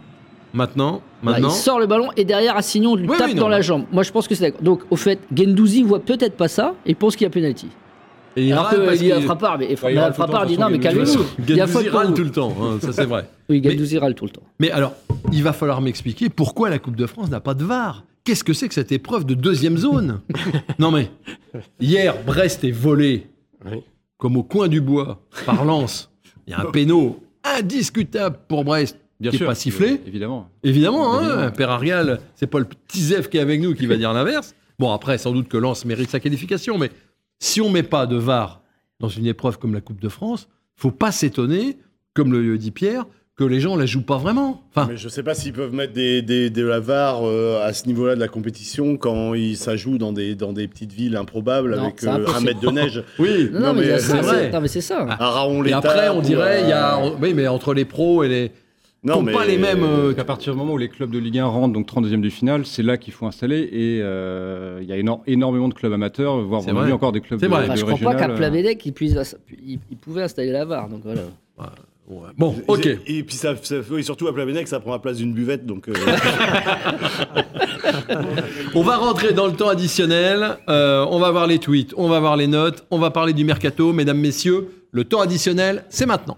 Maintenant, 0.54 1.02
Là, 1.22 1.32
maintenant. 1.32 1.48
il 1.48 1.52
sort 1.54 1.78
le 1.80 1.86
ballon 1.86 2.08
et 2.16 2.24
derrière 2.24 2.56
Assignon 2.56 2.94
lui 2.94 3.08
Oui, 3.08 3.16
tape 3.18 3.26
oui, 3.28 3.34
dans 3.34 3.42
non. 3.42 3.48
la 3.48 3.60
jambe. 3.60 3.84
Moi 3.92 4.02
je 4.02 4.10
pense 4.12 4.26
que 4.28 4.34
c'est 4.34 4.44
d'accord. 4.44 4.62
Donc 4.62 4.80
au 4.90 4.96
fait, 4.96 5.18
Gendouzi 5.36 5.82
voit 5.82 5.98
peut-être 6.00 6.36
pas 6.36 6.48
ça 6.48 6.74
et 6.86 6.94
pense 6.94 7.14
qu'il 7.16 7.24
y 7.24 7.28
a 7.28 7.30
penalty. 7.30 7.68
Et 8.36 8.46
il 8.48 8.52
Alors 8.52 8.66
râle 8.66 8.84
parce 8.84 8.98
que 8.98 9.02
il 9.04 9.08
y 9.08 9.12
a 9.12 9.20
Frappard, 9.22 9.58
mais 9.58 9.68
il 9.70 9.76
Frappard 9.76 10.46
dit 10.46 10.58
non 10.58 10.68
mais 10.68 10.78
calmez-vous. 10.78 11.24
Gendouzi 11.46 11.88
râle 11.88 12.12
tout 12.14 12.24
le 12.24 12.30
temps, 12.30 12.54
hein, 12.60 12.78
ça 12.80 12.92
c'est 12.92 13.06
vrai. 13.06 13.26
Oui, 13.48 13.62
Gendouzi 13.64 13.98
râle 13.98 14.14
tout 14.14 14.24
le 14.26 14.30
temps. 14.30 14.42
Mais 14.60 14.70
alors, 14.70 14.92
il 15.32 15.42
va 15.42 15.52
falloir 15.54 15.80
m'expliquer 15.80 16.28
pourquoi 16.28 16.68
la 16.68 16.78
Coupe 16.78 16.96
de 16.96 17.06
France 17.06 17.30
n'a 17.30 17.40
pas 17.40 17.54
de 17.54 17.64
VAR. 17.64 18.04
Qu'est-ce 18.24 18.44
que 18.44 18.52
c'est 18.52 18.68
que 18.68 18.74
cette 18.74 18.92
épreuve 18.92 19.24
de 19.24 19.34
deuxième 19.34 19.78
zone? 19.78 20.20
Non 20.78 20.90
mais, 20.90 21.10
hier, 21.80 22.14
Brest 22.26 22.64
est 22.64 22.72
volé 22.72 23.26
Oui. 23.64 23.78
comme 24.18 24.36
au 24.36 24.42
coin 24.42 24.68
du 24.68 24.80
bois 24.80 25.22
par 25.46 25.64
Lens. 25.64 26.10
Il 26.46 26.50
y 26.50 26.54
a 26.54 26.60
un 26.60 26.70
péno 26.70 27.20
indiscutable 27.44 28.36
pour 28.48 28.64
Brest, 28.64 28.98
Bien 29.18 29.30
qui 29.30 29.38
sûr, 29.38 29.46
n'est 29.46 29.50
pas 29.52 29.54
sifflé. 29.54 30.00
Évidemment. 30.06 30.50
Évidemment, 30.62 31.14
hein, 31.14 31.20
Évidemment. 31.22 31.50
Père 31.52 31.70
Arial, 31.70 32.20
c'est 32.34 32.46
pas 32.48 32.58
le 32.58 32.66
petit 32.66 33.00
Zef 33.00 33.30
qui 33.30 33.38
est 33.38 33.40
avec 33.40 33.60
nous 33.62 33.74
qui 33.74 33.86
va 33.86 33.96
dire 33.96 34.12
l'inverse. 34.12 34.54
Bon, 34.78 34.92
après, 34.92 35.16
sans 35.16 35.32
doute 35.32 35.48
que 35.48 35.56
Lens 35.56 35.84
mérite 35.86 36.10
sa 36.10 36.20
qualification, 36.20 36.76
mais 36.76 36.90
si 37.38 37.60
on 37.60 37.70
met 37.70 37.82
pas 37.82 38.06
de 38.06 38.16
VAR 38.16 38.62
dans 39.00 39.08
une 39.08 39.26
épreuve 39.26 39.58
comme 39.58 39.74
la 39.74 39.80
Coupe 39.80 40.00
de 40.00 40.08
France, 40.08 40.48
faut 40.74 40.90
pas 40.90 41.12
s'étonner, 41.12 41.78
comme 42.14 42.32
le 42.32 42.56
dit 42.58 42.70
Pierre, 42.70 43.04
que 43.36 43.44
les 43.44 43.60
gens 43.60 43.76
la 43.76 43.84
jouent 43.84 44.02
pas 44.04 44.16
vraiment. 44.16 44.62
Enfin, 44.70 44.88
Mais 44.90 44.96
je 44.96 45.10
sais 45.10 45.22
pas 45.22 45.34
s'ils 45.34 45.52
peuvent 45.52 45.74
mettre 45.74 45.92
des, 45.92 46.22
des, 46.22 46.48
de 46.48 46.64
la 46.64 46.80
VAR 46.80 47.20
euh, 47.22 47.60
à 47.62 47.74
ce 47.74 47.86
niveau-là 47.86 48.14
de 48.14 48.20
la 48.20 48.28
compétition 48.28 48.96
quand 48.96 49.34
il, 49.34 49.58
ça 49.58 49.76
joue 49.76 49.98
dans 49.98 50.12
des, 50.14 50.34
dans 50.34 50.54
des 50.54 50.66
petites 50.68 50.92
villes 50.92 51.16
improbables 51.16 51.76
Non, 51.76 51.82
avec 51.84 52.02
euh, 52.04 52.26
un 52.34 52.40
mètre 52.40 52.60
de 52.60 52.70
neige. 52.70 53.04
oui. 53.18 53.50
Non, 53.52 53.74
mais, 53.74 53.82
mais 53.82 53.98
c'est- 53.98 54.16
vrai. 54.22 54.50
non, 54.50 54.60
mais 54.62 54.68
c'est 54.68 54.80
ça. 54.80 55.06
À 55.06 55.30
Raon 55.30 55.62
Et 55.64 55.72
après, 55.74 56.08
on 56.08 56.22
dirait, 56.22 56.62
il 56.62 56.70
y 56.70 56.72
a, 56.72 56.98
oui, 57.20 57.34
mais 57.34 57.46
entre 57.46 57.74
les 57.74 57.84
pros 57.84 58.24
et 58.24 58.28
les, 58.28 58.52
Non, 59.04 59.22
mais 59.22 59.32
pas 59.32 59.44
les 59.44 59.56
mêmes, 59.58 59.84
euh, 59.84 60.08
Donc 60.10 60.18
à 60.18 60.24
partir 60.24 60.52
du 60.52 60.58
moment 60.58 60.72
où 60.72 60.78
les 60.78 60.88
clubs 60.88 61.10
de 61.10 61.18
Ligue 61.18 61.38
1 61.38 61.46
rentrent, 61.46 61.74
donc 61.74 61.86
32e 61.86 62.20
du 62.20 62.30
final, 62.30 62.66
c'est 62.66 62.82
là 62.82 62.96
qu'il 62.96 63.12
faut 63.12 63.26
installer. 63.26 63.60
Et 63.72 64.00
euh, 64.02 64.80
il 64.82 64.88
y 64.88 64.92
a 64.92 64.96
éno- 64.96 65.20
énormément 65.28 65.68
de 65.68 65.74
clubs 65.74 65.92
amateurs, 65.92 66.40
voire 66.42 66.62
on 66.66 66.76
a 66.76 66.90
encore 66.92 67.12
des 67.12 67.20
clubs 67.20 67.38
de, 67.40 67.46
vrai. 67.46 67.60
de 67.60 67.64
Enfin, 67.66 67.76
je 67.76 67.84
crois 67.84 68.12
pas 68.12 68.18
qu'à 68.18 68.28
Plavedec, 68.30 68.84
il, 68.84 68.92
puisse, 68.92 69.14
il, 69.64 69.78
il 69.90 69.96
pouvait 69.96 70.22
installer 70.22 70.50
la 70.50 70.64
VAR. 70.64 70.88
Donc 70.88 71.02
voilà. 71.04 71.20
Ouais. 72.08 72.28
Bon, 72.38 72.54
ok. 72.68 72.86
Et, 72.86 73.18
et 73.18 73.22
puis 73.24 73.34
ça, 73.36 73.54
ça 73.62 73.76
oui, 73.90 74.02
surtout 74.04 74.26
à 74.28 74.34
Plavenec, 74.34 74.66
ça 74.68 74.78
prend 74.80 74.92
la 74.92 74.98
place 75.00 75.16
d'une 75.18 75.32
buvette, 75.32 75.66
donc. 75.66 75.88
euh, 75.88 75.92
On 78.74 78.82
va 78.82 78.96
rentrer 78.96 79.32
dans 79.32 79.46
le 79.46 79.52
temps 79.52 79.68
additionnel. 79.68 80.56
Euh, 80.68 81.04
on 81.10 81.18
va 81.18 81.30
voir 81.30 81.46
les 81.46 81.58
tweets, 81.58 81.94
on 81.96 82.08
va 82.08 82.20
voir 82.20 82.36
les 82.36 82.46
notes, 82.46 82.84
on 82.90 82.98
va 82.98 83.10
parler 83.10 83.32
du 83.32 83.44
mercato. 83.44 83.92
Mesdames, 83.92 84.18
messieurs, 84.18 84.68
le 84.92 85.04
temps 85.04 85.20
additionnel, 85.20 85.84
c'est 85.88 86.06
maintenant. 86.06 86.36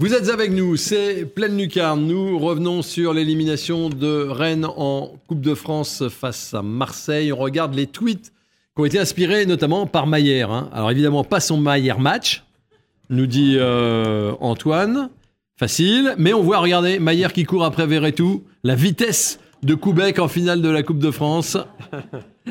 Vous 0.00 0.14
êtes 0.14 0.28
avec 0.28 0.52
nous, 0.52 0.76
c'est 0.76 1.24
pleine 1.24 1.58
lucarne. 1.58 2.06
Nous 2.06 2.38
revenons 2.38 2.82
sur 2.82 3.12
l'élimination 3.12 3.88
de 3.88 4.28
Rennes 4.28 4.64
en 4.64 5.12
Coupe 5.26 5.40
de 5.40 5.54
France 5.54 6.04
face 6.08 6.54
à 6.54 6.62
Marseille. 6.62 7.32
On 7.32 7.36
regarde 7.36 7.74
les 7.74 7.88
tweets 7.88 8.32
qui 8.76 8.80
ont 8.80 8.84
été 8.84 9.00
inspirés 9.00 9.44
notamment 9.44 9.88
par 9.88 10.06
Maillère. 10.06 10.52
hein. 10.52 10.70
Alors 10.72 10.92
évidemment, 10.92 11.24
pas 11.24 11.40
son 11.40 11.56
Maillère 11.56 11.98
match, 11.98 12.44
nous 13.10 13.26
dit 13.26 13.56
euh, 13.58 14.34
Antoine. 14.40 15.10
Facile, 15.56 16.14
mais 16.16 16.32
on 16.32 16.44
voit, 16.44 16.58
regardez, 16.58 17.00
Maillère 17.00 17.32
qui 17.32 17.42
court 17.42 17.64
après 17.64 17.88
Verretou, 17.88 18.44
la 18.62 18.76
vitesse 18.76 19.40
de 19.64 19.74
Koubek 19.74 20.20
en 20.20 20.28
finale 20.28 20.62
de 20.62 20.68
la 20.68 20.84
Coupe 20.84 21.00
de 21.00 21.10
France, 21.10 21.56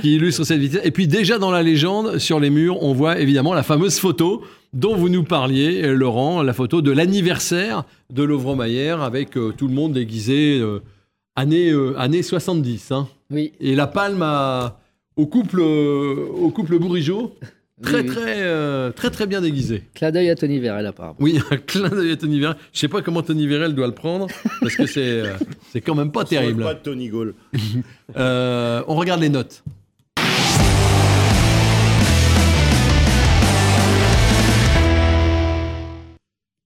qui 0.02 0.16
illustre 0.16 0.44
cette 0.44 0.60
vitesse. 0.60 0.82
Et 0.84 0.92
puis 0.92 1.08
déjà 1.08 1.38
dans 1.40 1.52
la 1.52 1.64
légende, 1.64 2.18
sur 2.18 2.40
les 2.40 2.50
murs, 2.50 2.82
on 2.84 2.94
voit 2.94 3.20
évidemment 3.20 3.54
la 3.54 3.64
fameuse 3.64 4.00
photo 4.00 4.44
dont 4.74 4.96
vous 4.96 5.10
nous 5.10 5.24
parliez, 5.24 5.84
euh, 5.84 5.94
Laurent, 5.94 6.42
la 6.44 6.54
photo 6.54 6.82
de 6.82 6.92
l'anniversaire 6.92 7.84
de 8.12 8.24
Lovro 8.24 8.56
Maillère, 8.56 9.02
avec 9.02 9.38
euh, 9.38 9.54
tout 9.58 9.68
le 9.68 9.74
monde 9.74 9.94
déguisé 9.94 10.60
euh, 10.60 10.80
année, 11.36 11.70
euh, 11.72 11.98
année 12.00 12.22
70. 12.24 12.92
hein. 12.92 13.08
Oui. 13.32 13.54
Et 13.60 13.76
la 13.76 13.88
palme 13.88 14.22
à- 14.22 14.80
au 15.16 15.26
couple, 15.26 15.60
euh, 15.62 16.28
au 16.42 16.50
couple 16.50 16.78
Bourigeau, 16.78 17.34
très, 17.82 18.02
Oui, 18.02 18.08
oui. 18.08 18.16
très, 18.16 18.36
euh, 18.42 18.92
très, 18.92 19.10
très 19.10 19.26
bien 19.26 19.42
déguisé. 19.42 19.84
Clin 19.96 20.12
d'œil 20.12 20.30
à 20.30 20.36
Tony 20.36 20.60
Vérel, 20.60 20.86
apparemment. 20.86 21.16
Oui, 21.20 21.40
un 21.50 21.58
clin 21.66 21.90
d'œil 21.90 22.12
à 22.12 22.18
Tony 22.18 22.40
Vérel. 22.40 22.56
Je 22.74 22.80
sais 22.80 22.88
pas 22.88 23.02
comment 23.02 23.22
Tony 23.24 23.48
Vérel 23.48 23.74
doit 23.74 23.88
le 23.88 23.94
prendre, 23.96 24.28
parce 24.62 24.76
que 24.76 24.86
c'est 24.86 25.02
euh, 25.22 25.34
c'est 25.72 25.82
quand 25.82 25.96
même 25.96 26.12
pas 26.12 26.24
terrible. 26.24 26.64
Pas 26.64 26.74
de 26.76 26.80
Tony 26.84 27.08
Gaulle. 27.10 27.34
Euh, 28.16 28.82
on 28.88 28.96
regarde 28.96 29.22
les 29.22 29.30
notes. 29.30 29.64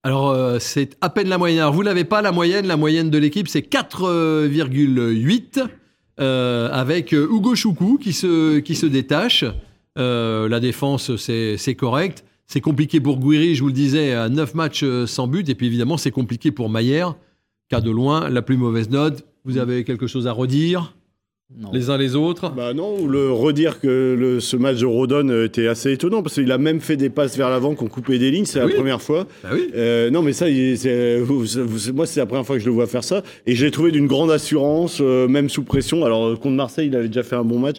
Alors, 0.04 0.30
euh, 0.30 0.58
c'est 0.58 0.96
à 1.00 1.10
peine 1.10 1.28
la 1.28 1.38
moyenne. 1.38 1.60
Alors, 1.60 1.72
vous 1.72 1.82
l'avez 1.82 2.04
pas, 2.04 2.22
la 2.22 2.32
moyenne. 2.32 2.66
La 2.66 2.76
moyenne 2.76 3.10
de 3.10 3.18
l'équipe, 3.18 3.46
c'est 3.46 3.60
4,8, 3.60 5.64
euh, 6.20 6.68
avec 6.72 7.12
euh, 7.12 7.28
Hugo 7.30 7.54
Choukou 7.54 7.98
qui 7.98 8.12
se, 8.12 8.86
détache. 8.86 9.44
La 9.96 10.60
défense, 10.60 11.16
c'est 11.16 11.74
correct. 11.76 12.24
C'est 12.48 12.60
compliqué 12.60 13.00
pour 13.00 13.18
Guiri, 13.18 13.54
je 13.54 13.62
vous 13.62 13.68
le 13.68 13.72
disais, 13.72 14.12
à 14.12 14.28
9 14.28 14.54
matchs 14.54 14.84
sans 15.06 15.28
but. 15.28 15.48
Et 15.48 15.54
puis, 15.54 15.66
évidemment, 15.66 15.96
c'est 15.96 16.10
compliqué 16.10 16.50
pour 16.50 16.68
Maillère, 16.68 17.14
qui 17.70 17.80
de 17.80 17.90
loin 17.90 18.28
la 18.28 18.42
plus 18.42 18.56
mauvaise 18.56 18.90
note. 18.90 19.24
Vous 19.44 19.58
avez 19.58 19.84
quelque 19.84 20.06
chose 20.06 20.26
à 20.26 20.32
redire? 20.32 20.94
Non. 21.60 21.70
les 21.72 21.90
uns 21.90 21.98
les 21.98 22.16
autres 22.16 22.50
Bah 22.50 22.72
non, 22.74 22.96
ou 22.98 23.06
le 23.08 23.30
redire 23.30 23.78
que 23.80 24.16
le, 24.18 24.40
ce 24.40 24.56
match 24.56 24.78
de 24.78 24.86
Rodon 24.86 25.44
était 25.44 25.68
assez 25.68 25.92
étonnant 25.92 26.22
parce 26.22 26.34
qu'il 26.36 26.50
a 26.50 26.58
même 26.58 26.80
fait 26.80 26.96
des 26.96 27.10
passes 27.10 27.36
vers 27.36 27.50
l'avant 27.50 27.74
qu'on 27.74 27.88
coupait 27.88 28.18
des 28.18 28.30
lignes, 28.30 28.46
c'est 28.46 28.58
la 28.58 28.68
première 28.68 29.02
fois. 29.02 29.26
Bah 29.42 29.50
oui. 29.52 29.68
Euh, 29.76 30.10
non, 30.10 30.22
mais 30.22 30.32
ça, 30.32 30.48
il- 30.48 30.78
c'est- 30.78 31.18
vous- 31.18 31.44
vous- 31.44 31.92
moi, 31.92 32.06
c'est 32.06 32.20
la 32.20 32.26
première 32.26 32.46
fois 32.46 32.56
que 32.56 32.60
je 32.62 32.66
le 32.66 32.72
vois 32.72 32.86
faire 32.86 33.04
ça. 33.04 33.22
Et 33.46 33.54
je 33.54 33.64
l'ai 33.64 33.70
trouvé 33.70 33.90
d'une 33.92 34.06
grande 34.06 34.30
assurance, 34.30 34.98
euh, 35.00 35.28
même 35.28 35.48
sous 35.48 35.62
pression. 35.62 36.04
Alors, 36.04 36.38
contre 36.40 36.56
Marseille, 36.56 36.88
il 36.88 36.96
avait 36.96 37.08
déjà 37.08 37.22
fait 37.22 37.36
un 37.36 37.44
bon 37.44 37.58
match. 37.58 37.76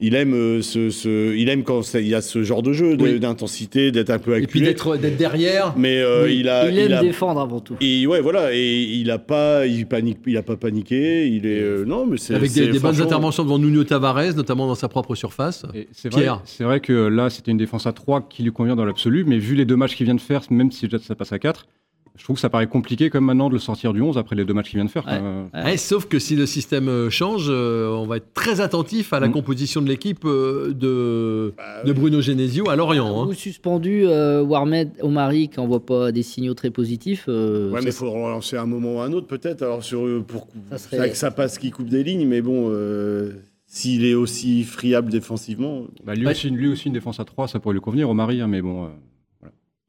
Il 0.00 0.16
aime, 0.16 0.34
euh, 0.34 0.60
ce, 0.60 0.90
ce- 0.90 1.34
il 1.36 1.48
aime 1.48 1.62
quand 1.62 1.80
il 1.94 2.08
y 2.08 2.14
a 2.16 2.20
ce 2.20 2.42
genre 2.42 2.62
de 2.62 2.72
jeu, 2.72 2.96
de- 2.96 3.04
Oui. 3.04 3.20
d'intensité, 3.20 3.92
d'être 3.92 4.10
un 4.10 4.18
peu 4.18 4.32
Et 4.32 4.38
puis 4.38 4.44
acculé. 4.44 4.66
d'être 4.66 4.96
d'être 4.96 5.16
derrière. 5.16 5.72
Mais 5.76 5.98
euh, 6.02 6.24
Oui. 6.24 6.38
il 6.40 6.48
a. 6.48 6.68
il 6.68 6.78
aime 6.78 6.92
a- 6.92 7.00
défendre 7.00 7.40
avant 7.40 7.60
tout. 7.60 7.76
et 7.80 8.04
ouais, 8.06 8.20
voilà. 8.20 8.52
Et 8.52 8.82
il 8.82 9.08
a 9.12 9.18
pas, 9.18 9.66
il 9.66 9.86
panique, 9.86 10.18
il 10.26 10.36
a 10.36 10.42
pas 10.42 10.56
paniqué. 10.56 11.28
Il 11.28 11.46
est. 11.46 11.60
euh, 11.60 11.84
non, 11.84 12.06
mais 12.06 12.16
c'est. 12.18 12.34
Avec 12.34 12.50
c'est 12.50 12.66
des, 12.66 12.72
des 12.72 12.78
bonnes 12.80 13.00
interventions 13.00 13.44
devant 13.44 13.58
Nuno 13.60 13.84
Tavares, 13.84 14.34
notamment 14.34 14.66
dans 14.66 14.74
sa 14.74 14.88
propre 14.88 15.14
surface. 15.14 15.64
Et 15.74 15.86
C'est 15.92 16.12
vrai, 16.12 16.22
Pierre. 16.22 16.40
c'est 16.44 16.64
vrai 16.64 16.80
que 16.80 16.92
là, 16.92 17.30
c'était 17.30 17.52
une 17.52 17.56
défense 17.58 17.86
à 17.86 17.92
3 17.92 18.26
qui 18.28 18.42
lui 18.42 18.50
convient 18.50 18.74
dans 18.76 18.84
l'absolu, 18.84 19.24
mais 19.24 19.38
vu 19.38 19.54
les 19.54 19.64
deux 19.64 19.76
matchs 19.76 19.94
qu'il 19.94 20.06
vient 20.06 20.14
de 20.16 20.20
faire, 20.20 20.42
même 20.50 20.72
si 20.72 20.88
peut-être 20.88 21.04
ça 21.04 21.14
passe 21.14 21.32
à 21.32 21.38
4, 21.38 21.66
je 22.16 22.22
trouve 22.24 22.36
que 22.36 22.40
ça 22.40 22.48
paraît 22.48 22.66
compliqué 22.68 23.10
comme 23.10 23.24
maintenant 23.24 23.48
de 23.48 23.54
le 23.54 23.58
sortir 23.58 23.92
du 23.92 24.00
11 24.00 24.16
après 24.18 24.36
les 24.36 24.44
deux 24.44 24.54
matchs 24.54 24.70
qu'il 24.70 24.78
vient 24.78 24.84
de 24.84 24.90
faire. 24.90 25.04
Ouais. 25.06 25.18
Euh, 25.20 25.44
Ouais. 25.52 25.64
Ouais, 25.64 25.76
sauf 25.76 26.06
que 26.06 26.18
si 26.20 26.36
le 26.36 26.46
système 26.46 26.88
euh, 26.88 27.10
change, 27.10 27.46
euh, 27.48 27.88
on 27.90 28.06
va 28.06 28.18
être 28.18 28.32
très 28.34 28.60
attentif 28.60 29.12
à 29.12 29.18
la 29.20 29.28
Mm. 29.28 29.32
composition 29.32 29.82
de 29.82 29.88
l'équipe 29.88 30.24
euh, 30.24 30.72
de, 30.72 31.54
de 31.84 31.92
Bruno 31.92 32.20
Genesio 32.20 32.68
à 32.70 32.76
Lorient. 32.76 33.22
hein. 33.24 33.26
Ou 33.28 33.32
suspendu 33.32 34.04
euh, 34.06 34.42
Warmed 34.42 34.90
Omari 35.02 35.48
qui 35.48 35.58
n'envoie 35.58 35.84
pas 35.84 36.12
des 36.12 36.22
signaux 36.22 36.54
très 36.54 36.70
positifs. 36.70 37.24
euh, 37.28 37.70
Ouais, 37.70 37.78
ça, 37.80 37.84
mais 37.84 37.90
il 37.90 37.94
faut 37.94 38.10
relancer 38.10 38.56
un 38.56 38.66
moment 38.66 38.96
ou 38.96 39.00
un 39.00 39.12
autre, 39.12 39.26
peut-être. 39.26 39.62
Alors, 39.62 39.82
sur, 39.82 40.24
pour 40.24 40.46
Ça 40.70 40.78
serait- 40.78 41.10
que 41.10 41.16
ça 41.16 41.30
passe 41.32 41.58
qui 41.58 41.70
coupe 41.72 41.88
des 41.88 42.04
lignes, 42.04 42.26
mais 42.28 42.42
bon, 42.42 42.68
euh, 42.70 43.32
s'il 43.66 44.04
est 44.04 44.14
aussi 44.14 44.62
friable 44.62 45.10
défensivement. 45.10 45.86
bah, 46.04 46.14
lui, 46.14 46.28
aussi, 46.28 46.48
lui 46.50 46.68
aussi, 46.68 46.86
une 46.86 46.94
défense 46.94 47.18
à 47.18 47.24
3, 47.24 47.48
ça 47.48 47.58
pourrait 47.58 47.74
lui 47.74 47.80
convenir 47.80 48.08
au 48.08 48.14
mari, 48.14 48.40
hein, 48.40 48.46
mais 48.46 48.62
bon. 48.62 48.88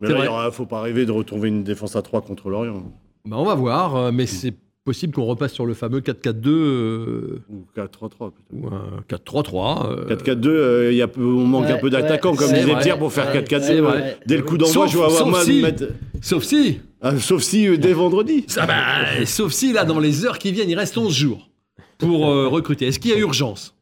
Mais 0.02 0.10
là, 0.10 0.20
il 0.24 0.28
aura- 0.28 0.52
faut 0.52 0.66
pas 0.66 0.82
rêver 0.82 1.06
de 1.06 1.12
retrouver 1.12 1.50
une 1.50 1.64
défense 1.64 1.96
à 1.96 2.02
3 2.02 2.22
contre 2.22 2.50
l'Orient. 2.50 2.84
Bah, 3.26 3.38
on 3.40 3.46
va 3.46 3.56
voir, 3.56 3.96
euh, 3.96 4.12
mais 4.12 4.26
c'est 4.26 4.54
possible 4.84 5.14
qu'on 5.14 5.24
repasse 5.26 5.54
sur 5.54 5.66
le 5.66 5.74
fameux 5.74 6.00
4-4-2 6.02 6.50
euh, 6.52 7.42
Ou 7.50 7.66
4-3-3, 7.76 8.32
peut-être. 8.32 8.54
ou 8.54 8.68
un 8.68 9.02
4-3-3. 9.08 9.90
euh, 9.90 10.06
4-4-2, 10.08 10.50
euh, 10.50 10.92
il 10.92 10.98
y 10.98 11.02
a 11.02 11.08
peu- 11.08 11.24
on 11.24 11.46
manque 11.46 11.66
Ouais, 11.66 11.72
un 11.72 11.78
peu 11.78 11.90
d'attaquants, 11.90 12.32
ouais, 12.32 12.38
comme 12.38 12.50
disait 12.54 12.66
vrai. 12.72 12.82
Pierre, 12.84 13.00
pour 13.00 13.12
faire 13.12 13.28
Ouais, 13.28 13.34
4-4-2. 13.42 13.62
c'est 13.66 13.80
euh, 13.80 13.82
vrai. 13.82 14.20
Dès 14.28 14.38
le 14.38 14.44
coup 14.44 14.58
d'envoi, 14.58 14.74
Sauf- 14.88 14.92
je 14.92 14.98
vais 14.98 15.04
avoir 15.06 15.28
mal 15.28 15.44
si- 15.46 15.62
mettre. 15.62 15.86
Sauf 16.22 16.44
si, 16.44 16.80
Ah, 17.02 17.18
sauf 17.18 17.42
si 17.42 17.68
euh, 17.68 17.78
dès 17.78 17.94
vendredi. 17.94 18.46
ah 18.58 18.68
bah, 18.68 19.26
sauf 19.26 19.52
si 19.54 19.74
là, 19.74 19.86
dans 19.86 20.00
les 20.00 20.26
heures 20.26 20.38
qui 20.40 20.52
viennent, 20.52 20.70
il 20.70 20.78
reste 20.78 20.98
11 20.98 21.14
jours 21.16 21.50
pour 21.98 22.28
euh, 22.30 22.48
recruter. 22.48 22.88
Est-ce 22.88 23.00
qu'il 23.00 23.12
y 23.12 23.14
a 23.14 23.18
urgence? 23.18 23.74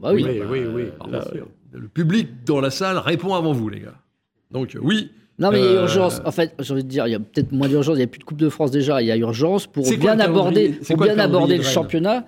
Bah 0.00 0.12
oui. 0.12 0.24
Oui, 0.26 0.40
oui, 0.50 0.60
oui, 0.74 0.82
bah, 0.98 1.06
bien 1.08 1.18
là, 1.18 1.24
sûr. 1.32 1.46
Le 1.72 1.86
public 1.88 2.28
dans 2.44 2.60
la 2.60 2.70
salle 2.70 2.98
répond 2.98 3.34
avant 3.34 3.52
vous, 3.52 3.68
les 3.68 3.80
gars. 3.80 3.94
Donc, 4.50 4.74
euh, 4.74 4.80
oui. 4.82 5.10
Non, 5.42 5.50
mais 5.50 5.58
il 5.58 5.64
y 5.64 5.66
a 5.66 5.70
Euh, 5.70 5.82
urgence. 5.82 6.22
En 6.24 6.30
fait, 6.30 6.54
j'ai 6.58 6.72
envie 6.72 6.84
de 6.84 6.88
dire, 6.88 7.06
il 7.06 7.10
y 7.10 7.14
a 7.14 7.18
peut-être 7.18 7.52
moins 7.52 7.68
d'urgence. 7.68 7.96
Il 7.96 7.98
n'y 7.98 8.04
a 8.04 8.06
plus 8.06 8.18
de 8.20 8.24
Coupe 8.24 8.38
de 8.38 8.48
France 8.48 8.70
déjà. 8.70 9.02
Il 9.02 9.08
y 9.08 9.10
a 9.10 9.16
urgence 9.16 9.66
pour 9.66 9.84
quoi 9.84 9.96
bien 9.96 10.18
aborder, 10.20 10.78
C'est 10.82 10.94
pour 10.94 10.98
quoi 11.04 11.08
le 11.08 11.14
bien 11.14 11.24
aborder 11.24 11.62
championnat. 11.62 12.24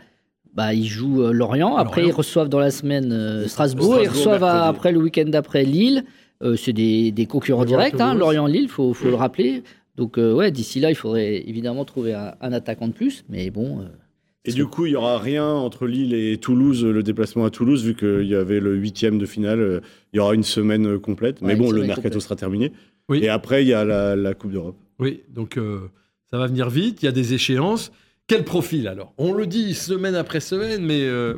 Bah, 0.54 0.72
ils 0.74 0.86
jouent 0.86 1.22
euh, 1.22 1.32
Lorient. 1.32 1.76
Après, 1.76 2.00
Lorient. 2.02 2.14
ils 2.14 2.16
reçoivent 2.16 2.48
dans 2.48 2.60
la 2.60 2.70
semaine 2.70 3.10
euh, 3.12 3.48
Strasbourg. 3.48 3.86
Strasbourg, 3.94 4.02
Ils 4.04 4.08
reçoivent 4.08 4.44
à- 4.44 4.66
après 4.66 4.92
le 4.92 4.98
week-end 5.00 5.24
d'après 5.26 5.64
Lille. 5.64 6.04
Euh, 6.42 6.56
c'est 6.56 6.72
des, 6.72 7.10
des 7.12 7.26
concurrents 7.26 7.64
directs. 7.64 8.00
Hein. 8.00 8.14
Lorient-Lille, 8.14 8.68
faut, 8.68 8.92
faut 8.92 9.08
le 9.08 9.14
rappeler. 9.14 9.62
Donc, 9.96 10.18
euh, 10.18 10.32
ouais, 10.34 10.50
d'ici 10.50 10.80
là, 10.80 10.90
il 10.90 10.94
faudrait 10.96 11.36
évidemment 11.48 11.84
trouver 11.84 12.14
un, 12.14 12.34
un 12.40 12.52
attaquant 12.52 12.88
de 12.88 12.92
plus. 12.92 13.24
Mais 13.28 13.50
bon. 13.50 13.80
euh, 13.80 13.84
Et 14.44 14.52
du 14.52 14.66
coup, 14.66 14.86
il 14.86 14.90
n'y 14.90 14.96
aura 14.96 15.18
rien 15.18 15.46
entre 15.46 15.86
Lille 15.86 16.12
et 16.14 16.36
Toulouse, 16.36 16.84
le 16.84 17.02
déplacement 17.02 17.44
à 17.44 17.50
Toulouse, 17.50 17.84
vu 17.84 17.94
qu'il 17.94 18.26
y 18.28 18.34
avait 18.34 18.60
le 18.60 18.74
huitième 18.76 19.18
de 19.18 19.26
finale. 19.26 19.80
Il 20.12 20.16
y 20.16 20.20
aura 20.20 20.34
une 20.34 20.42
semaine 20.42 20.98
complète. 20.98 21.40
Ouais, 21.40 21.48
mais 21.48 21.56
bon, 21.56 21.70
le 21.70 21.82
mercato 21.82 22.02
complète. 22.02 22.22
sera 22.22 22.36
terminé. 22.36 22.72
Oui. 23.08 23.20
Et 23.22 23.28
après, 23.28 23.62
il 23.64 23.68
y 23.68 23.74
a 23.74 23.84
la, 23.84 24.16
la 24.16 24.34
Coupe 24.34 24.52
d'Europe. 24.52 24.76
Oui, 24.98 25.22
donc 25.28 25.56
euh, 25.58 25.90
ça 26.30 26.38
va 26.38 26.46
venir 26.46 26.70
vite, 26.70 27.02
il 27.02 27.06
y 27.06 27.08
a 27.08 27.12
des 27.12 27.34
échéances. 27.34 27.92
Quel 28.26 28.44
profil 28.44 28.88
alors? 28.88 29.12
On 29.18 29.32
le 29.32 29.46
dit 29.46 29.74
semaine 29.74 30.14
après 30.14 30.40
semaine, 30.40 30.82
mais 30.84 31.02
euh, 31.02 31.34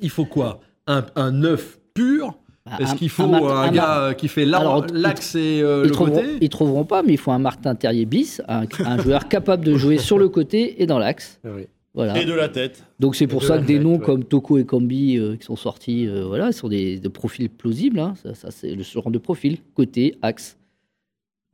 il 0.00 0.10
faut 0.10 0.24
quoi? 0.24 0.60
Un, 0.86 1.04
un 1.14 1.30
neuf 1.30 1.78
pur? 1.94 2.36
Bah, 2.66 2.72
Est-ce 2.80 2.94
qu'il 2.94 3.08
faut 3.08 3.22
un 3.24 3.70
gars 3.72 4.14
qui 4.16 4.28
fait 4.28 4.44
l'axe 4.44 5.34
et 5.34 5.60
euh, 5.62 5.82
Ils 5.84 5.88
le 5.88 5.92
trouveront, 5.92 6.16
côté? 6.16 6.28
ils 6.40 6.48
trouveront 6.48 6.84
pas, 6.84 7.02
mais 7.02 7.12
il 7.14 7.18
faut 7.18 7.32
un 7.32 7.38
Martin 7.38 7.74
Terrier 7.74 8.04
bis, 8.04 8.40
un, 8.48 8.64
un 8.84 8.98
joueur 9.02 9.28
capable 9.28 9.64
de 9.64 9.74
jouer 9.76 9.98
sur 9.98 10.18
le 10.18 10.28
côté 10.28 10.80
et 10.82 10.86
dans 10.86 10.98
l'axe. 10.98 11.40
Oui. 11.44 11.66
Voilà. 11.94 12.18
Et 12.18 12.24
de 12.24 12.32
la 12.32 12.48
tête. 12.48 12.84
Donc 13.00 13.16
c'est 13.16 13.26
pour 13.26 13.44
ça 13.44 13.58
que 13.58 13.64
des 13.66 13.74
tête, 13.74 13.82
noms 13.82 13.98
ouais. 13.98 14.04
comme 14.04 14.24
Toko 14.24 14.56
et 14.56 14.64
Kambi 14.64 15.18
euh, 15.18 15.36
qui 15.36 15.44
sont 15.44 15.56
sortis, 15.56 16.06
euh, 16.08 16.24
voilà, 16.24 16.50
sont 16.50 16.68
des, 16.68 16.98
des 16.98 17.08
profils 17.10 17.50
plausibles. 17.50 17.98
hein. 18.00 18.14
Ça, 18.22 18.34
ça, 18.34 18.50
c'est 18.50 18.74
le 18.74 18.82
ce 18.82 18.94
genre 18.94 19.10
de 19.10 19.18
profil, 19.18 19.58
côté, 19.74 20.16
axe. 20.22 20.56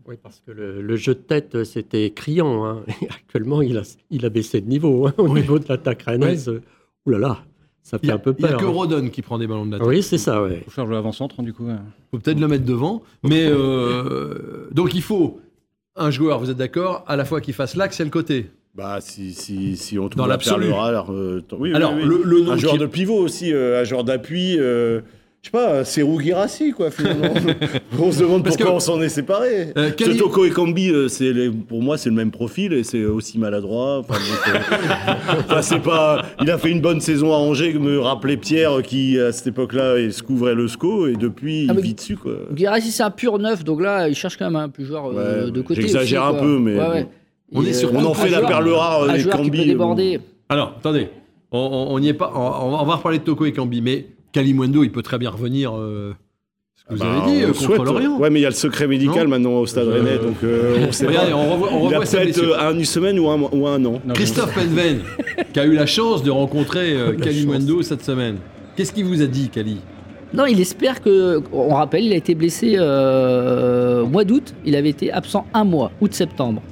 Oui, 0.09 0.15
parce 0.23 0.41
que 0.45 0.51
le, 0.53 0.81
le 0.81 0.97
jeu 0.97 1.15
de 1.15 1.21
tête, 1.21 1.55
euh, 1.55 1.65
c'était 1.65 2.11
criant. 2.11 2.65
hein. 2.65 2.83
Et 3.03 3.07
actuellement, 3.09 3.61
il 3.63 3.77
a, 3.77 3.83
il 4.11 4.25
a 4.25 4.31
baissé 4.31 4.61
de 4.63 4.67
niveau 4.69 5.07
hein, 5.07 5.15
au 5.19 5.29
niveau 5.29 5.59
de 5.59 5.67
l'attaque 5.69 6.03
rennaise. 6.03 6.49
euh, 6.49 6.63
Ouh 7.07 7.11
là 7.11 7.19
là, 7.19 7.39
ça 7.83 7.99
Il 8.03 8.07
fait 8.07 8.13
a, 8.13 8.15
un 8.17 8.19
peu 8.19 8.35
il 8.39 8.43
y 8.43 8.47
a 8.47 8.49
peur. 8.51 8.61
que 8.61 8.65
hein. 8.65 8.69
Rodon 8.71 9.09
qui 9.11 9.21
prend 9.23 9.39
des 9.39 9.47
ballons 9.47 9.67
de 9.67 9.73
la 9.73 9.79
tête. 9.79 9.87
Oui, 9.87 10.03
c'est 10.03 10.17
ça, 10.19 10.43
ouais. 10.43 10.63
Faut 10.65 10.71
faire 10.71 10.87
jouer 10.87 10.97
avant-centre, 10.97 11.43
du 11.43 11.53
coup. 11.53 11.67
ouais. 11.67 11.75
faut 12.11 12.19
peut-être 12.19 12.41
le 12.41 12.49
mettre 12.49 12.65
devant. 12.65 13.03
Mais 13.23 13.47
euh, 13.51 14.69
donc 14.73 14.95
il 14.95 15.03
faut 15.03 15.41
un 15.97 16.11
joueur, 16.11 16.39
vous 16.39 16.49
êtes 16.51 16.57
d'accord, 16.57 17.05
à 17.07 17.17
la 17.17 17.25
fois 17.27 17.41
qui 17.41 17.53
fasse 17.53 17.77
l'axe 17.77 18.01
et 18.01 18.05
le 18.05 18.11
côté. 18.11 18.47
Bah, 18.75 19.01
si, 19.01 19.33
si, 19.35 19.77
si 19.77 19.99
on 19.99 20.09
trouve 20.09 20.19
Dans 20.19 20.27
la 20.27 20.35
l'absolu. 20.35 20.67
euh, 20.73 21.41
oui, 21.53 21.59
oui, 21.71 21.75
Alors, 21.75 21.95
oui. 21.95 22.05
le- 22.05 22.23
le 22.25 22.41
nom 22.43 22.53
un 22.53 22.57
joueur 22.57 22.75
qui- 22.75 22.79
de 22.79 22.87
pivot 22.87 23.17
aussi, 23.19 23.53
euh, 23.53 23.81
un 23.81 23.85
joueur 23.85 24.05
d'appui. 24.05 24.57
euh, 24.59 25.01
je 25.43 25.47
sais 25.47 25.51
pas, 25.53 25.85
c'est 25.85 26.03
Girassi, 26.21 26.73
quoi, 26.73 26.91
finalement. 26.91 27.33
on 27.99 28.11
se 28.13 28.21
demande 28.21 28.43
Parce 28.45 28.57
pourquoi 28.57 28.73
que- 28.73 28.77
on 28.77 28.81
s'en 28.81 29.01
est 29.01 29.09
séparés. 29.09 29.73
Euh, 29.77 29.91
Kali- 29.91 30.17
Toko 30.19 30.45
et 30.45 30.51
Kambi, 30.51 30.91
euh, 30.91 31.09
les- 31.21 31.51
pour 31.51 31.81
moi, 31.83 31.97
c'est 31.97 32.11
le 32.11 32.17
même 32.17 32.31
profil 32.31 32.73
et 32.73 32.83
c'est 32.85 33.05
aussi 33.05 33.39
maladroit. 33.39 33.99
Enfin, 34.01 34.15
donc, 34.15 34.55
euh, 34.55 35.13
enfin, 35.39 35.63
c'est 35.63 35.79
pas, 35.81 36.23
il 36.43 36.51
a 36.51 36.59
fait 36.59 36.71
une 36.71 36.81
bonne 36.81 37.01
saison 37.01 37.33
à 37.33 37.37
Angers, 37.37 37.73
me 37.79 37.99
rappelait 38.01 38.37
Pierre 38.37 38.83
qui, 38.83 39.19
à 39.19 39.33
cette 39.33 39.47
époque-là, 39.49 39.99
il 40.01 40.13
se 40.13 40.23
couvrait 40.23 40.55
le 40.55 40.67
SCO 40.69 41.07
et 41.07 41.15
depuis, 41.15 41.67
Ah, 41.71 41.75
il 41.77 41.81
vit 41.83 41.95
dessus, 41.95 42.17
quoi. 42.17 42.33
Guirassi, 42.53 42.91
c'est 42.91 43.03
un 43.05 43.11
pur 43.11 43.39
neuf, 43.39 43.65
donc 43.65 43.81
là, 43.81 44.09
il 44.09 44.15
cherche 44.15 44.37
quand 44.37 44.47
même 44.47 44.57
un 44.57 44.69
plus 44.69 44.85
joueur 44.85 45.07
euh, 45.07 45.45
Ouais, 45.47 45.51
de 45.51 45.61
côté. 45.63 45.81
j'exagère 45.81 46.25
un 46.25 46.35
peu, 46.35 46.59
mais 46.59 46.77
Ouais, 46.79 46.89
ouais. 46.89 47.03
bon. 47.05 47.09
On 47.61 47.65
Et, 47.65 47.69
est 47.69 47.73
sur- 47.73 47.89
euh, 47.89 47.93
On 47.97 48.05
en 48.05 48.13
fait 48.15 48.29
la 48.29 48.43
perle 48.43 48.69
rare, 48.71 49.07
Kambi. 49.31 49.51
peut 49.61 49.65
déborder. 49.65 50.21
Alors, 50.51 50.75
attendez, 50.79 51.09
on- 51.51 51.59
on 51.59 51.95
on 51.95 51.99
n'y 52.01 52.09
est 52.09 52.13
pas. 52.15 52.31
On, 52.35 52.39
on 52.41 52.71
va- 52.73 52.83
on 52.83 52.85
va 52.85 52.97
reparler 52.97 53.19
de 53.21 53.25
Toko 53.25 53.47
et 53.47 53.53
Kambi, 53.53 53.81
mais 53.81 54.05
Kalimundo, 54.33 54.83
il 54.85 54.91
peut 54.93 55.03
très 55.03 55.19
bien 55.19 55.31
revenir. 55.31 55.73
euh, 55.77 56.15
ce 56.77 56.85
que 56.85 56.95
vous 56.95 57.01
Bah, 57.01 57.23
avez 57.25 57.33
dit 57.33 57.39
on 57.39 57.43
euh, 57.45 57.47
contre 57.49 57.61
souhaite. 57.63 57.83
l'Orient. 57.83 58.19
Ouais, 58.19 58.31
mais 58.31 58.41
il 58.41 58.43
y 58.43 58.47
a 58.47 58.51
le 58.51 58.55
secret 58.55 58.87
médical 58.87 59.25
Non 59.25 59.31
maintenant 59.31 59.53
au 59.55 59.67
Stade 59.67 59.89
Euh, 59.89 59.95
Rennais, 59.95 60.19
donc 60.19 60.37
euh, 60.45 60.87
on 60.89 60.93
sait 60.93 61.07
Regardez, 61.07 61.33
pas. 61.33 61.37
on 61.37 61.53
revoit, 61.53 61.69
on 61.73 61.79
il 61.81 61.95
a 61.95 61.99
revoit 61.99 62.07
sa 62.07 62.19
peut-être 62.21 62.39
euh, 62.43 62.73
une 62.73 62.85
semaine 62.85 63.19
ou 63.19 63.29
un, 63.29 63.37
mois- 63.37 63.55
ou 63.55 63.67
un 63.67 63.85
an. 63.85 64.01
Non, 64.07 64.15
Christophe 64.15 64.55
Penven, 64.55 65.01
qui 65.53 65.61
a 65.61 65.67
eu 65.67 65.75
la 65.75 65.87
chance 65.87 66.23
de 66.23 66.31
rencontrer 66.31 66.93
euh, 66.95 67.13
Kalimundo 67.15 67.83
cette 67.83 68.05
semaine. 68.05 68.37
Qu'est-ce 68.77 68.93
qu'il 68.93 69.05
vous 69.07 69.23
a 69.23 69.27
dit, 69.27 69.49
Kali? 69.49 69.79
Non, 70.35 70.45
il 70.47 70.61
espère 70.61 71.01
que. 71.03 71.43
On 71.53 71.75
rappelle, 71.75 72.05
il 72.05 72.13
a 72.13 72.17
été 72.17 72.35
blessé 72.35 72.75
euh, 72.77 74.03
au 74.03 74.07
mois 74.07 74.25
d'août. 74.25 74.55
Il 74.65 74.77
avait 74.77 74.91
été 74.91 75.11
absent 75.11 75.47
un 75.55 75.65
mois, 75.65 75.91
août-septembre. 76.01 76.63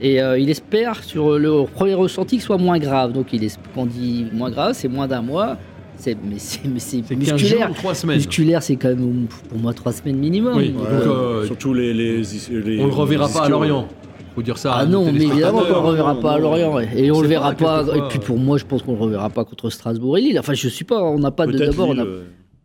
Et 0.00 0.20
euh, 0.22 0.38
il 0.38 0.50
espère 0.50 1.02
sur 1.02 1.38
le 1.38 1.64
premier 1.72 1.94
ressenti 1.94 2.36
que 2.36 2.42
ce 2.42 2.46
soit 2.48 2.58
moins 2.58 2.78
grave. 2.78 3.12
Donc, 3.12 3.32
il 3.32 3.42
est, 3.44 3.56
quand 3.74 3.82
on 3.82 3.86
dit 3.86 4.26
moins 4.32 4.50
grave, 4.50 4.72
c'est 4.74 4.88
moins 4.88 5.06
d'un 5.08 5.22
mois. 5.22 5.56
C'est, 5.98 6.16
mais 6.22 6.38
c'est, 6.38 6.60
mais 6.68 6.78
c'est 6.78 7.02
C'est 7.06 7.14
15 7.16 7.26
jours 7.26 7.34
musculaire. 7.38 7.70
ou 7.70 7.74
3 7.74 7.94
semaines. 7.94 8.16
Musculaire, 8.16 8.62
c'est 8.62 8.76
quand 8.76 8.88
même 8.88 9.26
pour 9.48 9.58
moi 9.58 9.72
trois 9.74 9.92
semaines 9.92 10.16
minimum. 10.16 10.56
Oui, 10.56 10.68
Donc, 10.70 10.82
donc, 10.84 10.90
euh, 10.92 11.08
euh, 11.42 11.46
Surtout 11.46 11.74
les, 11.74 11.92
les, 11.92 12.22
les- 12.50 12.80
on 12.80 12.86
le 12.86 12.92
reverra 12.92 13.26
les 13.26 13.32
pas 13.32 13.44
à. 13.44 13.48
Lorient. 13.48 13.88
Faut 14.34 14.42
dire 14.42 14.56
ça. 14.58 14.74
à 14.74 14.78
Ah 14.82 14.86
non, 14.86 15.10
mais 15.10 15.20
évidemment 15.20 15.58
qu'on 15.62 15.66
le 15.66 15.72
reverra 15.78 16.14
non, 16.14 16.22
pas 16.22 16.32
à 16.34 16.36
non. 16.38 16.42
Lorient. 16.42 16.74
ouais. 16.74 16.88
Et 16.94 17.10
on 17.10 17.20
le 17.20 17.26
verra 17.26 17.52
pas, 17.52 17.84
pas. 17.84 17.96
Et 17.96 18.00
puis 18.08 18.20
pour 18.20 18.38
moi, 18.38 18.56
je 18.58 18.64
pense 18.64 18.82
qu'on 18.82 18.92
le 18.92 19.00
reverra 19.00 19.28
pas 19.30 19.44
contre 19.44 19.70
Strasbourg 19.70 20.16
et 20.16 20.20
Lille. 20.20 20.38
Enfin, 20.38 20.54
je 20.54 20.68
suis 20.68 20.84
pas. 20.84 21.02
On 21.02 21.18
n'a 21.18 21.32
pas 21.32 21.46
de. 21.46 21.58
D'abord, 21.58 21.94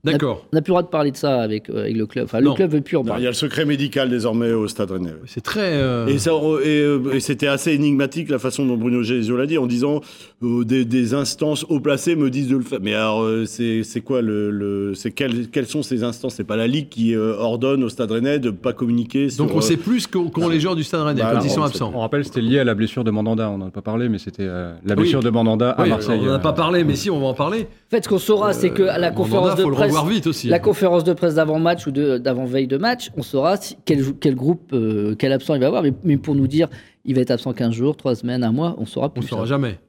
D'accord. 0.03 0.45
on 0.51 0.55
n'a 0.55 0.61
plus 0.61 0.71
le 0.71 0.73
droit 0.73 0.81
de 0.83 0.87
parler 0.87 1.11
de 1.11 1.15
ça 1.17 1.41
avec, 1.41 1.69
euh, 1.69 1.81
avec 1.83 1.95
le 1.95 2.05
club. 2.05 2.25
Enfin, 2.25 2.41
Non. 2.41 2.51
le 2.51 2.55
club 2.57 2.71
veut 2.71 2.81
plus 2.81 2.97
en 2.97 3.03
Non, 3.03 3.07
parler. 3.09 3.21
il 3.21 3.23
y 3.23 3.27
a 3.27 3.29
le 3.29 3.35
secret 3.35 3.63
médical 3.65 4.09
désormais 4.09 4.51
au 4.51 4.67
Stade 4.67 4.91
Rennais. 4.91 5.13
C'est 5.27 5.41
très. 5.43 5.73
euh, 5.75 6.07
Et, 6.07 6.17
ça, 6.17 6.31
et, 6.31 6.81
euh, 6.81 7.13
et 7.13 7.19
c'était 7.21 7.47
assez 7.47 7.71
énigmatique 7.71 8.29
la 8.29 8.39
façon 8.39 8.65
dont 8.65 8.75
Bruno 8.75 9.01
Genesio 9.03 9.37
l'a 9.37 9.45
dit 9.45 9.57
en 9.57 9.65
disant 9.65 10.01
euh, 10.43 10.65
des, 10.65 10.83
des 10.83 11.13
instances 11.13 11.65
haut 11.69 11.79
placées 11.79 12.15
me 12.17 12.29
disent 12.29 12.49
de 12.49 12.57
le 12.57 12.63
faire. 12.63 12.79
Mais 12.81 12.93
alors 12.93 13.21
euh, 13.23 13.45
c'est 13.45 13.83
c'est 13.83 14.01
quoi 14.01 14.21
le, 14.21 14.51
le 14.51 14.93
c'est 14.93 15.11
quelles, 15.11 15.47
quelles 15.49 15.67
sont 15.67 15.83
ces 15.83 16.03
instances? 16.03 16.35
C'est 16.35 16.43
pas 16.43 16.57
la 16.57 16.67
ligue 16.67 16.89
qui 16.89 17.15
euh, 17.15 17.35
ordonne 17.37 17.81
au 17.83 17.89
Stade 17.89 18.11
Rennais 18.11 18.39
de 18.39 18.49
pas 18.49 18.73
communiquer. 18.73 19.29
Sur, 19.29 19.45
Donc 19.45 19.55
on 19.55 19.59
euh, 19.59 19.61
sait 19.61 19.77
plus 19.77 20.07
qu'ont 20.07 20.27
qu'ont 20.29 20.49
les 20.49 20.59
joueurs 20.59 20.75
du 20.75 20.83
Stade 20.83 21.01
Rennais 21.03 21.21
Bah 21.21 21.29
quand 21.31 21.37
non, 21.39 21.45
ils 21.45 21.49
sont 21.49 21.61
on 21.61 21.67
sait 21.67 21.69
absents. 21.75 21.91
On 21.95 21.99
rappelle, 22.01 22.25
c'était 22.25 22.41
lié 22.41 22.59
à 22.59 22.63
la 22.65 22.73
blessure 22.75 23.05
de 23.05 23.11
Mandanda. 23.11 23.49
On 23.49 23.57
n'en 23.57 23.67
a 23.67 23.71
pas 23.71 23.81
parlé, 23.81 24.09
mais 24.09 24.17
c'était 24.17 24.43
euh, 24.43 24.73
la 24.85 24.95
Oui. 24.95 25.01
blessure 25.03 25.21
de 25.23 25.29
Mandanda 25.29 25.69
à 25.71 25.83
Oui, 25.83 25.89
Marseille. 25.89 26.19
on 26.21 26.25
n'en 26.25 26.33
a 26.33 26.39
pas 26.39 26.51
parlé, 26.53 26.83
mais 26.83 26.95
si, 26.95 27.09
on 27.09 27.19
va 27.21 27.27
en 27.27 27.33
parler. 27.33 27.61
En 27.87 27.95
fait, 27.95 28.03
ce 28.03 28.09
qu'on 28.09 28.17
saura, 28.17 28.51
c'est 28.53 28.71
que 28.71 28.83
à 28.83 28.97
la 28.97 29.11
Mandanda, 29.11 29.15
conférence 29.15 29.55
de 29.55 29.61
faut 29.61 29.69
le 29.69 29.75
presse, 29.75 29.92
revoir 29.95 30.13
vite 30.13 30.27
aussi. 30.27 30.47
la 30.47 30.59
conférence 30.59 31.03
de 31.03 31.13
presse 31.13 31.35
d'avant-match 31.35 31.87
ou 31.87 31.91
d'avant-veille 31.91 32.67
de 32.67 32.77
match, 32.77 33.11
on 33.17 33.21
saura 33.23 33.57
si- 33.57 33.77
quel, 33.85 34.35
groupe, 34.35 34.71
euh, 34.73 35.15
quel 35.17 35.31
absent 35.31 35.55
il 35.55 35.59
va 35.61 35.67
avoir. 35.67 35.83
Mais, 35.83 35.93
mais 36.03 36.17
pour 36.17 36.35
nous 36.35 36.47
dire, 36.47 36.67
il 37.05 37.15
va 37.15 37.21
être 37.21 37.31
absent 37.31 37.53
15 37.53 37.73
jours, 37.73 37.95
3 37.97 38.15
semaines, 38.15 38.43
un 38.43 38.51
mois, 38.51 38.75
on 38.77 38.85
saura 38.85 39.07
On 39.07 39.09
plus. 39.09 39.21
ne 39.21 39.27
saura 39.27 39.43
ça. 39.43 39.49
jamais. 39.49 39.79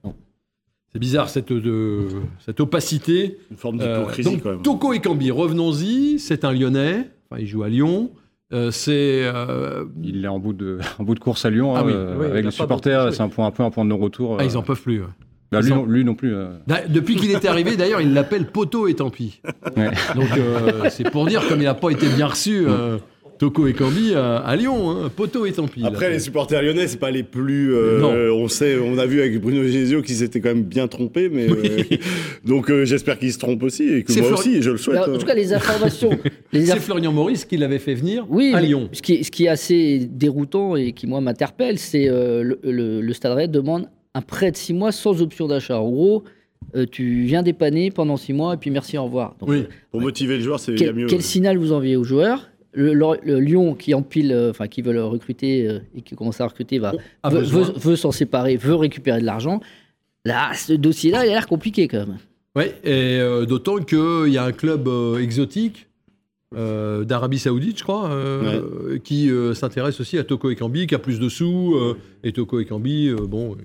C'est 0.93 0.99
bizarre 1.01 1.29
cette, 1.29 1.53
de, 1.53 2.07
cette 2.45 2.61
opacité. 2.61 3.39
une 3.51 3.57
forme 3.57 3.81
Euh, 3.81 3.97
d'hypocrisie 3.99 4.31
donc 4.31 4.43
quand 4.43 4.51
même. 4.51 4.63
Toko 4.63 4.93
Ekambi, 4.93 5.31
revenons-y, 5.33 6.19
c'est 6.21 6.45
un 6.45 6.53
Lyonnais, 6.53 7.11
enfin 7.31 7.41
il 7.41 7.47
joue 7.49 7.63
à 7.65 7.69
Lyon. 7.69 8.11
Euh, 8.53 8.71
c'est 8.71 9.23
euh, 9.25 9.87
Il 10.03 10.25
est 10.25 10.29
en 10.29 10.39
bout 10.39 10.53
de, 10.53 10.79
en 11.01 11.03
bout 11.03 11.15
de 11.15 11.19
course 11.19 11.45
à 11.45 11.51
Lyon, 11.51 11.75
Ah 11.75 11.81
hein, 11.81 11.83
oui, 11.87 11.93
euh, 11.95 12.17
oui, 12.21 12.27
avec 12.27 12.45
les 12.45 12.51
supporters. 12.53 13.13
C'est 13.13 13.23
un, 13.23 13.29
point, 13.29 13.47
un 13.47 13.51
peu 13.51 13.65
un 13.65 13.71
point 13.71 13.85
de 13.85 13.91
non-retour. 13.91 14.37
ah, 14.39 14.45
ils 14.45 14.55
euh, 14.55 14.59
en 14.59 14.63
peuvent 14.63 14.81
plus. 14.83 15.01
ouais. 15.01 15.07
Bah, 15.61 15.67
lui, 15.67 15.71
non, 15.75 15.87
lui 15.87 16.05
non 16.05 16.15
plus. 16.15 16.35
euh. 16.35 16.49
Da- 16.67 16.87
Depuis 16.89 17.17
qu'il 17.17 17.31
est 17.31 17.45
arrivé, 17.45 17.77
d'ailleurs, 17.77 18.01
il 18.01 18.13
l'appelle 18.15 18.47
Poto 18.47 18.89
et 18.89 18.95
tant 18.95 19.11
pis. 19.11 19.41
Ouais. 19.77 19.91
Donc 20.15 20.29
euh, 20.37 20.89
c'est 20.91 21.11
pour 21.11 21.27
dire 21.27 21.47
comme 21.49 21.61
il 21.61 21.65
n'a 21.65 21.75
pas 21.75 21.91
été 21.91 22.07
bien 22.09 22.27
reçu. 22.27 22.65
euh, 22.69 22.99
Toko 23.37 23.67
Ekambi 23.67 24.15
à, 24.15 24.37
à 24.37 24.55
Lyon, 24.55 24.91
hein, 24.93 25.11
Poto 25.15 25.45
et 25.45 25.51
tant 25.51 25.67
pis. 25.67 25.83
Après, 25.85 26.07
là. 26.07 26.13
les 26.13 26.19
supporters 26.21 26.63
lyonnais, 26.63 26.87
c'est 26.87 27.01
pas 27.01 27.11
les 27.11 27.25
plus. 27.25 27.75
euh, 27.75 28.01
Non. 28.01 28.13
euh, 28.15 28.31
on 28.33 28.47
sait, 28.47 28.79
on 28.79 28.97
a 28.97 29.07
vu 29.07 29.19
avec 29.21 29.41
Bruno 29.41 29.65
Genesio 29.65 30.03
qu'ils 30.03 30.15
s'étaient 30.15 30.41
quand 30.41 30.51
même 30.51 30.63
bien 30.63 30.87
trompés, 30.87 31.29
mais 31.29 31.49
euh, 31.51 31.83
donc 32.45 32.71
euh, 32.71 32.85
j'espère 32.85 33.19
qu'ils 33.19 33.33
se 33.33 33.39
trompent 33.41 33.65
aussi 33.65 33.89
et 33.93 34.05
que 34.05 34.13
C'est 34.13 34.21
moi 34.21 34.29
Flor- 34.31 34.39
aussi, 34.39 34.63
je 34.63 34.71
le 34.71 34.77
souhaite. 34.77 34.99
Alors, 35.03 35.17
en 35.17 35.19
tout 35.19 35.27
cas, 35.27 35.35
les 35.35 35.53
informations. 35.53 36.11
les 36.53 36.65
C'est 36.67 36.79
Florian 36.79 37.13
Maurice 37.13 37.45
qui 37.45 37.57
l'avait 37.57 37.81
fait 37.81 37.95
venir 37.95 38.25
Oui, 38.29 38.53
à 38.55 38.61
Lyon. 38.61 38.89
Ce 38.93 39.03
qui, 39.03 39.15
est, 39.15 39.23
ce 39.25 39.33
qui 39.33 39.47
est 39.47 39.49
assez 39.49 40.09
déroutant 40.09 40.77
et 40.77 40.93
qui, 40.93 41.09
moi, 41.09 41.21
m'interpelle, 41.21 41.79
c'est 41.81 42.09
euh, 42.09 42.45
le, 42.45 42.61
le, 42.63 43.01
le 43.01 43.13
Stade 43.13 43.33
Rennais 43.33 43.49
demande 43.49 43.89
un 44.15 44.21
prêt 44.23 44.51
de 44.51 44.57
6 44.57 44.75
mois 44.75 44.93
sans 44.93 45.21
option 45.23 45.47
d'achat. 45.49 45.79
En 45.81 45.91
gros, 45.91 46.25
euh, 46.77 46.87
tu 46.91 47.23
viens 47.25 47.43
dépanner 47.43 47.91
pendant 47.91 48.17
6 48.17 48.33
mois 48.33 48.55
et 48.55 48.57
puis 48.57 48.71
merci, 48.71 48.97
au 48.99 49.05
revoir. 49.05 49.35
Donc, 49.41 49.49
Oui. 49.49 49.65
Pour 49.91 50.01
motiver 50.01 50.37
le 50.39 50.43
joueur, 50.43 50.61
c'est 50.61 50.75
quel, 50.75 50.95
mieux. 50.95 51.07
quel 51.07 51.23
signal 51.23 51.59
vous 51.59 51.73
envoyez 51.73 51.97
aux 51.97 52.05
joueurs? 52.05 52.49
Le, 52.77 52.93
le- 52.93 53.19
le 53.23 53.39
Lyon 53.39 53.75
qui 53.75 53.95
empile, 53.95 54.33
euh, 54.33 54.51
enfin 54.51 54.67
qui 54.67 54.83
veut 54.83 54.93
le 54.93 55.05
recruter 55.05 55.69
euh, 55.69 55.79
et 55.97 56.03
qui 56.03 56.17
commence 56.17 56.41
à 56.41 56.47
recruter, 56.47 56.79
va, 56.81 56.93
A 57.23 57.31
veut, 57.31 57.41
besoin. 57.41 57.63
veut- 57.63 57.73
veut 57.79 57.97
s'en 57.97 58.11
séparer, 58.11 58.57
veut 58.57 58.75
récupérer 58.75 59.21
de 59.21 59.25
l'argent. 59.27 59.61
Là, 60.25 60.51
ce 60.55 60.73
dossier-là, 60.73 61.25
il 61.25 61.29
a 61.31 61.33
l'air 61.35 61.47
compliqué 61.47 61.87
quand 61.87 61.99
même. 62.07 62.17
Oui, 62.57 62.65
et 62.83 63.19
euh, 63.21 63.47
d'autant 63.47 63.77
qu'il 63.79 64.33
y 64.33 64.39
a 64.39 64.45
un 64.45 64.53
club 64.53 64.89
euh, 64.89 65.19
exotique 65.19 65.87
euh, 66.57 67.05
d'Arabie 67.05 67.39
Saoudite, 67.39 67.79
je 67.79 67.83
crois, 67.85 68.11
euh, 68.11 68.99
qui 68.99 69.31
euh, 69.31 69.55
s'intéresse 69.55 70.01
aussi 70.01 70.19
à 70.19 70.25
Toko 70.25 70.51
Ekambi, 70.51 70.87
qui 70.87 70.95
a 70.95 70.99
plus 71.01 71.19
de 71.21 71.29
sous. 71.29 71.75
euh, 71.77 71.97
et 72.25 72.33
Toko 72.33 72.59
Ekambi, 72.61 73.09
euh, 73.09 73.17
bon, 73.27 73.57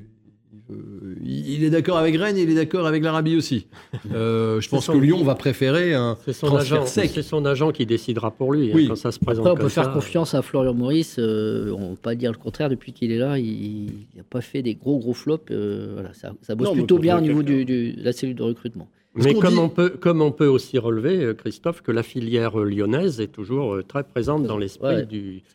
il, 0.69 0.75
veut- 0.75 1.17
il- 1.25 1.63
est 1.63 1.69
d'accord 1.69 1.97
avec 1.97 2.15
Rennes, 2.15 2.37
il 2.37 2.49
est 2.49 2.55
d'accord 2.55 2.85
avec 2.87 3.03
l'Arabie 3.03 3.35
aussi. 3.35 3.67
Euh, 4.13 4.59
je 4.61 4.69
pense 4.69 4.85
son- 4.85 4.93
que 4.93 4.97
Lyon 4.99 5.23
va 5.23 5.35
préférer 5.35 5.93
un 5.93 6.17
C'est 6.25 6.33
son, 6.33 6.47
transfert 6.47 6.81
agent, 6.81 6.85
sec. 6.87 7.11
c'est 7.13 7.21
son 7.21 7.45
agent 7.45 7.71
qui 7.71 7.85
décidera 7.85 8.31
pour 8.31 8.53
lui 8.53 8.71
hein, 8.71 8.85
quand 8.89 8.95
ça 8.95 9.11
se 9.11 9.19
présente. 9.19 9.45
Après, 9.45 9.51
on 9.51 9.55
peut 9.55 9.61
comme 9.63 9.69
faire 9.69 9.85
ça. 9.85 9.89
confiance 9.91 10.33
à 10.33 10.41
Florian 10.41 10.73
Maurice. 10.73 11.17
euh, 11.19 11.71
on 11.77 11.91
ne 11.91 11.95
peut 11.95 12.01
pas 12.01 12.15
dire 12.15 12.31
le 12.31 12.37
contraire. 12.37 12.69
Depuis 12.69 12.91
qu'il 12.93 13.11
est 13.11 13.17
là, 13.17 13.37
il 13.37 13.87
n'a 14.15 14.23
pas 14.29 14.41
fait 14.41 14.61
des 14.61 14.75
gros 14.75 14.97
gros 14.99 15.13
flops. 15.13 15.51
euh, 15.51 15.91
voilà, 15.93 16.13
ça, 16.13 16.33
ça 16.41 16.55
bosse 16.55 16.67
Non, 16.69 16.73
plutôt 16.73 16.97
bien 16.97 17.17
au 17.17 17.21
niveau 17.21 17.43
quelqu'un. 17.43 17.57
du, 17.57 17.65
du- 17.65 17.93
de 17.93 18.03
la 18.03 18.11
cellule 18.13 18.35
de 18.35 18.43
recrutement. 18.43 18.87
Mais 19.15 19.33
comme, 19.33 19.53
dit- 19.53 19.59
on 19.59 19.69
peut, 19.69 19.89
comme 19.89 20.21
on 20.21 20.31
peut 20.31 20.45
aussi 20.47 20.77
relever, 20.77 21.23
euh, 21.23 21.33
Christophe, 21.33 21.81
que 21.81 21.91
la 21.91 22.03
filière 22.03 22.59
euh, 22.59 22.63
lyonnaise 22.63 23.19
est 23.19 23.27
toujours 23.27 23.73
euh, 23.75 23.83
très 23.83 24.03
présente 24.03 24.43
dans 24.43 24.57
l'esprit 24.57 25.05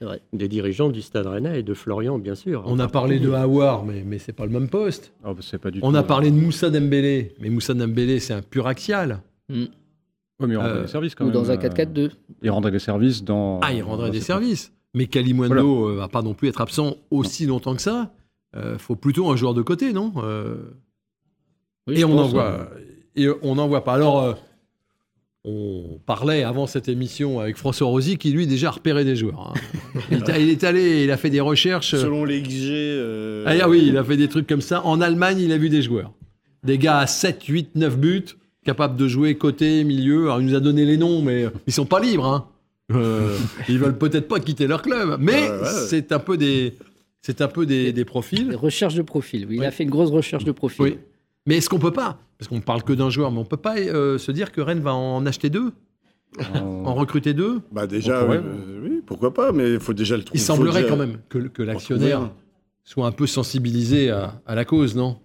Ouais. 0.03 0.21
des 0.33 0.49
dirigeants 0.49 0.89
du 0.91 1.03
Stade 1.03 1.27
Rennais 1.27 1.61
et 1.61 1.63
de 1.63 1.73
Florian, 1.73 2.19
bien 2.19 2.35
sûr. 2.35 2.65
On 2.67 2.79
a 2.81 2.89
parlé 2.89 3.21
de 3.21 3.31
Hawar, 3.31 3.85
mais, 3.85 4.03
mais 4.05 4.19
c'est 4.19 4.33
pas 4.33 4.45
le 4.45 4.51
même 4.51 4.69
poste. 4.69 5.13
Ah, 5.23 5.33
bah, 5.35 5.59
pas 5.59 5.71
du 5.71 5.79
On 5.83 5.93
tout, 5.93 5.97
a 5.97 6.03
parlé 6.03 6.31
de 6.33 6.37
Moussa 6.37 6.69
Dembélé, 6.69 7.33
mais 7.41 7.49
Moussa 7.49 7.75
Dembélé, 7.75 8.19
c'est 8.19 8.35
un 8.35 8.43
pur 8.43 8.67
axial. 8.67 9.21
ouais, 9.49 9.69
mais 10.41 10.49
il 10.49 10.57
rendrait 10.57 10.79
Euh, 10.79 10.83
des 10.83 10.89
services 10.89 11.15
quand 11.15 11.25
Ou 11.25 11.29
même. 11.29 11.35
dans 11.37 11.51
un 11.51 11.55
euh, 11.55 11.69
4-4-2. 11.69 12.11
Il 12.43 12.51
rendrait 12.51 12.73
des 12.73 12.79
services 12.81 13.23
dans. 13.23 13.61
Ah, 13.63 13.73
il 13.73 13.83
rendrait 13.83 14.11
des 14.11 14.21
services. 14.21 14.73
Mais 14.95 15.07
Kalimundo 15.07 15.89
euh, 15.91 15.95
va 15.97 16.09
pas 16.09 16.23
non 16.23 16.35
plus 16.35 16.49
être 16.49 16.61
absent 16.61 16.97
aussi 17.11 17.47
longtemps 17.47 17.75
que 17.77 17.83
ça. 17.83 18.13
Euh, 18.57 18.79
faut 18.79 18.97
plutôt 18.97 19.31
un 19.31 19.37
joueur 19.37 19.55
de 19.55 19.63
côté, 19.63 19.93
non 19.93 20.13
Euh, 20.23 20.57
Oui, 21.87 22.01
Et 22.01 22.05
on 22.05 22.19
hein. 22.39 22.69
Et 23.17 23.29
on 23.43 23.55
n'en 23.57 23.69
voit 23.69 23.85
pas. 23.85 23.95
Alors, 23.95 24.21
euh, 24.23 24.33
on 25.47 26.01
parlait 26.07 26.43
avant 26.43 26.67
cette 26.67 26.89
émission 26.89 27.39
avec 27.39 27.57
François 27.59 27.87
Rosy 27.89 28.17
qui 28.17 28.31
lui 28.31 28.47
déjà 28.47 28.71
repérait 28.71 29.05
des 29.05 29.15
joueurs. 29.15 29.53
hein. 29.55 30.01
il, 30.11 30.17
est- 30.31 30.43
il 30.43 30.49
est 30.49 30.65
allé, 30.65 31.05
il 31.05 31.11
a 31.11 31.17
fait 31.19 31.29
des 31.31 31.41
recherches. 31.41 31.91
Selon 31.91 32.25
les 32.25 32.41
XG. 32.43 32.71
euh, 32.73 33.45
Ah, 33.47 33.69
oui, 33.69 33.85
il 33.87 33.97
a 33.99 34.05
fait 34.05 34.17
des 34.17 34.29
trucs 34.29 34.47
comme 34.47 34.63
ça. 34.63 34.83
En 34.87 35.01
Allemagne, 35.03 35.39
il 35.41 35.53
a 35.53 35.59
vu 35.59 35.69
des 35.69 35.83
joueurs. 35.83 36.13
Des 36.65 36.79
gars 36.79 36.99
à 36.99 37.07
7, 37.07 37.45
8, 37.45 37.71
9 37.75 37.99
buts, 37.99 38.25
capables 38.65 38.97
de 38.97 39.07
jouer 39.07 39.35
côté, 39.37 39.85
milieu. 39.85 40.25
Alors, 40.25 40.41
il 40.41 40.47
nous 40.47 40.55
a 40.55 40.61
donné 40.61 40.87
les 40.87 40.97
noms, 40.97 41.21
mais 41.21 41.45
ils 41.67 41.73
sont 41.75 41.85
pas 41.85 42.01
libres. 42.01 42.25
Hein. 42.27 42.47
Euh, 42.93 43.37
ils 43.69 43.79
veulent 43.79 43.99
peut-être 43.99 44.29
pas 44.29 44.41
quitter 44.41 44.67
leur 44.67 44.81
club. 44.81 45.19
Mais 45.21 45.51
Ouais, 45.51 45.51
ouais. 45.51 45.69
c'est 45.89 46.11
un 46.13 46.19
peu 46.21 46.39
des, 46.39 46.73
c'est 47.21 47.43
un 47.43 47.49
peu 47.49 47.67
des, 47.67 47.85
des 47.87 47.93
Des 47.93 48.05
profils. 48.07 48.57
recherches 48.57 48.95
de 48.95 49.03
profil. 49.03 49.45
oui. 49.47 49.57
Il 49.57 49.61
Oui. 49.61 49.67
a 49.67 49.71
fait 49.71 49.85
une 49.85 49.91
grosse 49.91 50.11
recherche 50.11 50.45
de 50.45 50.53
profil. 50.53 50.83
Oui. 50.83 50.99
Mais 51.47 51.57
est-ce 51.59 51.69
qu'on 51.69 51.79
peut 51.79 51.91
pas 51.93 52.19
Parce 52.39 52.49
qu'on 52.49 52.61
parle 52.61 52.83
que 52.83 52.93
d'un 52.93 53.11
joueur, 53.11 53.31
mais 53.31 53.39
on 53.39 53.45
peut 53.45 53.57
pas 53.57 53.77
euh, 53.79 54.19
se 54.19 54.33
dire 54.33 54.51
que 54.53 54.61
Rennes 54.61 54.81
va 54.81 54.95
en 54.95 55.25
acheter 55.27 55.51
deux, 55.51 55.73
en- 56.55 56.59
en 56.87 56.95
recruter 56.95 57.33
deux 57.33 57.61
Bah 57.73 57.87
déjà, 57.87 58.23
euh, 58.23 58.81
oui, 58.83 59.01
pourquoi 59.07 59.33
pas, 59.33 59.53
mais 59.53 59.75
il 59.75 59.81
faut 59.81 59.95
déjà 59.95 60.17
le 60.17 60.25
trouver. 60.25 60.41
Il 60.41 60.43
semblerait 60.43 60.87
quand 60.87 60.97
même 60.97 61.19
que, 61.29 61.63
l'actionnaire 61.63 62.31
soit 62.83 63.07
un 63.07 63.13
peu 63.13 63.27
sensibilisé 63.27 64.11
à, 64.11 64.41
à 64.47 64.55
la 64.55 64.65
cause, 64.65 64.95
non? 64.97 65.17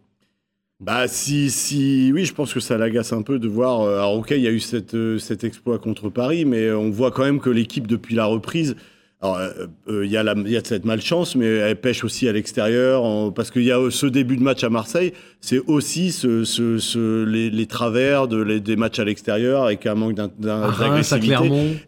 Bah 0.80 1.10
si, 1.10 1.50
si, 1.50 2.12
oui, 2.14 2.24
je 2.24 2.34
pense 2.34 2.54
que 2.54 2.62
ça 2.62 2.78
l'agace 2.78 3.12
un 3.12 3.22
peu 3.22 3.38
de 3.38 3.50
voir. 3.50 3.82
euh, 3.82 3.98
alors 3.98 4.14
ok, 4.14 4.32
il 4.32 4.40
y 4.42 4.48
a 4.48 4.52
eu 4.52 4.62
cette, 4.62 4.94
euh, 4.96 5.18
cet 5.20 5.44
exploit 5.44 5.78
contre 5.78 6.10
Paris, 6.10 6.46
mais 6.46 6.68
euh, 6.68 6.78
on 6.78 6.90
voit 6.90 7.12
quand 7.12 7.24
même 7.24 7.42
que 7.42 7.50
l'équipe 7.50 7.86
depuis 7.86 8.16
la 8.16 8.26
reprise, 8.26 8.78
alors 9.22 9.38
euh, 9.38 9.50
euh, 9.90 10.06
il 10.06 10.12
y 10.12 10.18
a 10.18 10.24
y 10.34 10.62
cette 10.64 10.86
malchance, 10.86 11.36
mais 11.36 11.46
elle 11.46 11.76
pêche 11.76 12.04
aussi 12.06 12.30
à 12.30 12.32
l'extérieur, 12.32 13.04
en- 13.04 13.32
parce 13.32 13.52
qu'il 13.52 13.64
y 13.64 13.72
a 13.72 13.78
euh, 13.80 13.90
ce 13.90 14.06
début 14.06 14.38
de 14.38 14.44
match 14.44 14.64
à 14.64 14.70
Marseille, 14.70 15.12
c'est 15.42 15.60
aussi 15.68 16.12
ce, 16.12 16.46
ce, 16.46 16.78
ce- 16.78 17.26
les, 17.26 17.50
les 17.50 17.66
travers 17.66 18.28
de, 18.30 18.42
les- 18.42 18.62
des 18.62 18.78
matchs 18.78 19.00
à 19.00 19.04
l'extérieur 19.04 19.64
avec 19.66 19.86
un 19.86 19.96
manque 19.96 20.16
d'agressivité. 20.16 21.36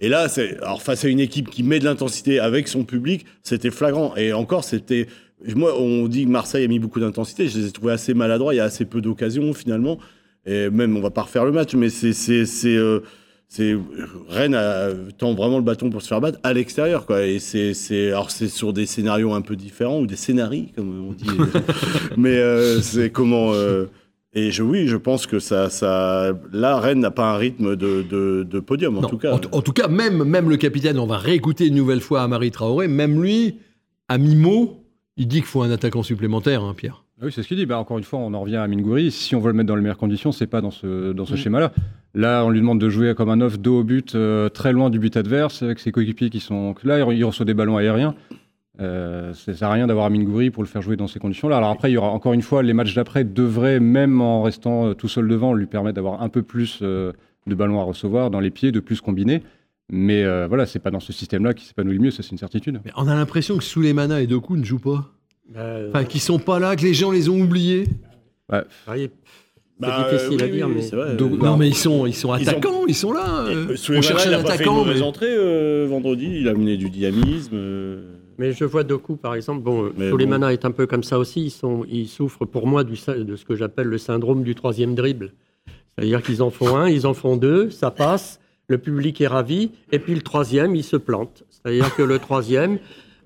Et 0.02 0.10
là, 0.10 0.28
c'est 0.30 0.58
alors 0.62 0.82
face 0.82 1.06
à 1.06 1.08
une 1.08 1.22
équipe 1.22 1.50
qui 1.50 1.64
met 1.64 1.80
de 1.80 1.86
l'intensité 1.86 2.40
avec 2.40 2.68
son 2.68 2.84
public, 2.84 3.26
c'était 3.44 3.72
flagrant. 3.72 4.14
Et 4.18 4.34
encore, 4.34 4.64
c'était 4.66 5.08
moi, 5.56 5.80
on 5.80 6.08
dit 6.08 6.26
que 6.26 6.30
Marseille 6.30 6.66
a 6.66 6.68
mis 6.68 6.80
beaucoup 6.80 7.00
d'intensité. 7.00 7.48
Je 7.48 7.60
les 7.60 7.68
ai 7.68 7.72
trouvés 7.72 7.94
assez 7.94 8.14
maladroits. 8.14 8.54
Il 8.54 8.58
y 8.58 8.60
a 8.60 8.66
assez 8.66 8.86
peu 8.86 9.02
d'occasions 9.02 9.54
finalement. 9.54 9.98
Et 10.46 10.70
même, 10.70 10.98
on 10.98 11.02
va 11.02 11.12
pas 11.12 11.22
refaire 11.24 11.46
le 11.46 11.52
match, 11.52 11.74
mais 11.76 11.90
c'est 11.90 12.14
c'est 12.14 12.46
c'est 12.46 12.76
euh, 12.76 13.00
c'est 13.54 13.76
Rennes 14.30 14.56
a, 14.56 14.92
tend 15.18 15.34
vraiment 15.34 15.58
le 15.58 15.64
bâton 15.64 15.90
pour 15.90 16.02
se 16.02 16.08
faire 16.08 16.22
battre 16.22 16.40
à 16.42 16.54
l'extérieur, 16.54 17.06
quoi. 17.06 17.26
Et 17.26 17.38
c'est 17.40 17.74
c'est 17.74 18.08
alors 18.08 18.32
c'est 18.32 18.48
sur 18.48 18.72
des 18.72 18.86
scénarios 18.86 19.34
un 19.34 19.42
peu 19.42 19.58
différents 19.58 20.00
ou 20.00 20.08
des 20.08 20.16
scénarii 20.16 20.72
comme 20.74 21.10
on 21.10 21.12
dit. 21.12 21.26
mais 22.18 22.38
euh, 22.38 22.80
c'est 22.82 23.10
comment. 23.10 23.52
euh, 23.54 23.88
et 24.34 24.52
je, 24.52 24.64
oui, 24.64 24.88
je 24.88 24.96
pense 24.96 25.28
que 25.28 25.40
ça, 25.40 25.70
ça, 25.70 26.32
là, 26.54 26.80
Rennes 26.80 27.02
n'a 27.02 27.12
pas 27.12 27.34
un 27.34 27.36
rythme 27.36 27.76
de, 27.76 28.02
de, 28.10 28.48
de 28.50 28.60
podium, 28.62 28.98
en 28.98 29.02
Non, 29.02 29.10
tout 29.10 29.18
cas. 29.18 29.34
En, 29.34 29.42
en 29.52 29.62
tout 29.62 29.74
cas, 29.74 29.90
même, 29.90 30.24
même 30.24 30.50
le 30.50 30.56
capitaine, 30.56 30.98
on 30.98 31.06
va 31.06 31.18
réécouter 31.18 31.68
une 31.68 31.76
nouvelle 31.76 32.00
fois 32.00 32.22
Amari 32.22 32.52
Traoré, 32.52 32.88
même 32.88 33.22
lui, 33.22 33.58
à 34.08 34.18
mi-mot, 34.18 34.86
il 35.18 35.28
dit 35.28 35.40
qu'il 35.40 35.48
faut 35.48 35.62
un 35.64 35.72
attaquant 35.72 36.02
supplémentaire, 36.02 36.64
hein, 36.64 36.74
Pierre. 36.74 37.04
Ah 37.22 37.26
Oui, 37.26 37.32
c'est 37.32 37.44
ce 37.44 37.48
qu'il 37.48 37.58
dit. 37.58 37.66
Bah, 37.68 37.78
encore 37.78 37.98
une 38.00 38.04
fois, 38.04 38.20
on 38.20 38.34
en 38.34 38.42
revient 38.42 38.56
à 38.58 38.68
Mingouri. 38.68 39.12
Si 39.12 39.36
on 39.36 39.40
veut 39.40 39.52
le 39.52 39.54
mettre 39.58 39.68
dans 39.68 39.76
les 39.76 39.82
meilleures 39.82 39.98
conditions, 39.98 40.32
c'est 40.32 40.48
pas 40.48 40.60
dans 40.62 40.72
ce, 40.72 41.14
dans 41.14 41.26
ce 41.26 41.34
Mm. 41.34 41.38
schéma-là. 41.38 41.72
Là, 42.16 42.44
on 42.46 42.50
lui 42.50 42.60
demande 42.60 42.80
de 42.80 42.90
jouer 42.90 43.14
comme 43.16 43.30
un 43.30 43.40
off 43.42 43.60
dos 43.60 43.80
au 43.80 43.84
but, 43.84 44.16
euh, 44.16 44.50
très 44.50 44.74
loin 44.74 44.90
du 44.90 44.98
but 45.00 45.16
adverse, 45.16 45.62
avec 45.62 45.80
ses 45.80 45.92
coéquipiers 45.92 46.30
qui 46.32 46.40
sont. 46.40 46.74
Là, 46.84 47.00
il 47.14 47.24
reçoit 47.24 47.46
des 47.46 47.54
ballons 47.54 47.78
aériens. 47.78 48.16
Euh, 48.80 49.34
ça 49.34 49.54
sert 49.54 49.68
à 49.70 49.74
rien 49.74 49.86
d'avoir 49.86 50.10
Mingouri 50.10 50.50
pour 50.50 50.64
le 50.64 50.68
faire 50.68 50.82
jouer 50.82 50.96
dans 50.98 51.08
ces 51.08 51.20
conditions-là. 51.20 51.58
Alors 51.58 51.70
après, 51.70 51.92
il 51.92 51.94
y 51.94 51.98
aura 51.98 52.10
encore 52.10 52.34
une 52.34 52.42
fois, 52.42 52.64
les 52.64 52.74
matchs 52.74 52.96
d'après 52.96 53.24
devraient, 53.24 53.80
même 53.80 54.20
en 54.22 54.42
restant 54.42 54.88
euh, 54.88 54.94
tout 54.96 55.08
seul 55.08 55.28
devant, 55.28 55.54
lui 55.54 55.68
permettre 55.68 55.96
d'avoir 55.96 56.24
un 56.24 56.30
peu 56.30 56.42
plus 56.42 56.80
euh, 56.82 57.12
de 57.46 57.54
ballons 57.54 57.80
à 57.80 57.84
recevoir 57.84 58.32
dans 58.32 58.40
les 58.40 58.50
pieds, 58.50 58.72
de 58.72 58.80
plus 58.80 59.00
combiner. 59.00 59.44
Mais 59.92 60.24
euh, 60.24 60.48
voilà, 60.48 60.66
c'est 60.66 60.80
pas 60.80 60.90
dans 60.90 61.02
ce 61.02 61.14
système-là 61.14 61.54
qu'il 61.54 61.68
s'épanouit 61.68 61.94
le 61.96 62.00
mieux, 62.02 62.12
ça 62.12 62.24
c'est 62.24 62.32
une 62.32 62.38
certitude. 62.38 62.80
Mais 62.84 62.92
on 62.96 63.08
a 63.08 63.14
l'impression 63.14 63.58
que 63.58 63.64
Souleymana 63.64 64.22
et 64.22 64.26
Doku 64.28 64.56
ne 64.58 64.64
jouent 64.64 64.80
pas. 64.80 65.12
Euh, 65.56 65.90
Enfin, 65.90 66.04
qu'ils 66.06 66.22
sont 66.22 66.40
pas 66.40 66.60
là, 66.60 66.76
que 66.76 66.84
les 66.84 66.94
gens 66.94 67.12
les 67.12 67.30
ont 67.30 67.40
oubliés. 67.42 67.86
oui, 68.52 68.60
c'est 68.88 69.12
Bah, 69.80 70.08
difficile 70.12 70.42
euh, 70.42 70.46
à 70.46 70.48
dire, 70.48 70.68
oui, 70.68 70.74
mais 70.76 70.82
c'est 70.82 70.96
vrai. 70.96 71.16
Donc, 71.16 71.34
Euh, 71.34 71.38
Non, 71.38 71.58
mais 71.58 71.68
ils 71.68 71.76
sont, 71.76 72.06
ils 72.06 72.14
sont 72.14 72.36
Ils 72.36 72.48
ont- 72.48 72.52
attaquants, 72.52 72.86
ils 72.88 72.96
sont 72.96 73.12
là. 73.14 73.46
euh, 73.48 73.68
Euh, 73.72 73.76
on 73.98 74.02
cherche 74.02 74.26
il 74.26 74.34
un 74.34 74.40
a 74.40 74.44
pas 74.44 74.52
fait 74.58 74.64
une 74.64 74.70
attaquant. 74.70 74.86
mais- 74.86 75.02
entrée 75.02 75.26
euh, 75.30 75.88
vendredi. 75.90 76.28
Il 76.42 76.48
a 76.48 76.52
amené 76.52 76.78
du 76.78 76.90
dynamisme. 76.90 77.56
euh. 77.56 78.02
Mais 78.38 78.54
je 78.54 78.64
vois 78.66 78.84
Doku, 78.84 79.18
par 79.18 79.36
exemple. 79.36 79.62
Bon, 79.62 79.92
Mais 79.98 80.10
Soleimana 80.10 80.54
est 80.54 80.66
un 80.66 80.72
peu 80.72 80.88
comme 80.88 81.04
ça 81.04 81.20
aussi. 81.20 81.42
Ils, 81.46 81.50
sont, 81.52 81.86
ils 81.90 82.08
souffrent 82.08 82.46
pour 82.46 82.66
moi 82.68 82.84
du, 82.84 82.94
de 82.94 83.36
ce 83.36 83.46
que 83.46 83.56
j'appelle 83.56 83.88
le 83.88 83.98
syndrome 83.98 84.44
du 84.44 84.56
troisième 84.56 84.96
dribble. 84.96 85.34
C'est-à-dire 85.96 86.24
qu'ils 86.24 86.42
en 86.42 86.50
font 86.50 86.76
un, 86.76 86.90
ils 86.90 87.06
en 87.06 87.14
font 87.14 87.36
deux, 87.36 87.70
ça 87.70 87.92
passe, 87.92 88.40
le 88.68 88.78
public 88.78 89.20
est 89.22 89.28
ravi, 89.28 89.72
et 89.92 90.00
puis 90.00 90.16
le 90.16 90.22
troisième, 90.22 90.76
il 90.76 90.84
se 90.84 90.96
plante. 90.96 91.44
C'est-à-dire 91.50 91.94
que 91.96 92.02
le 92.02 92.18
troisième, 92.18 92.80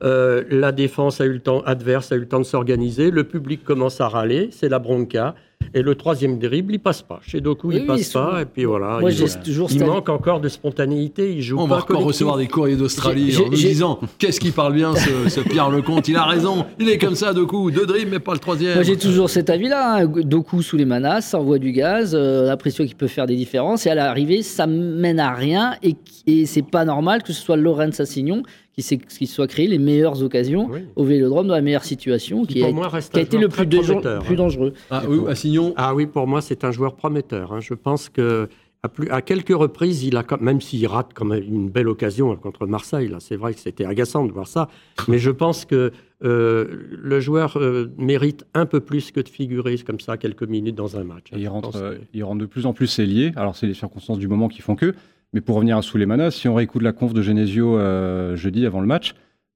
euh, 0.04 0.44
la 0.50 0.72
défense 0.72 1.22
a 1.22 1.26
eu 1.26 1.34
le 1.34 1.40
temps, 1.40 1.62
adverse 1.66 2.12
a 2.12 2.16
eu 2.16 2.20
le 2.20 2.28
temps 2.28 2.40
de 2.40 2.46
s'organiser, 2.46 3.12
le 3.12 3.24
public 3.24 3.64
commence 3.64 4.02
à 4.02 4.08
râler, 4.08 4.50
c'est 4.52 4.70
la 4.70 4.80
bronca, 4.80 5.36
et 5.74 5.82
le 5.82 5.96
troisième 5.96 6.38
dribble, 6.38 6.74
il 6.74 6.80
passe 6.80 7.02
pas. 7.02 7.20
Chez 7.26 7.42
Doku, 7.42 7.70
Oui, 7.70 7.78
il 7.80 7.86
passe 7.86 8.10
pas, 8.12 8.42
et 8.42 8.46
puis 8.46 8.66
voilà. 8.66 9.00
Moi, 9.00 9.12
il, 9.12 9.40
toujours 9.44 9.70
il 9.72 9.84
manque 9.84 10.10
encore 10.10 10.40
de 10.40 10.48
spontanéité, 10.48 11.34
il 11.34 11.42
joue 11.42 11.58
On 11.58 11.64
pas 11.64 11.68
va 11.68 11.76
encore 11.78 11.88
collectif. 11.88 12.08
recevoir 12.08 12.38
des 12.38 12.48
courriers 12.48 12.76
d'Australie 12.76 13.36
en 13.38 13.46
nous 13.46 13.56
disant 13.56 14.00
qu'est-ce 14.20 14.40
qu'il 14.40 14.52
parle 14.52 14.74
bien 14.74 14.94
ce, 14.96 15.30
ce 15.30 15.40
Pierre 15.40 15.70
Lecomte? 15.72 16.08
Il 16.08 16.18
a 16.18 16.26
raison, 16.26 16.66
il 16.80 16.90
est 16.90 16.98
comme 16.98 17.16
ça 17.16 17.34
coups, 17.34 17.74
deux 17.74 17.86
dribbles 17.86 18.12
mais 18.12 18.20
pas 18.20 18.34
le 18.34 18.40
troisième. 18.40 18.76
Moi, 18.76 18.84
j'ai 18.84 18.98
toujours 18.98 19.30
cet 19.30 19.50
avis-là. 19.50 20.02
Hein. 20.04 20.08
Doku 20.08 20.62
sous 20.62 20.78
les 20.78 20.86
manas, 20.86 21.22
ça 21.22 21.40
envoie 21.40 21.58
du 21.58 21.72
gaz, 21.72 22.14
euh, 22.14 22.46
l'impression 22.46 22.86
qu'il 22.86 22.96
peut 22.96 23.08
faire 23.08 23.26
des 23.26 23.36
différences. 23.36 23.86
Et 23.86 23.90
à 23.90 23.96
l'arrivée, 23.96 24.44
ça 24.44 24.68
mène 24.68 25.20
à 25.20 25.34
rien. 25.34 25.76
Et, 25.82 25.96
et 26.28 26.46
c'est 26.46 26.62
pas 26.70 26.86
normal 26.86 27.24
que 27.24 27.34
ce 27.34 27.42
soit 27.42 27.58
Laurent 27.58 27.92
Sassignon 27.92 28.44
qui, 28.76 28.82
s'est- 28.82 28.98
qui 28.98 29.26
soit 29.26 29.48
créé 29.48 29.68
les 29.68 29.78
meilleures 29.80 30.22
occasions 30.22 30.68
Oui. 30.70 30.82
au 30.98 31.06
vélodrome 31.06 31.48
dans 31.48 31.54
la 31.56 31.62
meilleure 31.62 31.86
situation, 31.86 32.46
Qui, 32.46 32.56
qui, 32.56 32.60
pour 32.60 32.70
a, 32.70 32.72
moi, 32.74 32.88
reste 32.90 33.14
qui 33.14 33.20
a 33.20 33.22
un 33.22 33.24
été 33.26 33.38
joueur 33.38 33.50
le 33.50 33.56
plus, 33.56 33.66
déjan- 33.66 33.86
prometteur, 34.02 34.24
plus 34.24 34.34
hein. 34.34 34.38
dangereux. 34.38 34.74
Ah 34.92 35.04
oui, 35.08 35.20
Assignon. 35.30 35.74
Ah 35.78 35.96
oui, 35.96 36.06
pour 36.08 36.28
moi, 36.28 36.42
c'est 36.42 36.64
un 36.66 36.72
joueur 36.72 36.96
prometteur. 36.96 37.54
hein. 37.54 37.62
Je 37.62 37.74
pense 37.74 38.10
que 38.10 38.50
à, 38.84 38.90
plus, 38.90 39.10
à 39.10 39.22
quelques 39.22 39.56
reprises, 39.56 40.04
il 40.04 40.16
a, 40.18 40.24
quand- 40.24 40.42
même 40.42 40.60
s'il 40.62 40.86
rate 40.88 41.12
quand 41.16 41.26
même 41.26 41.42
une 41.44 41.70
belle 41.70 41.88
occasion 41.88 42.36
contre 42.36 42.68
Marseille, 42.68 43.08
là, 43.08 43.18
c'est 43.20 43.36
vrai 43.38 43.54
que 43.54 43.60
c'était 43.60 43.86
agaçant 43.86 44.26
de 44.26 44.32
voir 44.34 44.48
ça, 44.48 44.68
mais 45.08 45.18
je 45.20 45.32
pense 45.32 45.64
que 45.66 45.92
euh, 46.24 46.66
le 46.92 47.20
joueur 47.20 47.58
euh, 47.58 47.92
mérite 47.98 48.46
un 48.54 48.66
peu 48.66 48.80
plus 48.82 49.12
que 49.12 49.20
de 49.22 49.30
figurer 49.30 49.78
comme 49.80 50.00
ça 50.00 50.18
quelques 50.18 50.44
minutes 50.44 50.76
dans 50.76 50.98
un 50.98 51.04
match. 51.04 51.28
hein. 51.32 51.38
Et 51.38 51.42
il 51.42 51.48
rentre, 51.48 51.76
euh, 51.78 51.96
il 52.14 52.24
rentre 52.24 52.42
de 52.42 52.46
plus 52.46 52.66
en 52.66 52.74
plus 52.74 53.00
ailier. 53.00 53.32
Alors, 53.38 53.56
c'est 53.56 53.68
les 53.68 53.74
circonstances 53.74 54.20
du 54.20 54.28
moment 54.28 54.50
qui 54.50 54.62
font 54.62 54.76
que. 54.76 54.94
Mais 55.34 55.42
pour 55.42 55.56
revenir 55.56 55.78
à 55.78 55.82
Souleymana, 55.82 56.32
si 56.32 56.48
on 56.48 56.56
réécoute 56.56 56.82
la 56.82 56.94
conf 56.94 57.14
de 57.14 57.22
Genesio 57.22 57.78
euh, 57.78 58.36
jeudi 58.36 58.66
avant 58.66 58.82
le 58.82 58.88
match, 58.88 59.16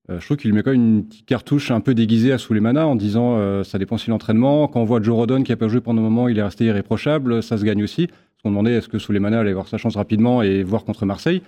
euh, 0.10 0.20
je 0.20 0.26
trouve 0.26 0.38
qu'il 0.38 0.54
met 0.54 0.64
quand 0.64 0.72
même 0.72 0.82
une 0.82 1.06
petite 1.06 1.26
cartouche 1.26 1.72
un 1.72 1.80
peu 1.80 1.94
déguisée 1.94 2.32
à 2.32 2.38
Souleymana 2.38 2.88
en 2.88 2.96
disant 2.96 3.38
euh, 3.38 3.64
ça 3.64 3.78
dépend 3.78 3.96
aussi 3.96 4.08
de 4.08 4.12
l'entraînement. 4.12 4.68
Quand 4.68 4.82
on 4.82 4.86
voit 4.86 5.02
Joe 5.02 5.16
Rodon 5.16 5.44
qui 5.44 5.52
a 5.52 5.58
pas 5.58 5.68
joué 5.68 5.82
pendant 5.82 6.02
un 6.02 6.06
moment, 6.06 6.28
il 6.28 6.38
est 6.38 6.44
resté 6.44 6.66
irréprochable, 6.66 7.42
ça 7.44 7.58
se 7.58 7.64
gagne 7.64 7.84
aussi. 7.84 8.08
Parce 8.08 8.44
qu'on 8.44 8.50
demandait 8.50 8.74
est-ce 8.74 8.90
que 8.90 9.00
Souleymana 9.00 9.40
allait 9.40 9.52
avoir 9.52 9.68
sa 9.68 9.78
chance 9.78 9.96
rapidement 9.96 10.42
et 10.42 10.64
voir 10.64 10.84
contre 10.84 11.06
Marseille? 11.06 11.42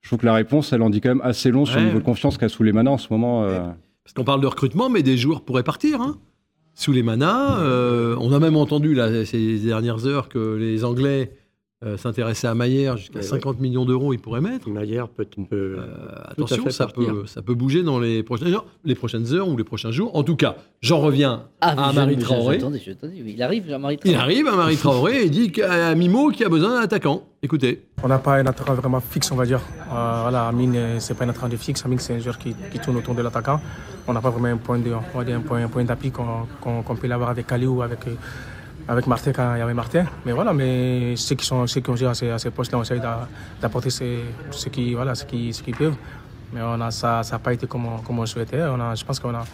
Je 0.00 0.08
trouve 0.08 0.20
que 0.20 0.26
la 0.26 0.34
réponse, 0.34 0.72
elle 0.72 0.82
en 0.82 0.90
dit 0.90 1.00
quand 1.00 1.10
même 1.10 1.20
assez 1.22 1.50
long 1.50 1.66
sur 1.66 1.78
le 1.78 1.86
niveau 1.86 1.98
de 1.98 2.04
confiance 2.04 2.38
qu'a 2.38 2.48
Souleymana 2.48 2.90
en 2.90 2.98
ce 2.98 3.08
moment. 3.10 3.46
Parce 4.04 4.14
qu'on 4.14 4.24
parle 4.24 4.40
de 4.40 4.46
recrutement, 4.46 4.88
mais 4.88 5.02
des 5.02 5.16
joueurs 5.16 5.42
pourraient 5.42 5.62
partir. 5.62 6.00
Hein. 6.00 6.16
Euh, 6.88 8.16
on 8.20 8.32
a 8.32 8.38
même 8.38 8.56
entendu 8.56 8.94
là, 8.94 9.24
ces 9.24 9.58
dernières 9.58 10.06
heures 10.06 10.28
que 10.28 10.56
les 10.56 10.84
Anglais 10.84 11.32
euh, 11.82 11.96
s'intéressaient 11.96 12.46
à 12.46 12.54
Maillère 12.54 12.98
jusqu'à 12.98 13.20
Ouais, 13.20 13.24
50 13.24 13.58
millions 13.58 13.86
d'euros, 13.86 14.12
ils 14.12 14.18
pourraient 14.18 14.42
mettre. 14.42 14.68
Maillère 14.68 15.08
peut, 15.08 15.24
peut- 15.24 15.46
Euh, 15.78 15.86
à 16.14 16.32
attention, 16.32 16.68
ça 16.68 16.84
partir. 16.86 17.06
peut, 17.14 17.26
ça 17.26 17.40
peut 17.40 17.54
bouger 17.54 17.82
dans 17.82 17.98
les 17.98 18.22
prochaines, 18.22 18.52
heures, 18.52 18.66
les 18.84 18.94
prochaines 18.94 19.32
heures 19.32 19.48
ou 19.48 19.56
les 19.56 19.64
prochains 19.64 19.90
jours. 19.90 20.14
En 20.14 20.22
tout 20.22 20.36
cas, 20.36 20.56
j'en 20.82 20.98
reviens 21.00 21.44
Ah, 21.62 21.88
à 21.88 21.90
je- 21.90 21.96
Marie 21.96 22.16
je- 22.18 22.20
Traoré. 22.24 22.58
Il 23.26 23.42
arrive, 23.42 23.66
Jean-Marie 23.66 23.94
Il 24.04 24.12
Traoré. 24.12 24.16
arrive 24.22 24.46
à 24.48 24.56
Marie 24.56 24.76
Traoré 24.82 25.24
et 25.24 25.30
dit 25.30 25.52
qu'à 25.52 25.94
Mimo 25.94 26.28
qui 26.30 26.44
a 26.44 26.50
besoin 26.50 26.74
d'un 26.74 26.80
attaquant. 26.82 27.22
Écoutez. 27.42 27.86
On 28.02 28.08
n'a 28.08 28.18
pas 28.18 28.36
un 28.36 28.44
attaquant 28.46 28.74
vraiment 28.74 29.00
fixe, 29.00 29.32
on 29.32 29.36
va 29.36 29.46
dire. 29.46 29.60
Euh, 29.90 30.18
voilà, 30.22 30.48
Amine, 30.48 30.76
euh, 30.76 30.96
c'est 31.00 31.14
pas 31.16 31.24
un 31.24 31.30
attaquant 31.30 31.48
de 31.48 31.56
fixe. 31.56 31.82
Amine, 31.86 31.98
c'est 31.98 32.14
un 32.14 32.18
joueur 32.18 32.36
qui, 32.36 32.54
qui 32.70 32.78
tourne 32.78 32.98
autour 32.98 33.14
de 33.14 33.22
l'attaquant. 33.22 33.58
On 34.06 34.12
n'a 34.12 34.20
pas 34.20 34.28
vraiment 34.28 34.48
un 34.48 34.58
point 34.58 34.78
de, 34.78 34.90
on 35.14 35.18
va 35.18 35.24
dire 35.24 35.36
un 35.38 35.40
point, 35.40 35.64
un 35.64 35.68
point 35.68 35.84
d'appui 35.84 36.10
qu'on 36.10 36.26
qu'on- 36.60 36.82
qu'on 36.82 36.96
peut 36.96 37.06
l'avoir 37.06 37.30
avec 37.30 37.46
Kali 37.46 37.66
ou 37.66 37.80
avec, 37.80 38.06
euh, 38.08 38.14
avec 38.88 39.06
Martin 39.06 39.32
quand 39.32 39.54
il 39.54 39.58
y 39.58 39.62
avait 39.62 39.74
Martin. 39.74 40.04
Mais 40.24 40.32
voilà, 40.32 40.52
mais 40.52 41.14
ceux 41.16 41.34
qui, 41.34 41.46
sont, 41.46 41.66
ceux 41.66 41.80
qui 41.80 41.90
ont 41.90 41.96
joué 41.96 42.08
à 42.08 42.14
ces, 42.14 42.50
postes-là, 42.50 42.78
on 42.78 42.82
essaie 42.82 42.98
d'a- 42.98 43.28
d'apporter 43.60 43.90
ce, 43.90 44.04
ce 44.50 44.68
qui, 44.68 44.94
voilà, 44.94 45.12
qui, 45.14 45.50
qu'ils 45.50 45.76
peuvent. 45.76 45.96
Mais 46.52 46.60
on 46.62 46.80
a, 46.80 46.90
ça 46.90 47.22
n'a 47.30 47.38
pas 47.38 47.52
été 47.52 47.66
comme 47.66 47.86
on, 47.86 47.98
comme 47.98 48.18
on 48.18 48.26
souhaitait. 48.26 48.62
On 48.62 48.80
a, 48.80 48.94
je 48.94 49.04
pense 49.04 49.20
qu'on 49.20 49.34
a, 49.34 49.44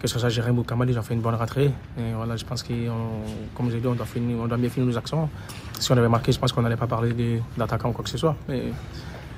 que 0.00 0.08
ce 0.08 0.18
soit 0.18 0.28
Jérém 0.28 0.58
ou 0.58 0.64
Kamal, 0.64 0.90
ils 0.90 0.98
ont 0.98 1.02
fait 1.02 1.14
une 1.14 1.20
bonne 1.20 1.36
rentrée. 1.36 1.70
Et 1.98 2.12
voilà, 2.14 2.36
je 2.36 2.44
pense 2.44 2.62
que, 2.62 2.72
comme 3.54 3.70
j'ai 3.70 3.80
dit, 3.80 3.86
on 3.86 3.94
doit, 3.94 4.06
finir, 4.06 4.36
on 4.40 4.46
doit 4.46 4.58
bien 4.58 4.68
finir 4.68 4.88
nos 4.88 4.98
actions. 4.98 5.28
Si 5.78 5.92
on 5.92 5.96
avait 5.96 6.08
marqué, 6.08 6.32
je 6.32 6.38
pense 6.40 6.52
qu'on 6.52 6.62
n'allait 6.62 6.76
pas 6.76 6.86
parler 6.88 7.40
d'attaquant 7.56 7.90
ou 7.90 7.92
quoi 7.92 8.02
que 8.04 8.10
ce 8.10 8.18
soit. 8.18 8.36
Mais 8.48 8.64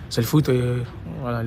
c'est 0.08 0.20
le 0.20 0.26
foot 0.26 0.48
et 0.48 0.62
voilà, 1.20 1.42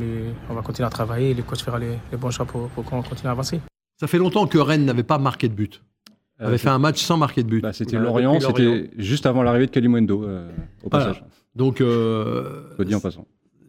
on 0.50 0.54
va 0.54 0.62
continuer 0.62 0.88
à 0.88 0.90
travailler 0.90 1.34
le 1.34 1.44
coach 1.44 1.64
fera 1.64 1.80
les, 1.80 1.98
bons 2.18 2.32
choix 2.32 2.46
pour 2.46 2.70
qu'on 2.76 3.02
continue 3.02 3.30
à 3.30 3.32
avancer. 3.32 3.62
Ça 4.00 4.08
fait 4.08 4.18
longtemps 4.18 4.46
que 4.46 4.58
Rennes 4.58 4.86
n'avait 4.86 5.04
pas 5.04 5.18
marqué 5.18 5.48
de 5.48 5.54
but. 5.54 5.82
Euh, 6.42 6.48
avait 6.48 6.58
fait 6.60 6.70
un 6.70 6.78
match 6.80 7.02
sans 7.04 7.18
marquer 7.18 7.42
de 7.44 7.48
but. 7.50 7.62
bah, 7.62 7.74
c'était 7.74 7.98
Lorient, 7.98 8.40
c'était 8.40 8.92
juste 8.98 9.26
avant 9.26 9.42
l'arrivée 9.44 9.66
de 9.66 9.72
Kalimundo, 9.72 10.24
euh, 10.24 10.48
au 10.84 10.90
Voilà. 10.92 11.06
passage. 11.08 11.24
Donc, 11.56 11.82
euh, 11.82 12.62
Soit 12.76 12.86
dit 12.86 12.94
en 12.94 13.00
passant. 13.00 13.26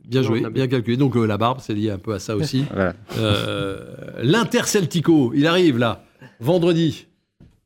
bien 0.07 0.23
joué, 0.23 0.43
bien- 0.51 0.67
calculé. 0.69 0.97
Donc, 0.99 1.17
euh, 1.17 1.25
la 1.27 1.39
barbe, 1.39 1.61
c'est 1.63 1.73
lié 1.73 1.91
un 1.91 1.99
peu 1.99 2.13
à 2.13 2.19
ça 2.19 2.37
aussi. 2.37 2.65
Voilà. 2.75 2.95
Euh, 3.19 3.79
L'Inter-Celtico, 4.23 5.33
il 5.35 5.47
arrive 5.47 5.79
là, 5.79 6.05
vendredi. 6.41 7.07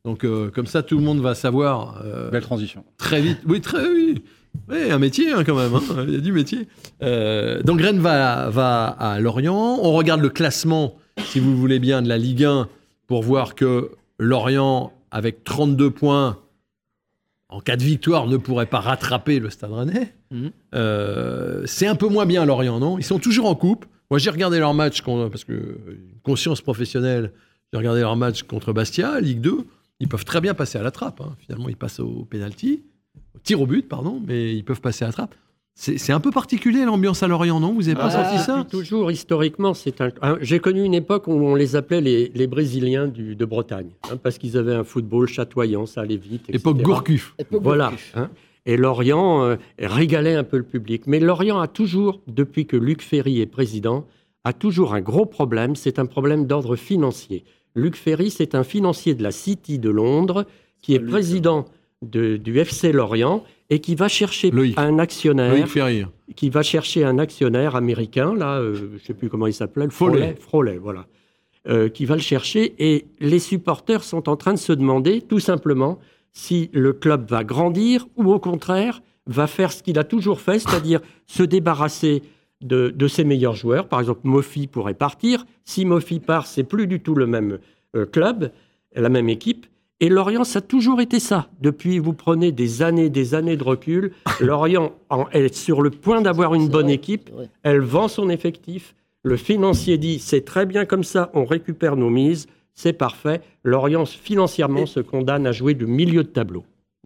Donc, 0.05 0.23
euh, 0.25 0.49
comme 0.49 0.65
ça, 0.65 0.83
tout 0.83 0.97
le 0.97 1.03
monde 1.03 1.19
va 1.19 1.35
savoir 1.35 2.01
euh, 2.05 2.29
Belle 2.29 2.41
transition. 2.43 2.83
très 2.97 3.21
vite. 3.21 3.39
Oui, 3.47 3.61
très 3.61 3.85
oui. 3.87 4.23
Oui, 4.69 4.91
un 4.91 4.99
métier 4.99 5.31
hein, 5.31 5.43
quand 5.45 5.55
même. 5.55 5.73
hein. 5.73 6.05
Il 6.07 6.13
y 6.13 6.17
a 6.17 6.19
du 6.19 6.31
métier. 6.31 6.67
Euh, 7.01 7.61
donc, 7.63 7.81
Rennes 7.81 7.99
va, 7.99 8.49
va 8.49 8.85
à 8.85 9.19
Lorient. 9.19 9.79
On 9.81 9.91
regarde 9.93 10.21
le 10.21 10.29
classement, 10.29 10.95
si 11.25 11.39
vous 11.39 11.51
le 11.51 11.55
voulez 11.57 11.79
bien, 11.79 12.01
de 12.01 12.07
la 12.09 12.17
Ligue 12.17 12.43
1 12.43 12.67
pour 13.07 13.23
voir 13.23 13.55
que 13.55 13.91
Lorient, 14.19 14.93
avec 15.11 15.43
32 15.43 15.89
points, 15.91 16.39
en 17.49 17.59
cas 17.61 17.75
de 17.77 17.83
victoire, 17.83 18.27
ne 18.27 18.37
pourrait 18.37 18.65
pas 18.65 18.79
rattraper 18.79 19.39
le 19.39 19.49
Stade 19.49 19.71
Rennais. 19.71 20.13
Mhm. 20.31 20.51
Euh, 20.75 21.63
c'est 21.65 21.87
un 21.87 21.95
peu 21.95 22.07
moins 22.07 22.25
bien 22.25 22.45
Lorient, 22.45 22.79
non? 22.79 22.97
Ils 22.97 23.03
sont 23.03 23.19
toujours 23.19 23.45
en 23.47 23.55
coupe. 23.55 23.85
Moi, 24.09 24.19
j'ai 24.19 24.29
regardé 24.29 24.59
leur 24.59 24.73
match, 24.73 25.01
parce 25.03 25.43
que 25.43 25.79
conscience 26.23 26.61
professionnelle, 26.61 27.31
j'ai 27.71 27.77
regardé 27.77 28.01
leur 28.01 28.15
match 28.15 28.43
contre 28.43 28.73
Bastia, 28.73 29.19
Ligue 29.19 29.41
2. 29.41 29.65
ils 29.99 30.07
peuvent 30.07 30.25
très 30.25 30.41
bien 30.41 30.53
passer 30.53 30.77
à 30.77 30.83
la 30.83 30.91
trappe. 30.91 31.21
hein. 31.21 31.35
Finalement, 31.39 31.69
ils 31.69 31.77
passent 31.77 31.99
au 31.99 32.25
penalty, 32.25 32.83
au 33.35 33.39
tir 33.39 33.61
au 33.61 33.65
but, 33.67 33.87
pardon, 33.87 34.21
mais 34.25 34.55
ils 34.55 34.63
peuvent 34.63 34.81
passer 34.81 35.03
à 35.05 35.07
la 35.07 35.13
trappe. 35.13 35.35
C'est 35.75 36.13
un 36.13 36.19
peu 36.19 36.29
particulier 36.29 36.85
l'ambiance 36.85 37.23
à 37.23 37.27
Lorient, 37.27 37.59
non? 37.59 37.73
Vous 37.73 37.87
avez 37.87 37.95
pas 37.95 38.05
Ah, 38.11 38.29
senti 38.29 38.43
ça? 38.43 38.65
Toujours, 38.69 39.09
historiquement, 39.11 39.73
c'est 39.73 40.01
un. 40.01 40.11
J'ai 40.39 40.59
connu 40.59 40.83
une 40.83 40.93
époque 40.93 41.27
où 41.27 41.31
on 41.31 41.55
les 41.55 41.75
appelait 41.75 41.99
les, 41.99 42.31
les 42.35 42.45
Brésiliens 42.47 43.07
du- 43.07 43.35
de 43.35 43.45
Bretagne, 43.45 43.89
hein, 44.11 44.17
parce 44.21 44.37
qu'ils 44.37 44.55
avaient 44.55 44.75
un 44.75 44.83
football 44.83 45.27
chatoyant, 45.27 45.87
ça 45.87 46.01
allait 46.01 46.15
vite. 46.17 46.43
etc. 46.43 46.57
Époque 46.59 46.81
Gourcuff. 46.83 47.35
Voilà. 47.51 47.91
Hein. 48.15 48.29
Et 48.67 48.77
Lorient 48.77 49.43
euh, 49.43 49.55
régalait 49.79 50.35
un 50.35 50.43
peu 50.43 50.57
le 50.57 50.63
public. 50.63 51.03
Mais 51.07 51.19
Lorient 51.19 51.59
a 51.59 51.67
toujours, 51.67 52.21
depuis 52.27 52.65
que 52.67 52.77
Luc 52.77 53.01
Ferry 53.01 53.41
est 53.41 53.45
président, 53.47 54.05
a 54.43 54.53
toujours 54.53 54.93
un 54.93 55.01
gros 55.01 55.25
problème. 55.25 55.75
C'est 55.75 55.97
un 55.97 56.05
problème 56.05 56.45
d'ordre 56.45 56.75
financier. 56.75 57.43
Luc 57.75 57.95
Ferry, 57.95 58.29
c'est 58.29 58.53
un 58.53 58.63
financier 58.63 59.15
de 59.15 59.23
la 59.23 59.31
City 59.31 59.79
de 59.79 59.89
Londres 59.89 60.45
qui 60.83 60.93
est 60.93 60.99
président 60.99 61.65
de- 62.03 62.37
du 62.37 62.59
FC 62.59 62.91
Lorient 62.91 63.43
et 63.69 63.79
qui 63.79 63.95
va 63.95 64.07
chercher 64.07 64.51
Loïc. 64.51 64.77
un 64.77 64.99
actionnaire 64.99 65.53
Loïc 65.53 66.07
qui 66.35 66.49
va 66.49 66.63
chercher 66.63 67.03
un 67.03 67.17
actionnaire 67.19 67.75
américain, 67.75 68.35
là, 68.35 68.59
euh, 68.59 68.75
je 68.75 68.85
ne 68.85 68.97
sais 68.99 69.13
plus 69.13 69.29
comment 69.29 69.47
il 69.47 69.53
s'appelait. 69.53 69.89
Frollet, 69.89 70.35
Frollet, 70.39 70.77
voilà, 70.77 71.05
euh, 71.67 71.89
qui 71.89 72.05
va 72.05 72.15
le 72.15 72.21
chercher. 72.21 72.73
Et 72.79 73.05
les 73.19 73.39
supporters 73.39 74.03
sont 74.03 74.29
en 74.29 74.35
train 74.35 74.53
de 74.53 74.59
se 74.59 74.73
demander, 74.73 75.21
tout 75.21 75.39
simplement, 75.39 75.99
si 76.31 76.69
le 76.73 76.93
club 76.93 77.29
va 77.29 77.43
grandir 77.43 78.07
ou 78.15 78.33
au 78.33 78.39
contraire 78.39 79.01
va 79.27 79.47
faire 79.47 79.71
ce 79.71 79.83
qu'il 79.83 79.97
a 79.99 80.03
toujours 80.03 80.41
fait, 80.41 80.59
c'est-à-dire 80.59 80.99
se 81.27 81.43
débarrasser 81.43 82.23
de, 82.61 82.89
de 82.89 83.07
ses 83.07 83.23
meilleurs 83.23 83.55
joueurs. 83.55 83.87
Par 83.87 83.99
exemple, 83.99 84.21
Mofi 84.23 84.67
pourrait 84.67 84.93
partir. 84.93 85.45
Si 85.63 85.85
Mofi 85.85 86.19
part, 86.19 86.47
c'est 86.47 86.63
plus 86.63 86.87
du 86.87 86.99
tout 86.99 87.15
le 87.15 87.27
même 87.27 87.59
euh, 87.95 88.05
club, 88.05 88.51
la 88.95 89.09
même 89.09 89.29
équipe. 89.29 89.67
Et 90.03 90.09
Lorient, 90.09 90.43
ça 90.43 90.59
a 90.59 90.61
toujours 90.61 90.99
été 90.99 91.21
ça. 91.21 91.47
Depuis, 91.61 91.97
vous 91.97 92.11
prenez 92.11 92.51
des 92.51 92.81
années, 92.81 93.09
des 93.09 93.35
années 93.35 93.55
de 93.55 93.63
recul. 93.63 94.11
Lorient 94.41 94.91
en- 95.09 95.29
est 95.29 95.53
sur 95.55 95.81
le 95.81 95.91
point 95.91 96.21
d'avoir 96.21 96.55
une 96.55 96.67
bonne 96.67 96.87
vrai, 96.87 96.95
équipe. 96.95 97.29
Elle 97.63 97.79
vend 97.79 98.09
son 98.09 98.29
effectif. 98.29 98.95
Le 99.23 99.37
financier 99.37 99.97
dit 99.97 100.19
c'est 100.19 100.43
très 100.43 100.65
bien 100.65 100.83
comme 100.83 101.05
ça, 101.05 101.31
on 101.33 101.45
récupère 101.45 101.95
nos 101.95 102.09
mises, 102.09 102.47
c'est 102.73 102.91
parfait. 102.91 103.39
Lorient 103.63 104.05
financièrement 104.05 104.85
se 104.85 104.99
condamne 104.99 105.47
à 105.47 105.53
jouer 105.53 105.73
du 105.73 105.85
milieu 105.85 106.23
de 106.23 106.27
tableau. 106.27 106.65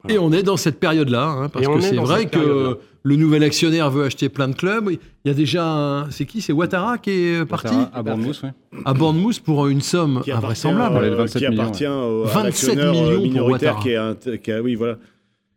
Et 0.09 0.17
on 0.19 0.31
est 0.31 0.43
dans 0.43 0.57
cette 0.57 0.79
période-là, 0.79 1.25
hein, 1.25 1.49
parce 1.49 1.65
que 1.67 1.77
est 1.77 1.81
c'est 1.81 1.95
vrai 1.95 2.27
que 2.27 2.77
le 3.03 3.15
nouvel 3.15 3.43
actionnaire 3.43 3.89
veut 3.89 4.03
acheter 4.05 4.29
plein 4.29 4.47
de 4.47 4.55
clubs. 4.55 4.89
Il 4.91 4.99
y 5.27 5.31
a 5.31 5.33
déjà 5.33 5.65
un... 5.65 6.11
C'est 6.11 6.25
qui? 6.25 6.41
C'est 6.41 6.53
Ouattara 6.53 6.97
qui 6.97 7.09
est 7.11 7.45
parti? 7.45 7.73
À 7.93 8.03
Bournemouth, 8.03 8.39
oui. 8.43 8.49
à 8.85 8.93
Bournemouth 8.93 9.39
pour 9.39 9.67
une 9.67 9.81
somme 9.81 10.21
qui 10.23 10.31
invraisemblable. 10.31 10.93
Parlait 10.93 11.09
de 11.09 11.13
euh, 11.15 11.17
27 11.17 11.41
qui 11.41 11.49
millions, 11.49 11.61
appartient 11.63 11.87
au, 11.87 12.23
à 12.23 12.27
27 12.27 12.43
l'actionnaire, 12.43 12.93
euh, 13.09 13.17
millions 13.19 13.37
pour 13.39 13.47
Ouattara. 13.49 13.81
qui 13.81 13.89
est, 13.89 13.95
un- 13.95 14.15
qui 14.15 14.51
a- 14.51 14.61
oui 14.61 14.75
voilà. 14.75 14.97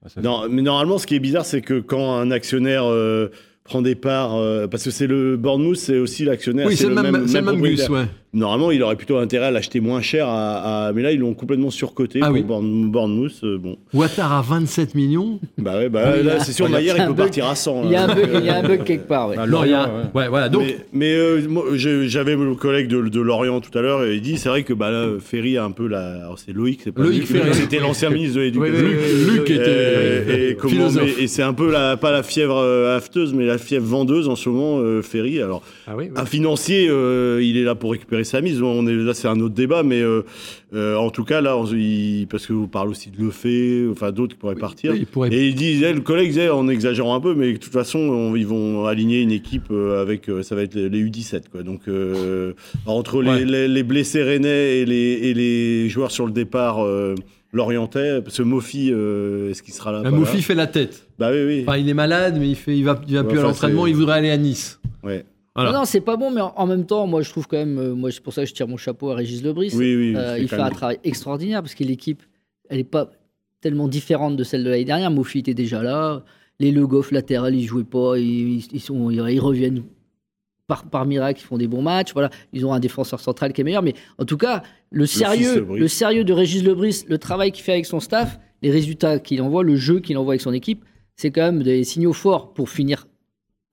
Ah, 0.04 0.08
Non, 0.22 0.42
mais 0.48 0.62
normalement, 0.62 0.96
ce 0.98 1.06
qui 1.06 1.16
est 1.16 1.20
bizarre, 1.20 1.44
c'est 1.44 1.60
que 1.60 1.80
quand 1.80 2.16
un 2.16 2.30
actionnaire 2.30 2.84
euh, 2.86 3.28
prend 3.64 3.82
des 3.82 3.94
parts, 3.94 4.36
euh, 4.36 4.66
parce 4.66 4.84
que 4.84 4.90
c'est 4.90 5.06
le 5.06 5.36
Bournemouth, 5.36 5.76
c'est 5.76 5.98
aussi 5.98 6.24
l'actionnaire. 6.24 6.66
Oui, 6.66 6.76
c'est 6.76 6.88
le 6.88 6.94
même, 6.94 7.26
c'est 7.28 7.40
le 7.40 7.46
même 7.52 7.60
gus, 7.60 7.88
ouais. 7.88 8.06
Normalement, 8.32 8.70
il 8.70 8.80
aurait 8.84 8.94
plutôt 8.94 9.16
intérêt 9.16 9.46
à 9.46 9.50
l'acheter 9.50 9.80
moins 9.80 10.00
cher, 10.02 10.28
à, 10.28 10.86
à- 10.88 10.92
mais 10.92 11.02
là, 11.02 11.10
ils 11.10 11.18
l'ont 11.18 11.34
complètement 11.34 11.70
surcoté 11.70 12.20
Ah 12.22 12.26
pour 12.26 12.34
oui. 12.34 12.44
Euh, 13.42 13.58
bon, 13.58 13.76
Ouattara 13.92 14.40
27 14.42 14.94
millions. 14.94 15.40
bah 15.58 15.76
ouais, 15.78 15.88
bah 15.88 16.02
Ah 16.06 16.12
oui, 16.16 16.22
là, 16.24 16.38
c'est 16.38 16.52
sûr, 16.52 16.68
Maillard, 16.68 16.96
il 16.98 17.06
peut 17.06 17.14
partir 17.14 17.48
à 17.48 17.56
100. 17.56 17.82
Il 17.86 17.90
y 17.90 17.96
a 17.96 18.04
un 18.04 18.06
là. 18.06 18.14
bug, 18.14 18.30
Donc, 18.32 18.40
il 18.40 18.46
y 18.46 18.48
a 18.50 18.56
un 18.56 18.64
euh, 18.64 18.68
bug 18.68 18.84
quelque 18.84 19.08
part. 19.08 19.28
ouais. 19.30 19.34
Ah, 19.36 19.42
a- 19.42 19.46
Lorient, 19.46 19.82
ouais. 20.14 20.20
ouais, 20.20 20.28
voilà. 20.28 20.48
Donc, 20.48 20.62
mais 20.62 20.76
mais, 20.92 21.12
euh, 21.12 22.06
j'avais 22.06 22.36
le 22.36 22.54
collègue 22.54 22.86
de, 22.86 23.00
de 23.08 23.20
Lorient 23.20 23.60
tout 23.60 23.76
à 23.76 23.82
l'heure, 23.82 24.04
et 24.04 24.14
il 24.14 24.20
dit 24.22 24.38
c'est 24.38 24.48
vrai 24.48 24.62
que 24.62 24.74
bah, 24.74 24.90
là, 24.92 25.08
Ferry 25.18 25.56
a 25.58 25.64
un 25.64 25.72
peu 25.72 25.88
la. 25.88 26.28
C'est 26.36 26.52
Loïc, 26.52 26.80
c'est 26.84 26.92
pas 26.92 27.02
Loïc 27.02 27.26
Ferry. 27.26 27.52
C'était 27.52 27.80
l'ancien 27.80 28.10
ministre 28.10 28.36
de 28.36 28.42
l'Éducation. 28.42 28.86
Luc 29.32 29.50
était- 29.50 30.56
oui, 30.62 31.14
Et, 31.18 31.26
c'est 31.26 31.42
un 31.42 31.52
peu 31.52 31.70
la, 31.70 31.96
pas 31.96 32.12
la 32.12 32.22
fièvre 32.22 32.58
euh, 32.58 32.96
hafteuse, 32.96 33.34
mais 33.34 33.44
la 33.44 33.58
fièvre 33.58 33.86
vendeuse 33.86 34.28
en 34.28 34.36
ce 34.36 34.48
moment, 34.48 34.78
euh, 34.78 35.02
Ferry. 35.02 35.40
Alors, 35.42 35.62
Ah 35.86 35.92
un 36.16 36.24
financier, 36.26 36.86
euh, 36.88 37.40
il 37.42 37.56
est 37.56 37.64
là 37.64 37.74
pour 37.74 37.92
récupérer 37.92 38.19
sa 38.24 38.40
mise. 38.40 38.60
On 38.62 38.86
est, 38.86 38.94
là, 38.94 39.14
c'est 39.14 39.28
un 39.28 39.38
autre 39.40 39.54
débat, 39.54 39.82
mais 39.82 40.00
euh, 40.00 40.22
euh, 40.74 40.96
en 40.96 41.10
tout 41.10 41.24
cas, 41.24 41.40
là, 41.40 41.56
on- 41.56 41.66
il- 41.66 42.26
parce 42.30 42.46
que 42.46 42.52
vous 42.52 42.68
parlez 42.68 42.90
aussi 42.90 43.10
de 43.10 43.22
Lefebvre, 43.22 43.92
enfin 43.92 44.12
d'autres 44.12 44.34
qui 44.34 44.38
pourraient 44.38 44.54
partir. 44.54 44.94
il 44.94 45.06
pourrait- 45.06 45.32
Et 45.32 45.48
il 45.48 45.54
disait, 45.54 45.92
le 45.92 46.00
collègue 46.00 46.28
disait, 46.28 46.48
en 46.50 46.68
exagérant 46.68 47.14
un 47.14 47.20
peu, 47.20 47.34
mais 47.34 47.52
de 47.52 47.58
toute 47.58 47.72
façon, 47.72 47.98
on- 47.98 48.36
ils 48.36 48.46
vont 48.46 48.86
aligner 48.86 49.20
une 49.22 49.32
équipe 49.32 49.70
euh, 49.70 50.00
avec, 50.02 50.30
ça 50.42 50.54
va 50.54 50.62
être 50.62 50.74
les 50.74 51.00
U17, 51.00 51.48
quoi. 51.50 51.62
Donc, 51.62 51.82
entre 52.86 53.22
les, 53.22 53.30
Ouais. 53.30 53.44
les- 53.44 53.68
les 53.68 53.82
blessés 53.82 54.22
rennais 54.22 54.78
et 54.78 54.84
les, 54.84 54.96
et 55.22 55.34
les 55.34 55.88
joueurs 55.88 56.10
sur 56.10 56.26
le 56.26 56.32
départ 56.32 56.78
lorientais, 57.52 58.20
parce 58.22 58.36
que 58.38 58.42
Mofi, 58.42 58.90
euh, 58.92 59.50
est-ce 59.50 59.62
qu'il 59.62 59.74
sera 59.74 59.90
là 59.92 60.02
bah, 60.02 60.10
Mofi 60.10 60.40
fait 60.42 60.54
la 60.54 60.66
tête. 60.68 61.06
Bah 61.18 61.30
oui, 61.32 61.42
oui. 61.46 61.64
Enfin, 61.66 61.78
il 61.78 61.88
est 61.88 61.94
malade, 61.94 62.36
mais 62.38 62.48
il, 62.48 62.54
fait, 62.54 62.76
il 62.76 62.84
va, 62.84 63.00
il 63.08 63.14
va 63.14 63.24
plus 63.24 63.38
à 63.38 63.42
l'entraînement. 63.42 63.86
Il 63.86 63.96
voudrait 63.96 64.18
aller 64.18 64.30
à 64.30 64.36
Nice. 64.36 64.80
Ouais. 65.02 65.24
Non, 65.56 65.72
non, 65.72 65.84
c'est 65.84 66.00
pas 66.00 66.16
bon, 66.16 66.30
mais 66.30 66.40
en, 66.40 66.52
en 66.56 66.66
même 66.66 66.86
temps, 66.86 67.06
moi, 67.06 67.22
je 67.22 67.30
trouve 67.30 67.46
quand 67.48 67.56
même. 67.56 67.78
euh, 67.78 67.94
moi, 67.94 68.10
c'est 68.12 68.22
pour 68.22 68.32
ça 68.32 68.42
que 68.42 68.48
je 68.48 68.54
tire 68.54 68.68
mon 68.68 68.76
chapeau 68.76 69.10
à 69.10 69.14
Régis 69.16 69.42
Lebris. 69.42 69.72
Oui, 69.74 69.96
oui. 69.96 70.14
Euh, 70.16 70.38
il 70.38 70.48
fait 70.48 70.56
un 70.56 70.70
travail 70.70 70.98
extraordinaire 71.04 71.60
parce 71.60 71.74
que 71.74 71.84
l'équipe, 71.84 72.22
elle 72.68 72.78
n'est 72.78 72.84
pas 72.84 73.10
tellement 73.60 73.88
différente 73.88 74.36
de 74.36 74.44
celle 74.44 74.64
de 74.64 74.70
l'année 74.70 74.84
dernière. 74.84 75.10
Mofi 75.10 75.40
était 75.40 75.54
déjà 75.54 75.82
là. 75.82 76.24
Les 76.60 76.70
Le 76.70 76.86
Goff 76.86 77.10
latéral, 77.10 77.54
ils 77.54 77.64
jouaient 77.66 77.84
pas. 77.84 78.16
Ils, 78.16 78.80
sont, 78.80 79.10
ils 79.10 79.40
reviennent 79.40 79.82
par, 80.66 80.84
par 80.88 81.04
miracle. 81.04 81.40
Ils 81.42 81.46
font 81.46 81.58
des 81.58 81.66
bons 81.66 81.82
matchs. 81.82 82.12
Voilà, 82.12 82.30
ils 82.52 82.64
ont 82.64 82.72
un 82.72 82.80
défenseur 82.80 83.18
central 83.20 83.52
qui 83.52 83.60
est 83.60 83.64
meilleur. 83.64 83.82
Mais 83.82 83.94
en 84.18 84.24
tout 84.24 84.36
cas, 84.36 84.62
le 84.90 85.04
sérieux, 85.04 85.56
Lebris. 85.56 85.80
le 85.80 85.88
sérieux 85.88 86.24
de 86.24 86.32
Régis 86.32 86.62
Lebris, 86.62 87.04
le 87.08 87.18
travail 87.18 87.50
qu'il 87.50 87.64
fait 87.64 87.72
avec 87.72 87.86
son 87.86 87.98
staff, 88.00 88.38
les 88.62 88.70
résultats 88.70 89.18
qu'il 89.18 89.42
envoie, 89.42 89.64
le 89.64 89.74
jeu 89.76 90.00
qu'il 90.00 90.16
envoie 90.16 90.34
avec 90.34 90.42
son 90.42 90.52
équipe, 90.52 90.84
c'est 91.16 91.30
quand 91.30 91.42
même 91.42 91.62
des 91.62 91.82
signaux 91.84 92.12
forts 92.12 92.54
pour 92.54 92.70
finir 92.70 93.08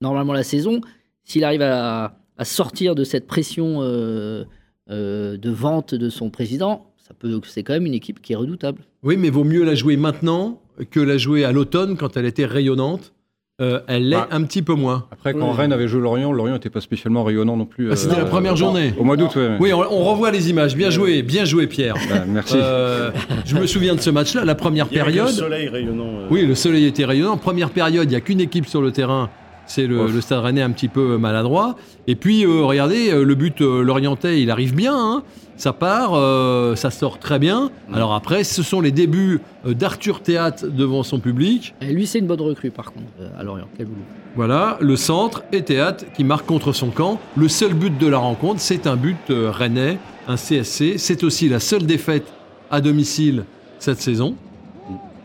normalement 0.00 0.32
la 0.32 0.42
saison. 0.42 0.80
S'il 1.28 1.44
arrive 1.44 1.62
à, 1.62 2.16
à 2.38 2.44
sortir 2.44 2.94
de 2.94 3.04
cette 3.04 3.26
pression 3.26 3.80
euh, 3.82 4.44
euh, 4.90 5.36
de 5.36 5.50
vente 5.50 5.94
de 5.94 6.08
son 6.08 6.30
président, 6.30 6.86
ça 6.96 7.12
peut, 7.18 7.38
c'est 7.46 7.62
quand 7.62 7.74
même 7.74 7.84
une 7.86 7.92
équipe 7.94 8.22
qui 8.22 8.32
est 8.32 8.36
redoutable. 8.36 8.80
Oui, 9.02 9.16
mais 9.18 9.28
vaut 9.28 9.44
mieux 9.44 9.62
la 9.62 9.74
jouer 9.74 9.96
maintenant 9.98 10.62
que 10.90 11.00
la 11.00 11.18
jouer 11.18 11.44
à 11.44 11.52
l'automne 11.52 11.96
quand 11.98 12.16
elle 12.16 12.24
était 12.24 12.46
rayonnante. 12.46 13.12
Euh, 13.60 13.80
elle 13.88 14.08
l'est 14.08 14.16
Bah. 14.16 14.28
un 14.30 14.42
petit 14.44 14.62
peu 14.62 14.74
moins. 14.74 15.06
Après, 15.10 15.34
quand 15.34 15.50
Oui. 15.50 15.56
Rennes 15.56 15.72
avait 15.72 15.88
joué 15.88 16.00
Lorient, 16.00 16.32
Lorient 16.32 16.54
n'était 16.54 16.70
pas 16.70 16.80
spécialement 16.80 17.24
rayonnant 17.24 17.56
non 17.56 17.66
plus. 17.66 17.90
Ah, 17.92 17.96
c'était 17.96 18.14
euh, 18.14 18.20
la 18.20 18.24
première 18.24 18.54
journée. 18.56 18.94
Au 18.98 19.02
mois 19.04 19.16
d'août, 19.16 19.34
ouais. 19.34 19.56
Oui, 19.60 19.72
on, 19.72 19.80
on 19.80 20.04
revoit 20.04 20.30
les 20.30 20.48
images. 20.48 20.76
Bien 20.76 20.90
joué, 20.90 21.22
bien 21.22 21.44
joué, 21.44 21.66
Pierre. 21.66 21.96
Bah, 22.08 22.24
merci. 22.26 22.54
Euh, 22.56 23.10
je 23.44 23.56
me 23.56 23.66
souviens 23.66 23.96
de 23.96 24.00
ce 24.00 24.10
match-là, 24.10 24.44
la 24.44 24.54
première 24.54 24.86
Il 24.92 24.96
y 24.96 25.00
avait 25.00 25.10
que 25.10 25.16
le 25.16 25.22
période. 25.24 25.34
soleil 25.36 25.68
rayonnant. 25.68 26.04
euh. 26.20 26.26
Oui, 26.30 26.46
le 26.46 26.54
soleil 26.54 26.84
était 26.86 27.04
rayonnant. 27.04 27.36
Première 27.36 27.70
période, 27.70 28.04
il 28.04 28.10
n'y 28.10 28.14
a 28.16 28.20
qu'une 28.20 28.40
équipe 28.40 28.66
sur 28.66 28.80
le 28.80 28.92
terrain. 28.92 29.28
C'est 29.68 29.86
le, 29.86 30.20
Stade 30.20 30.40
Rennais 30.42 30.62
un 30.62 30.70
petit 30.70 30.88
peu 30.88 31.18
maladroit. 31.18 31.76
Et 32.06 32.16
puis, 32.16 32.44
euh, 32.44 32.64
regardez, 32.64 33.10
euh, 33.12 33.22
le 33.22 33.34
but 33.34 33.60
euh, 33.60 33.82
l'orientais, 33.82 34.40
il 34.42 34.50
arrive 34.50 34.74
bien. 34.74 34.94
hein. 34.96 35.22
Ça 35.56 35.72
part, 35.72 36.12
euh, 36.14 36.76
ça 36.76 36.90
sort 36.90 37.18
très 37.18 37.38
bien. 37.40 37.70
Alors 37.92 38.14
après, 38.14 38.44
ce 38.44 38.62
sont 38.62 38.80
les 38.80 38.92
débuts 38.92 39.40
euh, 39.66 39.74
d'Arthur 39.74 40.22
Théâtre 40.22 40.66
devant 40.68 41.02
son 41.02 41.18
public. 41.18 41.74
Et 41.82 41.92
lui, 41.92 42.06
c'est 42.06 42.20
une 42.20 42.28
bonne 42.28 42.40
recrue, 42.40 42.70
par 42.70 42.92
contre, 42.92 43.06
euh, 43.20 43.28
à 43.38 43.42
Lorient. 43.42 43.66
Quel 43.76 43.86
boulot. 43.86 43.98
Voilà, 44.36 44.78
le 44.80 44.94
centre 44.96 45.42
et 45.52 45.62
Théâtre 45.62 46.04
qui 46.16 46.22
marque 46.22 46.46
contre 46.46 46.72
son 46.72 46.90
camp. 46.90 47.18
Le 47.36 47.48
seul 47.48 47.74
but 47.74 47.98
de 47.98 48.06
la 48.06 48.18
rencontre, 48.18 48.60
c'est 48.60 48.86
un 48.86 48.94
but 48.96 49.16
euh, 49.30 49.50
rennais, 49.50 49.98
un 50.28 50.36
CSC. 50.36 50.96
C'est 50.96 51.24
aussi 51.24 51.48
la 51.48 51.58
seule 51.60 51.84
défaite 51.84 52.26
à 52.70 52.80
domicile 52.80 53.44
cette 53.80 54.00
saison. 54.00 54.36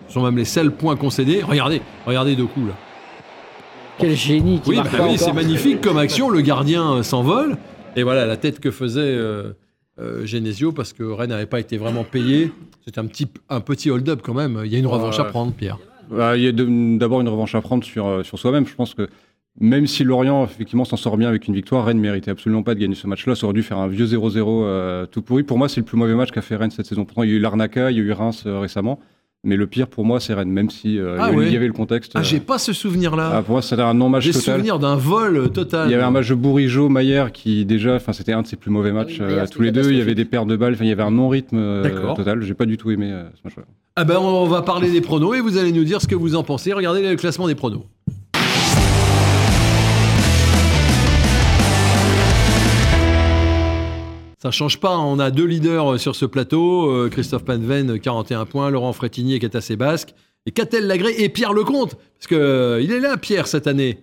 Ce 0.08 0.14
sont 0.16 0.24
même 0.24 0.38
les 0.38 0.46
seuls 0.46 0.72
points 0.72 0.96
concédés. 0.96 1.42
Regardez, 1.48 1.82
regardez 2.08 2.36
deux 2.36 2.46
coups 2.48 2.68
là. 2.70 2.74
Quel 4.00 4.16
génie 4.16 4.60
qui 4.60 4.72
Oui, 4.72 4.78
bah 4.78 4.90
pas 4.90 5.08
oui, 5.08 5.18
c'est 5.18 5.34
magnifique 5.34 5.82
comme 5.82 5.98
action. 5.98 6.30
Le 6.30 6.42
gardien 6.42 6.94
euh, 6.94 7.04
s'envole. 7.04 7.58
Et 7.96 8.04
voilà 8.04 8.26
la 8.26 8.38
tête 8.38 8.60
que 8.60 8.72
faisait 8.72 9.02
euh, 9.02 9.54
euh, 10.00 10.26
Genesio 10.26 10.72
parce 10.72 10.94
que 10.94 11.04
Rennes 11.04 11.30
n'avait 11.30 11.46
pas 11.46 11.60
été 11.60 11.78
vraiment 11.78 12.04
payé. 12.04 12.52
C'est 12.86 12.98
un 12.98 13.06
petit, 13.06 13.28
un 13.50 13.62
petit 13.62 13.92
hold-up 13.92 14.22
quand 14.24 14.34
même. 14.34 14.62
Il 14.66 14.72
y 14.72 14.76
a 14.76 14.80
une 14.80 14.88
revanche 14.88 15.20
à 15.20 15.26
prendre, 15.26 15.54
Pierre. 15.54 15.78
Bah, 16.10 16.36
Il 16.38 16.44
y 16.44 16.48
a 16.48 16.52
d'abord 16.52 17.22
une 17.22 17.30
revanche 17.30 17.56
à 17.56 17.62
prendre 17.62 17.84
sur, 17.84 18.08
euh, 18.08 18.24
sur 18.24 18.40
soi-même. 18.40 18.66
Je 18.68 18.76
pense 18.76 18.94
que 18.94 19.08
même 19.60 19.86
si 19.86 20.04
Lorient, 20.04 20.44
effectivement, 20.44 20.84
s'en 20.86 20.98
sort 20.98 21.18
bien 21.18 21.30
avec 21.30 21.48
une 21.48 21.54
victoire, 21.54 21.86
Rennes 21.86 22.00
méritait 22.00 22.32
absolument 22.32 22.64
pas 22.64 22.74
de 22.74 22.80
gagner 22.80 22.96
ce 22.96 23.06
match-là. 23.08 23.36
Ça 23.36 23.46
aurait 23.46 23.54
dû 23.54 23.64
faire 23.64 23.78
un 23.78 23.88
vieux 23.88 24.06
0-0 24.08 24.64
euh, 24.64 25.06
tout 25.06 25.22
pourri. 25.22 25.44
Pour 25.44 25.58
moi, 25.58 25.70
c'est 25.70 25.82
le 25.82 25.86
plus 25.86 25.98
mauvais 25.98 26.16
match 26.16 26.32
qu'a 26.32 26.42
fait 26.42 26.56
Rennes 26.56 26.72
cette 26.72 26.88
saison. 26.88 27.06
Pourtant, 27.06 27.24
il 27.24 27.30
y 27.30 27.34
a 27.34 27.36
eu 27.36 27.40
l'Arnaca, 27.40 27.92
il 27.92 27.98
y 27.98 28.00
a 28.00 28.04
eu 28.04 28.12
Reims 28.12 28.44
euh, 28.48 28.60
récemment. 28.60 29.00
Mais 29.46 29.58
le 29.58 29.68
pire, 29.68 29.88
pour 29.88 30.06
moi, 30.06 30.22
c'est 30.22 30.34
Rennes, 30.34 30.50
même 30.52 30.70
si 30.70 30.98
euh, 30.98 31.18
Ah 31.20 31.26
il 31.26 31.26
y 31.26 31.28
avait- 31.28 31.38
ouais. 31.38 31.48
il 31.48 31.54
y 31.54 31.58
avait 31.58 31.68
le 31.68 31.74
contexte. 31.74 32.14
Ah, 32.16 32.20
euh, 32.20 32.24
j'ai 32.24 32.40
pas 32.40 32.58
ce 32.58 32.72
souvenir-là. 32.72 33.30
ah, 33.36 33.42
pour 33.42 33.52
moi, 33.56 33.62
c'était 33.62 33.82
un 33.82 33.94
non-match 33.94 34.24
j'ai 34.24 34.32
total. 34.32 34.56
souvenir 34.56 34.80
d'un 34.80 34.96
vol 34.96 35.36
euh, 35.36 35.48
total. 35.50 35.90
Il 35.90 35.92
y 35.92 35.96
avait 35.96 36.04
un 36.04 36.12
match 36.12 36.30
de 36.30 36.36
Bourigeau, 36.36 36.88
Maillère, 36.88 37.34
qui 37.34 37.66
déjà, 37.66 37.96
enfin, 37.96 38.14
c'était 38.14 38.32
un 38.32 38.42
de 38.44 38.48
ses 38.48 38.56
plus 38.56 38.72
mauvais 38.72 38.94
matchs. 38.94 39.18
Ah 39.20 39.26
oui, 39.28 39.34
euh, 39.34 39.40
c'était 39.42 39.54
tous 39.56 39.62
les 39.64 39.72
deux, 39.74 39.92
il 39.92 39.98
y 39.98 40.02
avait 40.02 40.16
des 40.16 40.24
paires 40.24 40.46
de 40.46 40.56
balles. 40.56 40.74
Enfin, 40.76 40.86
il 40.86 40.90
y 40.90 40.94
avait 40.94 41.04
un 41.04 41.12
non-rythme 41.12 41.58
euh, 41.58 41.84
D'accord. 41.84 42.16
total. 42.16 42.42
J'ai 42.42 42.54
pas 42.54 42.66
du 42.66 42.78
tout 42.78 42.90
aimé 42.92 43.10
euh, 43.12 43.26
ce 43.36 43.42
match-là. 43.44 43.64
Ah 43.98 44.06
ben 44.06 44.18
on 44.18 44.46
va 44.46 44.62
parler 44.62 44.90
des 44.90 45.02
pronos 45.02 45.36
et 45.36 45.42
vous 45.42 45.58
allez 45.58 45.72
nous 45.74 45.84
dire 45.84 46.02
ce 46.02 46.08
que 46.08 46.16
vous 46.16 46.36
en 46.36 46.44
pensez. 46.44 46.72
Regardez 46.72 47.08
le 47.08 47.16
classement 47.18 47.48
des 47.48 47.54
pronos. 47.56 47.84
Ça 54.44 54.52
change 54.52 54.80
pas. 54.80 54.98
On 54.98 55.20
a 55.20 55.32
deux 55.32 55.46
leaders 55.46 56.00
sur 56.00 56.16
ce 56.16 56.26
plateau. 56.26 56.90
euh, 56.92 57.10
Christophe 57.10 57.46
Panven, 57.46 57.98
41 58.00 58.46
points. 58.46 58.70
Laurent 58.70 58.92
Frétinier 58.94 59.40
qui 59.40 59.46
est 59.46 59.56
assez 59.56 59.76
basque. 59.78 60.14
Et 60.46 60.52
Catel 60.52 60.86
Lagré 60.86 61.14
et 61.18 61.30
Pierre 61.30 61.54
Lecomte. 61.54 61.96
Parce 61.96 62.28
que 62.28 62.36
euh, 62.36 62.82
il 62.82 62.92
est 62.92 63.00
là, 63.00 63.16
Pierre, 63.18 63.48
cette 63.48 63.68
année. 63.68 64.00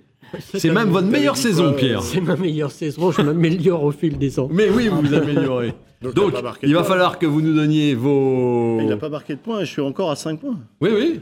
C'est 0.54 0.70
même 0.70 0.88
votre 0.90 1.08
meilleure 1.08 1.36
saison, 1.36 1.64
quoi, 1.70 1.76
Pierre. 1.76 2.02
C'est 2.02 2.20
ma 2.22 2.36
meilleure 2.36 2.70
saison, 2.70 3.10
je 3.10 3.20
m'améliore 3.20 3.82
au 3.84 3.90
fil 3.92 4.16
des 4.16 4.38
ans. 4.40 4.48
Mais 4.50 4.70
oui, 4.70 4.88
vous 4.88 5.00
vous 5.02 5.12
améliorez. 5.14 5.74
Donc, 6.02 6.14
Donc, 6.14 6.32
il 6.62 6.72
va 6.74 6.84
falloir 6.84 7.18
que 7.18 7.26
vous 7.26 7.42
nous 7.42 7.52
donniez 7.54 7.94
vos. 7.94 8.78
Il 8.80 8.86
n'a 8.86 8.96
pas 8.96 9.10
marqué 9.10 9.34
de 9.34 9.40
points, 9.40 9.60
je 9.64 9.70
suis 9.70 9.82
encore 9.82 10.10
à 10.10 10.16
5 10.16 10.40
points. 10.40 10.56
Oui, 10.80 10.90
oui. 10.94 11.20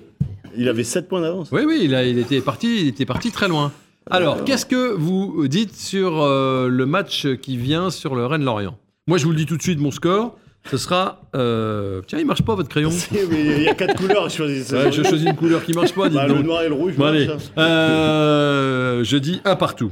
Il 0.57 0.69
avait 0.69 0.85
7 0.85 1.09
points 1.09 1.21
d'avance. 1.23 1.49
Oui, 1.51 1.63
oui, 1.67 1.81
il, 1.83 1.95
a- 1.97 2.05
il 2.05 2.19
était 2.19 2.41
parti, 2.41 2.83
il 2.83 2.89
était 2.89 3.07
parti 3.07 3.33
très 3.33 3.49
loin. 3.49 3.73
Alors, 4.11 4.45
qu'est-ce 4.45 4.67
que 4.67 4.93
vous 4.93 5.49
dites 5.49 5.75
sur 5.75 6.23
euh, 6.23 6.69
le 6.69 6.87
match 6.87 7.27
qui 7.43 7.57
vient 7.57 7.91
sur 7.91 8.15
le 8.15 8.25
Rennes-Lorient? 8.25 8.79
Moi, 9.09 9.19
je 9.19 9.25
vous 9.25 9.31
le 9.31 9.37
dis 9.37 9.47
tout 9.47 9.57
de 9.57 9.63
suite, 9.63 9.81
mon 9.81 9.91
score, 9.91 10.37
ce 10.71 10.77
sera. 10.77 11.23
euh, 11.35 12.01
Tiens, 12.07 12.19
il 12.21 12.27
marche 12.27 12.43
pas 12.43 12.55
votre 12.55 12.69
crayon. 12.69 12.91
Il 13.13 13.63
y 13.63 13.69
a 13.69 13.75
4 13.75 13.97
couleurs 13.97 14.25
à 14.27 14.29
choisir. 14.29 14.79
Ouais, 14.79 14.93
je 14.93 15.03
choisis 15.03 15.27
une 15.29 15.35
couleur 15.37 15.65
qui 15.65 15.73
marche 15.73 15.93
pas, 15.95 16.09
dites 16.09 16.17
Bah, 16.19 16.27
le 16.29 16.43
noir 16.43 16.63
et 16.63 16.69
le 16.69 16.75
rouge. 16.75 16.95
Bon, 16.97 17.05
marche, 17.05 17.17
allez. 17.17 17.29
hein. 17.31 17.39
Euh, 17.63 19.05
je 19.05 19.17
dis 19.17 19.41
un 19.45 19.57
partout. 19.57 19.91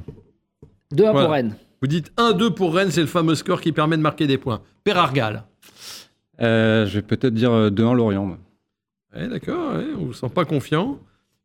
2-1 0.94 0.96
Voilà. 1.10 1.20
pour 1.22 1.30
Rennes. 1.30 1.56
Vous 1.82 1.88
dites 1.88 2.12
1-2 2.16 2.50
pour 2.54 2.74
Rennes, 2.74 2.90
c'est 2.90 3.00
le 3.00 3.06
fameux 3.06 3.34
score 3.34 3.60
qui 3.60 3.72
permet 3.72 3.96
de 3.96 4.02
marquer 4.02 4.26
des 4.26 4.38
points. 4.38 4.60
Père 4.84 4.98
Argal. 4.98 5.44
Euh, 6.40 6.86
je 6.86 6.94
vais 6.96 7.02
peut-être 7.02 7.34
dire 7.34 7.52
euh, 7.52 7.70
2-1 7.70 7.94
Lorient. 7.96 8.36
Ouais, 9.14 9.28
D'accord, 9.28 9.74
ouais, 9.76 9.86
on 9.98 10.04
vous 10.06 10.12
sent 10.12 10.28
pas 10.34 10.44
confiant. 10.44 10.98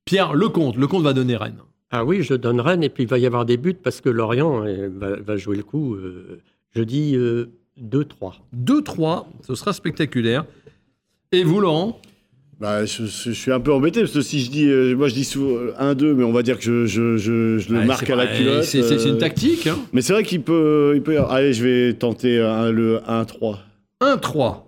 Pierre 0.03 0.33
Lecomte, 0.33 0.75
Lecomte 0.77 1.03
va 1.03 1.13
donner 1.13 1.37
Rennes. 1.37 1.59
Ah 1.89 2.03
oui, 2.03 2.21
je 2.23 2.33
donne 2.33 2.59
Rennes 2.59 2.83
et 2.83 2.89
puis 2.89 3.03
il 3.03 3.09
va 3.09 3.17
y 3.17 3.25
avoir 3.25 3.45
des 3.45 3.55
buts 3.57 3.73
parce 3.81 4.01
que 4.01 4.09
Lorient 4.09 4.63
va, 4.95 5.15
va 5.21 5.37
jouer 5.37 5.55
le 5.57 5.63
coup. 5.63 5.97
je 6.75 6.81
dis 6.83 7.15
2-3. 7.81 8.33
2-3, 8.55 9.25
ce 9.45 9.55
sera 9.55 9.73
spectaculaire. 9.73 10.45
Et 11.31 11.43
vous, 11.43 11.59
Laurent? 11.61 11.99
Bah, 12.59 12.85
je, 12.85 13.05
je- 13.05 13.29
je 13.29 13.31
suis 13.31 13.51
un 13.51 13.59
peu 13.59 13.73
embêté 13.73 14.01
parce 14.01 14.11
que 14.13 14.21
si 14.21 14.39
je 14.39 14.51
dis, 14.51 14.67
euh, 14.69 14.95
moi 14.95 15.07
je 15.07 15.15
dis 15.15 15.23
souvent 15.23 15.55
1-2, 15.79 16.13
mais 16.13 16.23
on 16.23 16.31
va 16.31 16.43
dire 16.43 16.57
que 16.57 16.63
je, 16.63 16.85
je, 16.85 17.17
je, 17.17 17.57
je 17.57 17.73
le 17.73 17.79
Ouais, 17.79 17.85
marque 17.85 18.07
à 18.09 18.15
la 18.15 18.27
culotte. 18.27 18.63
C'est 18.65 18.83
c'est- 18.83 18.99
c'est 18.99 19.09
une 19.09 19.15
euh, 19.15 19.19
tactique. 19.19 19.65
hein. 19.65 19.79
Mais 19.93 20.01
c'est 20.03 20.13
vrai 20.13 20.23
qu'il 20.23 20.43
peut, 20.43 20.93
il 20.95 21.01
peut. 21.01 21.19
Allez, 21.21 21.53
je 21.53 21.63
vais 21.63 21.93
tenter 21.93 22.39
un- 22.39 22.69
le 22.71 22.99
1-3. 23.07 23.57
1-3. 23.99 24.63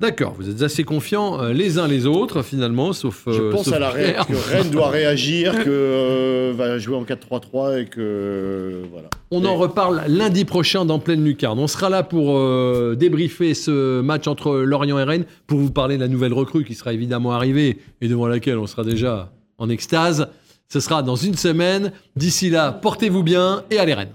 D'accord, 0.00 0.34
vous 0.38 0.48
êtes 0.48 0.62
assez 0.62 0.82
confiants 0.82 1.42
euh, 1.42 1.52
les 1.52 1.78
uns 1.78 1.86
les 1.86 2.06
autres, 2.06 2.40
finalement, 2.40 2.94
sauf. 2.94 3.24
Je 3.26 3.32
euh, 3.32 3.52
pense 3.52 3.66
sauf 3.66 3.74
à 3.74 3.78
la 3.78 3.90
Rennes, 3.90 4.14
Pierre. 4.14 4.26
que 4.26 4.50
Rennes 4.50 4.70
doit 4.70 4.88
réagir, 4.90 5.52
que 5.62 5.68
euh, 5.68 6.54
va 6.56 6.78
jouer 6.78 6.96
en 6.96 7.04
4-3-3 7.04 7.82
et 7.82 7.84
que 7.84 8.80
voilà. 8.90 9.10
On 9.30 9.44
en 9.44 9.56
reparle 9.56 10.02
lundi 10.08 10.46
prochain 10.46 10.86
dans 10.86 11.00
Pleine 11.00 11.22
Lucarne. 11.22 11.58
On 11.58 11.66
sera 11.66 11.90
là 11.90 12.02
pour 12.02 12.38
débriefer 12.96 13.52
ce 13.52 14.00
match 14.00 14.26
entre 14.26 14.56
Lorient 14.56 14.98
et 14.98 15.04
Rennes, 15.04 15.26
pour 15.46 15.58
vous 15.58 15.70
parler 15.70 15.96
de 15.96 16.00
la 16.00 16.08
nouvelle 16.08 16.32
recrue 16.32 16.64
qui 16.64 16.74
sera 16.74 16.94
évidemment 16.94 17.32
arrivée 17.32 17.76
et 18.00 18.08
devant 18.08 18.26
laquelle 18.26 18.56
on 18.56 18.66
sera 18.66 18.84
déjà 18.84 19.30
en 19.58 19.68
extase. 19.68 20.28
Ce 20.68 20.80
sera 20.80 21.02
dans 21.02 21.16
une 21.16 21.34
semaine. 21.34 21.92
D'ici 22.16 22.48
là, 22.48 22.72
portez-vous 22.72 23.22
bien 23.22 23.64
et 23.70 23.78
allez 23.78 23.94
Rennes. 23.94 24.14